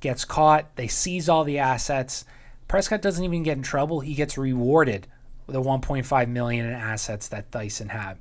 gets 0.00 0.24
caught. 0.24 0.74
They 0.76 0.88
seize 0.88 1.28
all 1.28 1.44
the 1.44 1.58
assets. 1.58 2.24
Prescott 2.68 3.02
doesn't 3.02 3.24
even 3.24 3.42
get 3.42 3.56
in 3.56 3.62
trouble. 3.62 4.00
He 4.00 4.14
gets 4.14 4.38
rewarded 4.38 5.06
with 5.46 5.54
the 5.54 5.62
1.5 5.62 6.28
million 6.28 6.66
in 6.66 6.72
assets 6.72 7.28
that 7.28 7.50
Thyssen 7.50 7.90
had. 7.90 8.18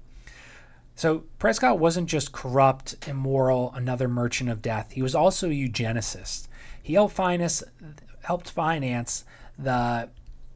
So 0.96 1.24
Prescott 1.39 1.80
wasn't 1.80 2.08
just 2.08 2.32
corrupt, 2.32 3.08
immoral, 3.08 3.72
another 3.76 4.08
merchant 4.08 4.50
of 4.50 4.62
death. 4.62 4.91
He 4.91 5.02
was 5.02 5.16
also 5.16 5.48
a 5.48 5.54
eugenicist. 5.54 6.48
He 6.82 6.94
helped 6.94 7.16
finance, 7.16 7.64
helped 8.24 8.50
finance 8.50 9.26
the 9.58 10.10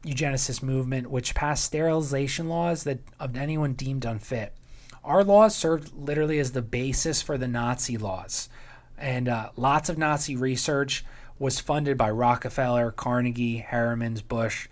eugenicist 0.04 0.62
movement, 0.62 1.10
which 1.10 1.34
passed 1.34 1.64
sterilization 1.64 2.48
laws 2.48 2.84
that 2.84 3.00
of 3.18 3.36
anyone 3.36 3.72
deemed 3.72 4.04
unfit. 4.04 4.54
Our 5.02 5.24
laws 5.24 5.56
served 5.56 5.92
literally 5.96 6.38
as 6.38 6.52
the 6.52 6.62
basis 6.62 7.22
for 7.22 7.38
the 7.38 7.48
Nazi 7.48 7.96
laws, 7.96 8.48
and 8.96 9.28
uh, 9.28 9.50
lots 9.56 9.88
of 9.88 9.98
Nazi 9.98 10.36
research 10.36 11.04
was 11.38 11.60
funded 11.60 11.96
by 11.96 12.10
Rockefeller, 12.10 12.90
Carnegie, 12.90 13.58
Harriman's, 13.58 14.22
Bush. 14.22 14.68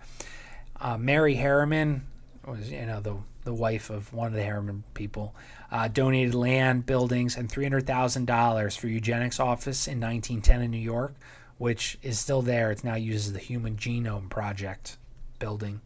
Uh, 0.79 0.97
Mary 0.97 1.35
Harriman 1.35 2.05
was, 2.45 2.71
you 2.71 2.85
know, 2.85 2.99
the 2.99 3.17
the 3.43 3.53
wife 3.53 3.89
of 3.89 4.13
one 4.13 4.27
of 4.27 4.33
the 4.33 4.43
Harriman 4.43 4.83
people, 4.93 5.33
uh, 5.71 5.87
donated 5.87 6.35
land, 6.35 6.85
buildings, 6.85 7.37
and 7.37 7.49
three 7.49 7.63
hundred 7.63 7.87
thousand 7.87 8.25
dollars 8.25 8.75
for 8.75 8.87
eugenics 8.87 9.39
office 9.39 9.87
in 9.87 10.01
1910 10.01 10.61
in 10.61 10.71
New 10.71 10.77
York, 10.77 11.15
which 11.57 11.97
is 12.03 12.19
still 12.19 12.41
there. 12.41 12.71
It's 12.71 12.83
now 12.83 12.95
used 12.95 13.27
as 13.27 13.33
the 13.33 13.39
Human 13.39 13.77
Genome 13.77 14.29
Project 14.29 14.97
building. 15.39 15.79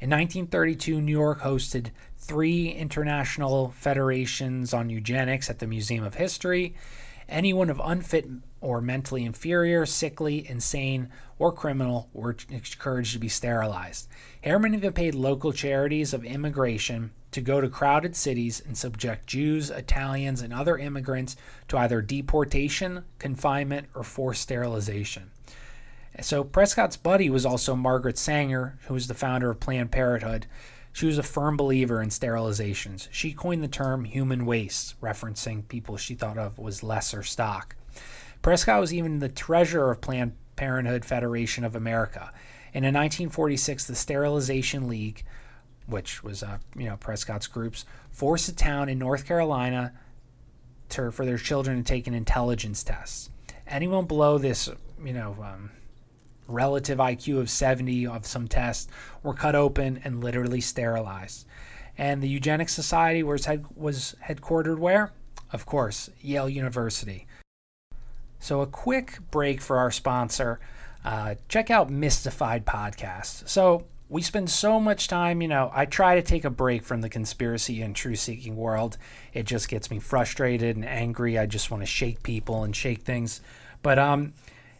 In 0.00 0.10
1932, 0.10 1.00
New 1.00 1.10
York 1.10 1.40
hosted 1.40 1.90
three 2.18 2.70
international 2.70 3.70
federations 3.76 4.72
on 4.72 4.90
eugenics 4.90 5.50
at 5.50 5.58
the 5.58 5.66
Museum 5.66 6.04
of 6.04 6.14
History. 6.14 6.74
Anyone 7.28 7.70
of 7.70 7.80
unfit 7.82 8.28
or 8.60 8.80
mentally 8.80 9.24
inferior, 9.24 9.84
sickly, 9.86 10.48
insane, 10.48 11.08
or 11.38 11.52
criminal 11.52 12.08
were 12.12 12.36
encouraged 12.48 13.12
to 13.12 13.18
be 13.18 13.28
sterilized. 13.28 14.08
Harriman 14.42 14.74
even 14.74 14.92
paid 14.92 15.14
local 15.14 15.52
charities 15.52 16.14
of 16.14 16.24
immigration 16.24 17.10
to 17.32 17.40
go 17.40 17.60
to 17.60 17.68
crowded 17.68 18.16
cities 18.16 18.62
and 18.64 18.78
subject 18.78 19.26
Jews, 19.26 19.70
Italians, 19.70 20.40
and 20.40 20.52
other 20.52 20.78
immigrants 20.78 21.36
to 21.68 21.76
either 21.76 22.00
deportation, 22.00 23.04
confinement, 23.18 23.88
or 23.94 24.02
forced 24.02 24.42
sterilization. 24.42 25.30
So 26.22 26.44
Prescott's 26.44 26.96
buddy 26.96 27.28
was 27.28 27.44
also 27.44 27.76
Margaret 27.76 28.16
Sanger, 28.16 28.78
who 28.86 28.94
was 28.94 29.06
the 29.06 29.14
founder 29.14 29.50
of 29.50 29.60
Planned 29.60 29.90
Parenthood. 29.90 30.46
She 30.96 31.04
was 31.04 31.18
a 31.18 31.22
firm 31.22 31.58
believer 31.58 32.00
in 32.00 32.08
sterilizations. 32.08 33.08
She 33.10 33.34
coined 33.34 33.62
the 33.62 33.68
term 33.68 34.06
human 34.06 34.46
waste, 34.46 34.98
referencing 35.02 35.68
people 35.68 35.98
she 35.98 36.14
thought 36.14 36.38
of 36.38 36.58
was 36.58 36.82
lesser 36.82 37.22
stock. 37.22 37.76
Prescott 38.40 38.80
was 38.80 38.94
even 38.94 39.18
the 39.18 39.28
treasurer 39.28 39.90
of 39.90 40.00
Planned 40.00 40.32
Parenthood 40.56 41.04
Federation 41.04 41.64
of 41.64 41.76
America. 41.76 42.32
And 42.72 42.86
in 42.86 42.94
1946, 42.94 43.84
the 43.84 43.94
Sterilization 43.94 44.88
League, 44.88 45.22
which 45.84 46.24
was 46.24 46.42
uh, 46.42 46.60
you 46.74 46.86
know 46.86 46.96
Prescott's 46.96 47.46
groups, 47.46 47.84
forced 48.10 48.48
a 48.48 48.56
town 48.56 48.88
in 48.88 48.98
North 48.98 49.26
Carolina 49.26 49.92
to, 50.88 51.12
for 51.12 51.26
their 51.26 51.36
children 51.36 51.76
to 51.76 51.84
take 51.84 52.06
an 52.06 52.14
intelligence 52.14 52.82
test. 52.82 53.30
Anyone 53.66 54.06
below 54.06 54.38
this, 54.38 54.70
you 55.04 55.12
know, 55.12 55.36
um, 55.42 55.72
relative 56.48 56.98
IQ 56.98 57.40
of 57.40 57.50
70 57.50 58.06
of 58.06 58.26
some 58.26 58.48
tests 58.48 58.88
were 59.22 59.34
cut 59.34 59.54
open 59.54 60.00
and 60.04 60.22
literally 60.22 60.60
sterilized. 60.60 61.46
And 61.98 62.22
the 62.22 62.28
Eugenics 62.28 62.74
Society 62.74 63.22
was, 63.22 63.46
head, 63.46 63.64
was 63.74 64.14
headquartered 64.24 64.78
where? 64.78 65.12
Of 65.52 65.66
course, 65.66 66.10
Yale 66.20 66.48
University. 66.48 67.26
So, 68.38 68.60
a 68.60 68.66
quick 68.66 69.18
break 69.30 69.60
for 69.60 69.78
our 69.78 69.90
sponsor. 69.90 70.60
Uh, 71.04 71.36
check 71.48 71.70
out 71.70 71.88
Mystified 71.88 72.66
Podcast. 72.66 73.48
So, 73.48 73.86
we 74.08 74.22
spend 74.22 74.50
so 74.50 74.78
much 74.78 75.08
time, 75.08 75.42
you 75.42 75.48
know, 75.48 75.70
I 75.74 75.84
try 75.84 76.14
to 76.14 76.22
take 76.22 76.44
a 76.44 76.50
break 76.50 76.84
from 76.84 77.00
the 77.00 77.08
conspiracy 77.08 77.82
and 77.82 77.94
truth 77.94 78.20
seeking 78.20 78.54
world. 78.54 78.98
It 79.32 79.46
just 79.46 79.68
gets 79.68 79.90
me 79.90 79.98
frustrated 79.98 80.76
and 80.76 80.84
angry. 80.84 81.38
I 81.38 81.46
just 81.46 81.70
want 81.70 81.82
to 81.82 81.86
shake 81.86 82.22
people 82.22 82.62
and 82.62 82.74
shake 82.74 83.02
things. 83.02 83.40
But, 83.82 83.98
um, 83.98 84.32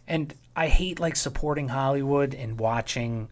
and 0.06 0.32
I 0.56 0.68
hate 0.68 0.98
like 0.98 1.14
supporting 1.14 1.68
Hollywood 1.68 2.34
and 2.34 2.58
watching 2.58 3.28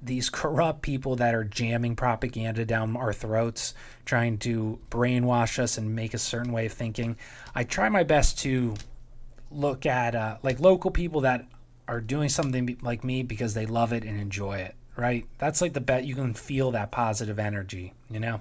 these 0.00 0.30
corrupt 0.30 0.82
people 0.82 1.16
that 1.16 1.34
are 1.34 1.44
jamming 1.44 1.96
propaganda 1.96 2.64
down 2.64 2.96
our 2.96 3.12
throats, 3.12 3.74
trying 4.04 4.38
to 4.38 4.78
brainwash 4.90 5.58
us 5.58 5.78
and 5.78 5.96
make 5.96 6.14
a 6.14 6.18
certain 6.18 6.52
way 6.52 6.66
of 6.66 6.72
thinking. 6.72 7.16
I 7.54 7.64
try 7.64 7.88
my 7.88 8.04
best 8.04 8.38
to 8.40 8.74
look 9.50 9.86
at 9.86 10.14
uh, 10.14 10.36
like 10.42 10.60
local 10.60 10.90
people 10.90 11.22
that 11.22 11.46
are 11.88 12.00
doing 12.00 12.28
something 12.28 12.78
like 12.82 13.02
me 13.02 13.22
because 13.22 13.54
they 13.54 13.66
love 13.66 13.92
it 13.92 14.04
and 14.04 14.20
enjoy 14.20 14.58
it 14.58 14.74
right? 14.96 15.26
That's 15.38 15.60
like 15.60 15.72
the 15.72 15.80
bet 15.80 16.04
you 16.04 16.14
can 16.14 16.34
feel 16.34 16.72
that 16.72 16.90
positive 16.90 17.38
energy, 17.38 17.94
you 18.10 18.20
know? 18.20 18.40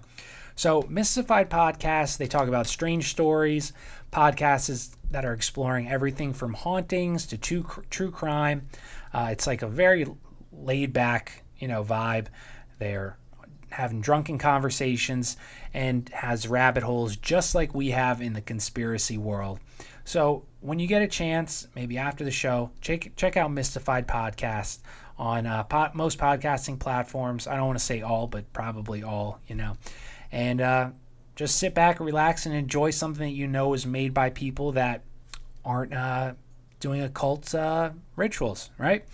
So, 0.55 0.85
Mystified 0.87 1.49
Podcast, 1.49 2.17
they 2.17 2.27
talk 2.27 2.47
about 2.47 2.67
strange 2.67 3.09
stories, 3.09 3.73
podcasts 4.11 4.95
that 5.09 5.25
are 5.25 5.33
exploring 5.33 5.89
everything 5.89 6.33
from 6.33 6.53
hauntings 6.53 7.25
to 7.27 7.37
true, 7.37 7.65
true 7.89 8.11
crime. 8.11 8.67
Uh, 9.13 9.29
it's 9.31 9.47
like 9.47 9.61
a 9.63 9.67
very 9.67 10.05
laid 10.51 10.93
back, 10.93 11.43
you 11.57 11.67
know, 11.67 11.83
vibe. 11.83 12.27
They're 12.77 13.17
having 13.71 14.01
drunken 14.01 14.37
conversations 14.37 15.37
and 15.73 16.07
has 16.09 16.47
rabbit 16.47 16.83
holes 16.83 17.15
just 17.15 17.55
like 17.55 17.73
we 17.73 17.89
have 17.89 18.21
in 18.21 18.33
the 18.33 18.41
conspiracy 18.41 19.17
world. 19.17 19.59
So, 20.05 20.45
when 20.59 20.79
you 20.79 20.87
get 20.87 21.01
a 21.01 21.07
chance, 21.07 21.67
maybe 21.75 21.97
after 21.97 22.23
the 22.23 22.31
show, 22.31 22.71
check 22.79 23.11
check 23.15 23.37
out 23.37 23.51
Mystified 23.51 24.07
Podcast 24.07 24.79
on 25.17 25.45
uh, 25.45 25.63
most 25.93 26.17
podcasting 26.19 26.79
platforms. 26.79 27.47
I 27.47 27.55
don't 27.55 27.67
want 27.67 27.79
to 27.79 27.85
say 27.85 28.01
all, 28.01 28.27
but 28.27 28.51
probably 28.53 29.03
all, 29.03 29.39
you 29.47 29.55
know. 29.55 29.77
And 30.33 30.61
uh, 30.61 30.89
just 31.35 31.59
sit 31.59 31.75
back, 31.75 31.99
relax, 31.99 32.47
and 32.47 32.55
enjoy 32.55 32.89
something 32.89 33.23
that 33.23 33.35
you 33.35 33.47
know 33.47 33.73
is 33.73 33.85
made 33.85 34.15
by 34.15 34.31
people 34.31 34.71
that 34.71 35.03
aren't 35.63 35.93
uh, 35.93 36.33
doing 36.79 37.01
occult 37.01 37.53
uh, 37.53 37.91
rituals, 38.15 38.71
right? 38.79 39.05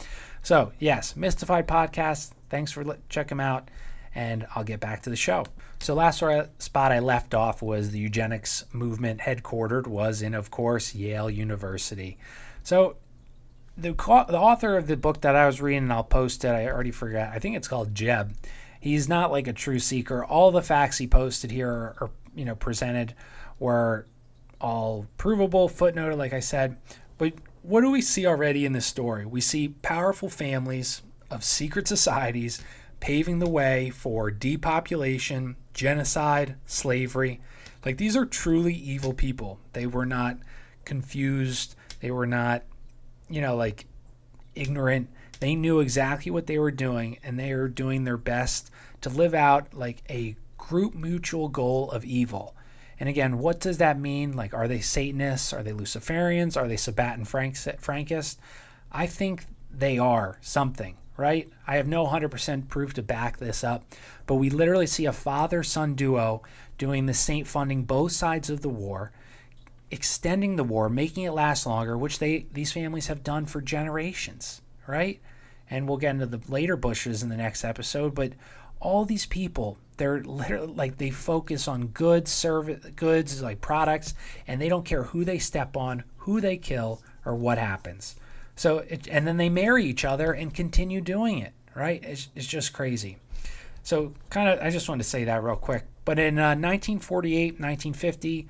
So, 0.44 0.72
yes, 0.80 1.18
Mystified 1.18 1.68
Podcast. 1.68 2.32
Thanks 2.50 2.72
for 2.72 2.98
checking 3.10 3.38
them 3.38 3.46
out, 3.46 3.70
and 4.16 4.48
I'll 4.56 4.64
get 4.64 4.80
back 4.80 5.04
to 5.04 5.10
the 5.10 5.18
show. 5.18 5.46
So, 5.80 5.94
last 5.94 6.24
spot 6.60 6.92
I 6.94 7.00
left 7.00 7.34
off 7.34 7.62
was 7.62 7.92
the 7.92 8.00
eugenics 8.00 8.64
movement 8.72 9.20
headquartered 9.20 9.88
was 9.88 10.22
in, 10.22 10.34
of 10.34 10.50
course, 10.50 10.96
Yale 10.96 11.30
University. 11.30 12.18
So, 12.64 12.96
the 13.78 13.92
the 13.92 14.40
author 14.40 14.78
of 14.78 14.88
the 14.88 14.96
book 14.96 15.20
that 15.22 15.36
I 15.36 15.46
was 15.46 15.62
reading, 15.62 15.84
and 15.84 15.94
I'll 15.94 16.04
post 16.06 16.46
it. 16.46 16.50
I 16.50 16.68
already 16.68 16.92
forgot. 16.92 17.34
I 17.34 17.40
think 17.40 17.58
it's 17.58 17.68
called 17.68 17.94
Jeb. 17.94 18.34
He's 18.80 19.10
not 19.10 19.32
like 19.32 19.48
a 19.48 19.54
true 19.54 19.80
seeker. 19.80 20.24
All 20.24 20.52
the 20.52 20.62
facts 20.62 20.98
he 20.98 21.08
posted 21.08 21.52
here 21.52 21.70
are, 21.70 22.10
you 22.36 22.46
know 22.46 22.56
presented 22.56 23.14
were 23.60 24.08
all 24.62 25.06
provable, 25.18 25.68
footnoted, 25.70 26.18
like 26.18 26.34
I 26.34 26.40
said. 26.40 26.78
But 27.18 27.34
what 27.62 27.82
do 27.82 27.92
we 27.92 28.02
see 28.02 28.26
already 28.26 28.66
in 28.66 28.74
this 28.74 28.86
story? 28.86 29.26
We 29.26 29.42
see 29.42 29.70
powerful 29.70 30.30
families 30.30 31.02
of 31.30 31.44
secret 31.44 31.88
societies 31.88 32.62
paving 33.00 33.40
the 33.40 33.50
way 33.50 33.90
for 33.90 34.32
depopulation, 34.32 35.56
genocide, 35.74 36.56
slavery. 36.66 37.42
Like 37.86 37.98
these 37.98 38.16
are 38.16 38.26
truly 38.26 38.74
evil 38.74 39.14
people. 39.14 39.60
They 39.74 39.88
were 39.88 40.06
not 40.06 40.38
confused. 40.86 41.76
They 42.02 42.12
were 42.12 42.28
not 42.28 42.64
you 43.30 43.42
know, 43.42 43.56
like 43.56 43.86
ignorant. 44.56 45.10
They 45.40 45.56
knew 45.56 45.80
exactly 45.80 46.32
what 46.32 46.48
they 46.48 46.60
were 46.60 46.72
doing 46.72 47.18
and 47.24 47.40
they 47.40 47.54
were 47.54 47.68
doing 47.68 48.04
their 48.04 48.18
best 48.18 48.72
to 49.02 49.10
live 49.10 49.34
out 49.34 49.74
like 49.74 50.04
a 50.10 50.36
group 50.58 50.94
mutual 50.94 51.48
goal 51.48 51.90
of 51.92 52.04
evil. 52.04 52.56
And 53.00 53.08
again, 53.08 53.38
what 53.38 53.62
does 53.62 53.78
that 53.78 54.00
mean? 54.00 54.36
Like, 54.36 54.54
are 54.54 54.68
they 54.68 54.82
Satanists? 54.82 55.54
Are 55.54 55.64
they 55.64 55.72
Luciferians? 55.72 56.58
Are 56.58 56.68
they 56.68 56.76
Sabbat 56.76 57.20
Frankists? 57.20 58.38
I 58.92 59.08
think 59.08 59.46
they 59.72 59.98
are 59.98 60.38
something, 60.42 60.98
right? 61.16 61.50
I 61.66 61.78
have 61.78 61.88
no 61.88 62.06
100% 62.06 62.68
proof 62.68 62.94
to 62.96 63.02
back 63.02 63.38
this 63.38 63.64
up, 63.64 63.86
but 64.26 64.36
we 64.36 64.50
literally 64.50 64.88
see 64.88 65.06
a 65.06 65.14
father 65.14 65.64
son 65.64 65.96
duo 65.96 66.42
doing 66.78 67.06
the 67.06 67.14
saint 67.14 67.48
funding 67.48 67.84
both 67.84 68.12
sides 68.12 68.50
of 68.50 68.62
the 68.62 68.70
war 68.70 69.12
extending 69.92 70.56
the 70.56 70.64
war, 70.64 70.90
making 70.90 71.24
it 71.24 71.32
last 71.32 71.66
longer, 71.66 71.98
which 71.98 72.20
they 72.20 72.46
these 72.54 72.72
families 72.72 73.08
have 73.08 73.24
done 73.24 73.46
for 73.46 73.62
generations, 73.62 74.62
right? 74.88 75.20
And 75.70 75.88
we'll 75.88 75.98
get 75.98 76.12
into 76.12 76.26
the 76.26 76.42
later 76.52 76.76
Bushes 76.76 77.22
in 77.22 77.30
the 77.30 77.38
next 77.38 77.64
episode, 77.64 78.16
but 78.16 78.34
all 78.80 79.06
these 79.06 79.26
people, 79.26 79.78
they're 79.98 80.24
literally 80.24 80.74
like 80.74 80.98
they 80.98 81.10
focus 81.10 81.68
on 81.68 81.88
goods, 81.88 82.32
service, 82.32 82.84
goods 82.96 83.42
like 83.42 83.62
products, 83.62 84.14
and 84.48 84.62
they 84.62 84.70
don't 84.70 84.86
care 84.86 85.04
who 85.04 85.26
they 85.26 85.40
step 85.40 85.76
on, 85.76 86.04
who 86.18 86.42
they 86.42 86.58
kill, 86.58 87.02
or 87.26 87.36
what 87.36 87.58
happens. 87.58 88.16
So, 88.56 88.80
it, 88.80 89.08
and 89.10 89.28
then 89.28 89.38
they 89.38 89.50
marry 89.50 89.86
each 89.86 90.04
other 90.04 90.34
and 90.34 90.54
continue 90.54 91.02
doing 91.02 91.40
it, 91.40 91.54
right? 91.76 92.04
It's, 92.04 92.30
it's 92.36 92.48
just 92.48 92.74
crazy. 92.74 93.18
So, 93.84 94.14
kind 94.30 94.50
of, 94.50 94.60
I 94.60 94.70
just 94.70 94.90
wanted 94.90 95.04
to 95.04 95.10
say 95.10 95.26
that 95.26 95.44
real 95.44 95.56
quick. 95.56 95.86
But 96.04 96.20
in 96.20 96.38
uh, 96.40 96.56
1948, 96.56 97.60
1950, 97.60 98.48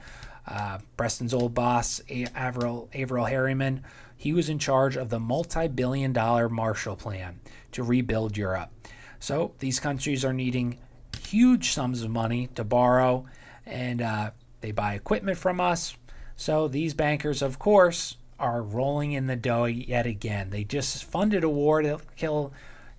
uh, 0.47 0.79
Prescott's 0.97 1.33
old 1.33 1.53
boss, 1.53 2.01
Averell, 2.09 2.89
Averell 2.93 3.25
Harriman, 3.29 3.83
he 4.19 4.33
was 4.33 4.49
in 4.49 4.59
charge 4.59 4.97
of 4.97 5.07
the 5.07 5.17
multi 5.17 5.69
billion 5.69 6.11
dollar 6.11 6.49
Marshall 6.49 6.97
Plan 6.97 7.39
to 7.71 7.83
rebuild 7.83 8.35
Europe. 8.35 8.69
So 9.17 9.53
these 9.59 9.79
countries 9.79 10.25
are 10.25 10.33
needing 10.33 10.77
huge 11.17 11.71
sums 11.71 12.03
of 12.03 12.11
money 12.11 12.47
to 12.55 12.65
borrow, 12.65 13.25
and 13.65 14.01
uh, 14.01 14.31
they 14.59 14.71
buy 14.71 14.95
equipment 14.95 15.37
from 15.37 15.61
us. 15.61 15.95
So 16.35 16.67
these 16.67 16.93
bankers, 16.93 17.41
of 17.41 17.59
course, 17.59 18.17
are 18.37 18.61
rolling 18.61 19.13
in 19.13 19.27
the 19.27 19.37
dough 19.37 19.63
yet 19.65 20.05
again. 20.05 20.49
They 20.49 20.65
just 20.65 21.05
funded 21.05 21.45
a 21.45 21.49
war 21.49 21.81
to 21.81 21.99
kill, 22.17 22.51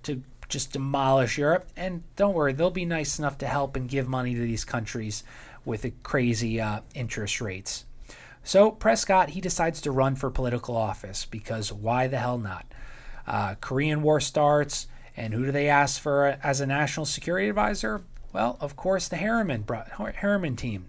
to 0.05 0.23
just 0.49 0.73
demolish 0.73 1.37
Europe. 1.37 1.69
And 1.77 2.03
don't 2.17 2.35
worry, 2.35 2.55
they'll 2.55 2.71
be 2.71 2.87
nice 2.87 3.19
enough 3.19 3.37
to 3.39 3.47
help 3.47 3.77
and 3.77 3.91
give 3.91 4.09
money 4.09 4.35
to 4.35 4.41
these 4.41 4.65
countries 4.65 5.23
with 5.67 5.83
the 5.83 5.93
crazy 6.03 6.63
uh, 6.63 6.81
interest 6.95 7.43
rates. 7.43 7.85
So 8.43 8.71
Prescott, 8.71 9.31
he 9.31 9.41
decides 9.41 9.81
to 9.83 9.91
run 9.91 10.17
for 10.17 10.31
political 10.31 10.77
office 10.77 11.25
because 11.25 11.73
why 11.73 12.07
the 12.07 12.19
hell 12.19 12.39
not? 12.39 12.67
Uh, 13.27 13.55
Korean 13.61 14.03
War 14.03 14.21
starts, 14.21 14.87
and 15.17 15.35
who 15.35 15.47
do 15.47 15.53
they 15.53 15.69
ask 15.69 16.01
for 16.01 16.39
as 16.43 16.61
a 16.61 16.67
national 16.67 17.07
security 17.07 17.49
advisor? 17.49 18.03
Well, 18.33 18.57
of 18.61 18.77
course, 18.77 19.09
the 19.09 19.17
Harriman, 19.17 19.65
Harriman 20.17 20.57
team. 20.57 20.89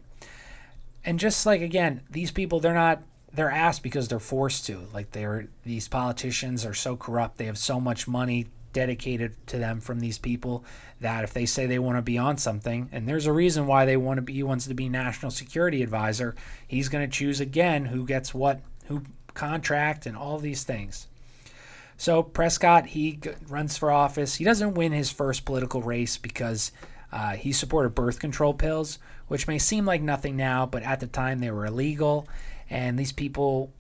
And 1.03 1.19
just 1.19 1.45
like 1.45 1.61
again, 1.61 2.01
these 2.09 2.31
people, 2.31 2.59
they're 2.59 2.73
not 2.73 3.03
they're 3.33 3.51
asked 3.51 3.81
because 3.83 4.07
they're 4.07 4.19
forced 4.19 4.65
to. 4.65 4.87
Like 4.93 5.11
they're 5.11 5.47
these 5.63 5.87
politicians 5.87 6.65
are 6.65 6.73
so 6.73 6.95
corrupt, 6.95 7.37
they 7.37 7.45
have 7.45 7.57
so 7.57 7.79
much 7.79 8.07
money 8.07 8.47
dedicated 8.73 9.35
to 9.47 9.57
them 9.57 9.79
from 9.81 9.99
these 9.99 10.17
people 10.17 10.63
that 10.99 11.23
if 11.23 11.33
they 11.33 11.45
say 11.45 11.65
they 11.65 11.79
want 11.79 11.97
to 11.97 12.01
be 12.01 12.17
on 12.17 12.37
something, 12.37 12.89
and 12.91 13.07
there's 13.07 13.25
a 13.25 13.33
reason 13.33 13.67
why 13.67 13.85
they 13.85 13.97
want 13.97 14.17
to 14.17 14.21
be, 14.21 14.33
he 14.33 14.43
wants 14.43 14.67
to 14.67 14.73
be 14.73 14.87
national 14.87 15.31
security 15.31 15.81
advisor, 15.81 16.35
he's 16.67 16.89
going 16.89 17.07
to 17.07 17.17
choose 17.17 17.39
again 17.39 17.85
who 17.85 18.05
gets 18.05 18.33
what, 18.33 18.61
who 18.85 19.03
contract, 19.33 20.05
and 20.05 20.15
all 20.15 20.37
these 20.37 20.63
things. 20.63 21.07
So 21.97 22.23
Prescott, 22.23 22.87
he 22.87 23.19
runs 23.47 23.77
for 23.77 23.91
office. 23.91 24.35
He 24.35 24.43
doesn't 24.43 24.73
win 24.73 24.91
his 24.91 25.11
first 25.11 25.45
political 25.45 25.81
race 25.81 26.17
because 26.17 26.71
uh, 27.11 27.31
he 27.31 27.51
supported 27.51 27.93
birth 27.93 28.19
control 28.19 28.53
pills, 28.53 28.97
which 29.27 29.47
may 29.47 29.59
seem 29.59 29.85
like 29.85 30.01
nothing 30.01 30.35
now, 30.35 30.65
but 30.65 30.83
at 30.83 30.99
the 30.99 31.07
time 31.07 31.39
they 31.39 31.51
were 31.51 31.65
illegal. 31.65 32.27
And 32.69 32.97
these 32.97 33.11
people, 33.11 33.71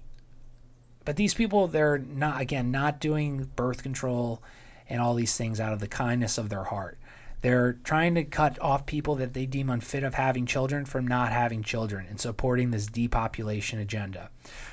but 1.03 1.15
these 1.15 1.33
people, 1.33 1.67
they're 1.67 1.97
not, 1.97 2.41
again, 2.41 2.71
not 2.71 2.99
doing 2.99 3.49
birth 3.55 3.81
control 3.81 4.43
and 4.91 5.01
all 5.01 5.15
these 5.15 5.35
things 5.35 5.59
out 5.59 5.73
of 5.73 5.79
the 5.79 5.87
kindness 5.87 6.37
of 6.37 6.49
their 6.49 6.65
heart. 6.65 6.97
They're 7.41 7.73
trying 7.83 8.13
to 8.15 8.23
cut 8.23 8.59
off 8.61 8.85
people 8.85 9.15
that 9.15 9.33
they 9.33 9.47
deem 9.47 9.69
unfit 9.69 10.03
of 10.03 10.13
having 10.13 10.45
children 10.45 10.85
from 10.85 11.07
not 11.07 11.31
having 11.31 11.63
children 11.63 12.05
and 12.07 12.19
supporting 12.19 12.69
this 12.69 12.85
depopulation 12.85 13.79
agenda. 13.79 14.29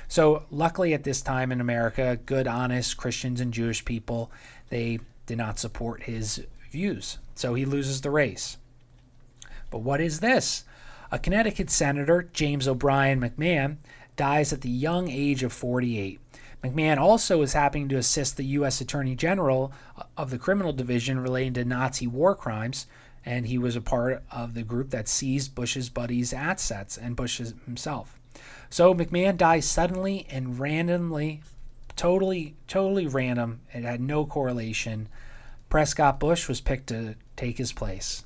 So, 0.07 0.43
luckily, 0.51 0.93
at 0.93 1.03
this 1.03 1.21
time 1.21 1.51
in 1.51 1.61
America, 1.61 2.19
good, 2.27 2.45
honest 2.45 2.95
Christians 2.95 3.41
and 3.41 3.51
Jewish 3.51 3.83
people, 3.85 4.31
they 4.69 4.99
did 5.25 5.37
not 5.37 5.57
support 5.57 6.03
his 6.03 6.45
views. 6.71 7.17
So 7.35 7.53
he 7.53 7.65
loses 7.65 8.01
the 8.01 8.11
race. 8.11 8.57
But 9.71 9.79
what 9.79 10.01
is 10.01 10.19
this? 10.19 10.63
A 11.11 11.19
Connecticut 11.19 11.69
senator, 11.69 12.29
James 12.33 12.67
O'Brien 12.67 13.19
McMahon, 13.19 13.77
dies 14.15 14.51
at 14.51 14.61
the 14.61 14.69
young 14.69 15.07
age 15.09 15.43
of 15.43 15.53
48. 15.53 16.19
McMahon 16.63 16.97
also 16.97 17.41
is 17.41 17.53
happening 17.53 17.87
to 17.89 17.97
assist 17.97 18.35
the 18.35 18.45
U.S. 18.45 18.81
Attorney 18.81 19.15
General 19.15 19.71
of 20.17 20.29
the 20.29 20.37
Criminal 20.37 20.73
Division 20.73 21.19
relating 21.19 21.53
to 21.53 21.63
Nazi 21.63 22.05
war 22.05 22.35
crimes, 22.35 22.85
and 23.25 23.47
he 23.47 23.57
was 23.57 23.75
a 23.75 23.81
part 23.81 24.23
of 24.31 24.53
the 24.53 24.63
group 24.63 24.89
that 24.89 25.07
seized 25.07 25.55
Bush's 25.55 25.89
buddies' 25.89 26.33
assets 26.33 26.97
and 26.97 27.15
Bush 27.15 27.37
himself. 27.65 28.19
So 28.69 28.93
McMahon 28.93 29.37
dies 29.37 29.65
suddenly 29.65 30.27
and 30.29 30.59
randomly, 30.59 31.41
totally, 31.95 32.55
totally 32.67 33.07
random. 33.07 33.61
It 33.73 33.83
had 33.83 34.01
no 34.01 34.25
correlation. 34.25 35.07
Prescott 35.69 36.19
Bush 36.19 36.47
was 36.47 36.61
picked 36.61 36.87
to 36.87 37.15
take 37.35 37.57
his 37.57 37.71
place. 37.71 38.25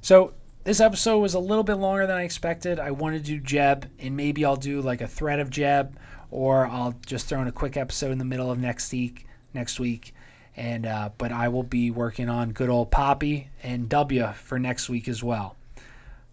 So 0.00 0.34
this 0.64 0.80
episode 0.80 1.18
was 1.18 1.34
a 1.34 1.40
little 1.40 1.64
bit 1.64 1.74
longer 1.74 2.06
than 2.06 2.16
I 2.16 2.22
expected. 2.22 2.78
I 2.78 2.92
wanted 2.92 3.24
to 3.24 3.32
do 3.32 3.40
Jeb, 3.40 3.90
and 3.98 4.16
maybe 4.16 4.44
I'll 4.44 4.56
do 4.56 4.80
like 4.80 5.00
a 5.00 5.08
thread 5.08 5.40
of 5.40 5.50
Jeb, 5.50 5.96
or 6.32 6.66
I'll 6.66 6.94
just 7.06 7.28
throw 7.28 7.40
in 7.42 7.46
a 7.46 7.52
quick 7.52 7.76
episode 7.76 8.10
in 8.10 8.18
the 8.18 8.24
middle 8.24 8.50
of 8.50 8.58
next 8.58 8.90
week. 8.92 9.26
Next 9.54 9.78
week, 9.78 10.14
and 10.56 10.86
uh, 10.86 11.10
but 11.18 11.30
I 11.30 11.48
will 11.48 11.62
be 11.62 11.90
working 11.90 12.30
on 12.30 12.52
good 12.52 12.70
old 12.70 12.90
Poppy 12.90 13.50
and 13.62 13.86
W 13.90 14.32
for 14.32 14.58
next 14.58 14.88
week 14.88 15.06
as 15.08 15.22
well. 15.22 15.56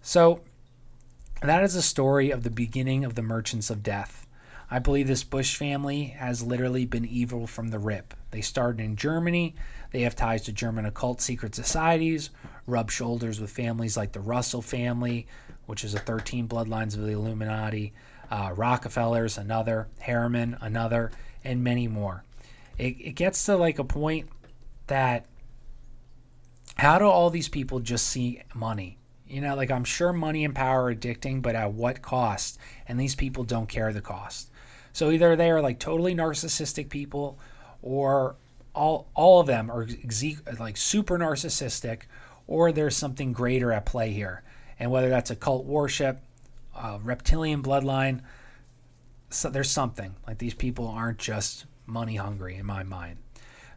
So 0.02 0.40
that 1.42 1.64
is 1.64 1.74
the 1.74 1.82
story 1.82 2.32
of 2.32 2.44
the 2.44 2.50
beginning 2.50 3.04
of 3.04 3.16
the 3.16 3.22
Merchants 3.22 3.70
of 3.70 3.84
Death. 3.84 4.26
I 4.72 4.80
believe 4.80 5.08
this 5.08 5.26
Bush 5.26 5.58
family 5.58 6.06
has 6.06 6.44
literally 6.44 6.86
been 6.86 7.06
evil 7.06 7.46
from 7.46 7.70
the 7.70 7.80
rip. 7.80 8.14
They 8.32 8.42
started 8.42 8.82
in 8.82 8.96
Germany. 8.96 9.56
They 9.92 10.02
have 10.02 10.16
ties 10.16 10.44
to 10.44 10.54
German 10.54 10.86
occult 10.86 11.20
secret 11.20 11.56
societies, 11.56 12.30
rub 12.68 12.92
shoulders 12.92 13.42
with 13.42 13.50
families 13.50 13.98
like 13.98 14.14
the 14.14 14.20
Russell 14.22 14.62
family, 14.62 15.28
which 15.66 15.84
is 15.84 15.94
a 15.94 16.00
13 16.00 16.48
bloodlines 16.48 16.96
of 16.96 17.02
the 17.02 17.12
Illuminati, 17.14 17.94
uh, 18.30 18.52
Rockefellers, 18.56 19.38
another, 19.38 19.88
Harriman, 20.00 20.58
another, 20.62 21.12
and 21.44 21.64
many 21.64 21.88
more. 21.88 22.24
It, 22.78 22.96
it 23.00 23.16
gets 23.16 23.46
to 23.46 23.58
like 23.58 23.80
a 23.80 23.84
point 23.84 24.30
that 24.88 25.26
how 26.76 26.98
do 26.98 27.06
all 27.06 27.30
these 27.30 27.50
people 27.50 27.80
just 27.80 28.08
see 28.08 28.42
money? 28.54 28.98
You 29.28 29.42
know, 29.42 29.56
like 29.56 29.70
I'm 29.70 29.84
sure 29.84 30.14
money 30.14 30.46
and 30.46 30.56
power 30.56 30.86
are 30.86 30.96
addicting, 30.96 31.42
but 31.42 31.56
at 31.56 31.74
what 31.74 32.02
cost? 32.02 32.58
And 32.88 33.00
these 33.00 33.16
people 33.16 33.44
don't 33.44 33.70
care 33.70 33.94
the 33.94 34.02
cost. 34.02 34.50
So 34.94 35.12
either 35.12 35.36
they 35.36 35.52
are 35.52 35.62
like 35.62 35.80
totally 35.80 36.16
narcissistic 36.16 36.90
people, 36.90 37.38
or 37.82 38.36
all 38.74 39.08
all 39.14 39.40
of 39.40 39.48
them 39.48 39.70
are 39.70 39.88
like 40.60 40.78
super 40.78 41.18
narcissistic, 41.18 42.04
or 42.48 42.72
there's 42.72 42.96
something 42.96 43.34
greater 43.34 43.72
at 43.72 43.86
play 43.86 44.12
here. 44.12 44.44
And 44.80 44.90
whether 44.90 45.10
that's 45.10 45.30
a 45.30 45.36
cult 45.36 45.66
worship, 45.66 46.22
a 46.80 47.00
reptilian 47.04 47.62
bloodline, 47.62 48.22
so 49.30 49.50
there's 49.50 49.70
something 49.70 50.16
like 50.26 50.38
these 50.38 50.54
people 50.54 50.88
aren't 50.88 51.20
just 51.20 51.66
money 51.86 52.16
hungry 52.16 52.56
in 52.56 52.66
my 52.66 52.84
mind. 52.84 53.18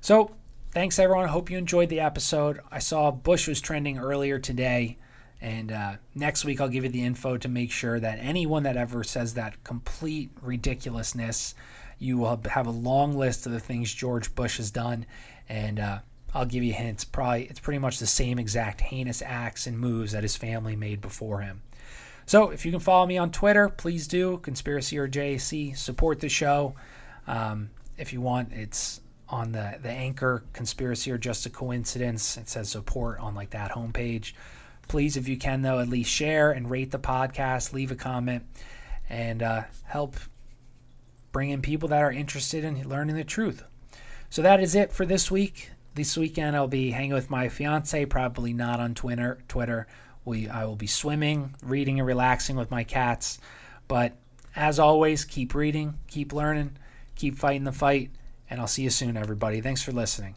So 0.01 0.33
thanks 0.73 0.99
everyone. 0.99 1.29
Hope 1.29 1.51
you 1.51 1.59
enjoyed 1.59 1.89
the 1.89 2.01
episode. 2.01 2.61
I 2.71 2.79
saw 2.79 3.11
Bush 3.11 3.49
was 3.49 3.61
trending 3.61 3.99
earlier 3.99 4.39
today. 4.39 4.99
And 5.41 5.73
uh, 5.73 5.97
next 6.15 6.45
week, 6.45 6.61
I'll 6.61 6.69
give 6.69 6.85
you 6.85 6.91
the 6.91 7.05
info 7.05 7.37
to 7.37 7.49
make 7.49 7.73
sure 7.73 7.99
that 7.99 8.19
anyone 8.21 8.63
that 8.63 8.77
ever 8.77 9.03
says 9.03 9.35
that 9.35 9.65
complete 9.65 10.31
ridiculousness, 10.41 11.55
you 11.99 12.19
will 12.19 12.41
have 12.51 12.67
a 12.67 12.71
long 12.71 13.17
list 13.17 13.45
of 13.45 13.53
the 13.53 13.61
things 13.61 13.93
George 13.93 14.35
Bush 14.37 14.59
has 14.59 14.71
done. 14.71 15.05
And 15.49 15.81
uh, 15.81 15.99
I'll 16.33 16.47
give 16.47 16.63
you 16.63 16.73
hints. 16.73 17.05
Probably 17.05 17.45
it's 17.45 17.61
pretty 17.61 17.81
much 17.81 17.99
the 17.99 18.07
same 18.07 18.39
exact 18.39 18.81
heinous 18.81 19.21
acts 19.21 19.67
and 19.67 19.79
moves 19.79 20.13
that 20.13 20.23
his 20.23 20.37
family 20.37 20.77
made 20.77 21.01
before 21.01 21.41
him. 21.41 21.63
So 22.27 22.51
if 22.51 22.65
you 22.65 22.71
can 22.71 22.81
follow 22.81 23.07
me 23.07 23.19
on 23.19 23.31
Twitter, 23.31 23.69
please 23.69 24.07
do. 24.07 24.39
Conspiracy 24.39 24.99
or 24.99 25.09
JAC. 25.09 25.77
Support 25.77 26.21
the 26.21 26.29
show. 26.29 26.75
Um, 27.27 27.71
if 27.99 28.13
you 28.13 28.21
want, 28.21 28.53
it's 28.53 29.01
on 29.29 29.53
the, 29.53 29.79
the 29.83 29.91
anchor 29.91 30.45
conspiracy 30.53 31.11
or 31.11 31.19
just 31.19 31.47
a 31.47 31.51
coincidence. 31.51 32.37
It 32.37 32.49
says 32.49 32.69
support 32.71 33.19
on 33.21 33.35
like 33.35 33.51
that 33.51 33.73
homepage. 33.73 34.35
Please, 34.89 35.17
if 35.17 35.29
you 35.29 35.37
can, 35.37 35.63
though, 35.63 35.81
at 35.81 35.89
least 35.89 36.11
share 36.11 36.51
and 36.53 36.71
rate 36.71 36.91
the 36.91 36.99
podcast, 36.99 37.73
leave 37.73 37.91
a 37.91 37.97
comment, 37.97 38.45
and 39.09 39.43
uh, 39.43 39.63
help 39.85 40.17
bring 41.31 41.51
in 41.51 41.63
people 41.63 41.89
that 41.89 42.03
are 42.03 42.13
interested 42.13 42.65
in 42.65 42.89
learning 42.89 43.17
the 43.17 43.25
truth. 43.25 43.65
So 44.29 44.43
that 44.43 44.61
is 44.61 44.75
it 44.75 44.93
for 44.93 45.07
this 45.07 45.31
week. 45.31 45.71
This 45.95 46.17
weekend, 46.17 46.57
I'll 46.57 46.69
be 46.69 46.91
hanging 46.91 47.13
with 47.13 47.31
my 47.31 47.49
fiance, 47.49 48.05
probably 48.07 48.53
not 48.53 48.81
on 48.81 48.95
Twitter. 48.95 49.39
Twitter. 49.49 49.87
We, 50.25 50.49
I 50.49 50.65
will 50.65 50.77
be 50.77 50.87
swimming, 50.87 51.55
reading, 51.63 51.99
and 51.99 52.07
relaxing 52.07 52.57
with 52.57 52.71
my 52.71 52.85
cats. 52.85 53.39
But 53.89 54.17
as 54.55 54.79
always, 54.79 55.25
keep 55.25 55.55
reading, 55.55 55.99
keep 56.09 56.33
learning, 56.33 56.77
keep 57.17 57.37
fighting 57.37 57.65
the 57.65 57.73
fight, 57.73 58.11
and 58.49 58.61
I'll 58.61 58.67
see 58.67 58.83
you 58.83 58.91
soon, 58.91 59.17
everybody. 59.17 59.61
Thanks 59.61 59.83
for 59.83 59.93
listening. 59.93 60.37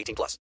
18 0.01 0.15
plus. 0.15 0.37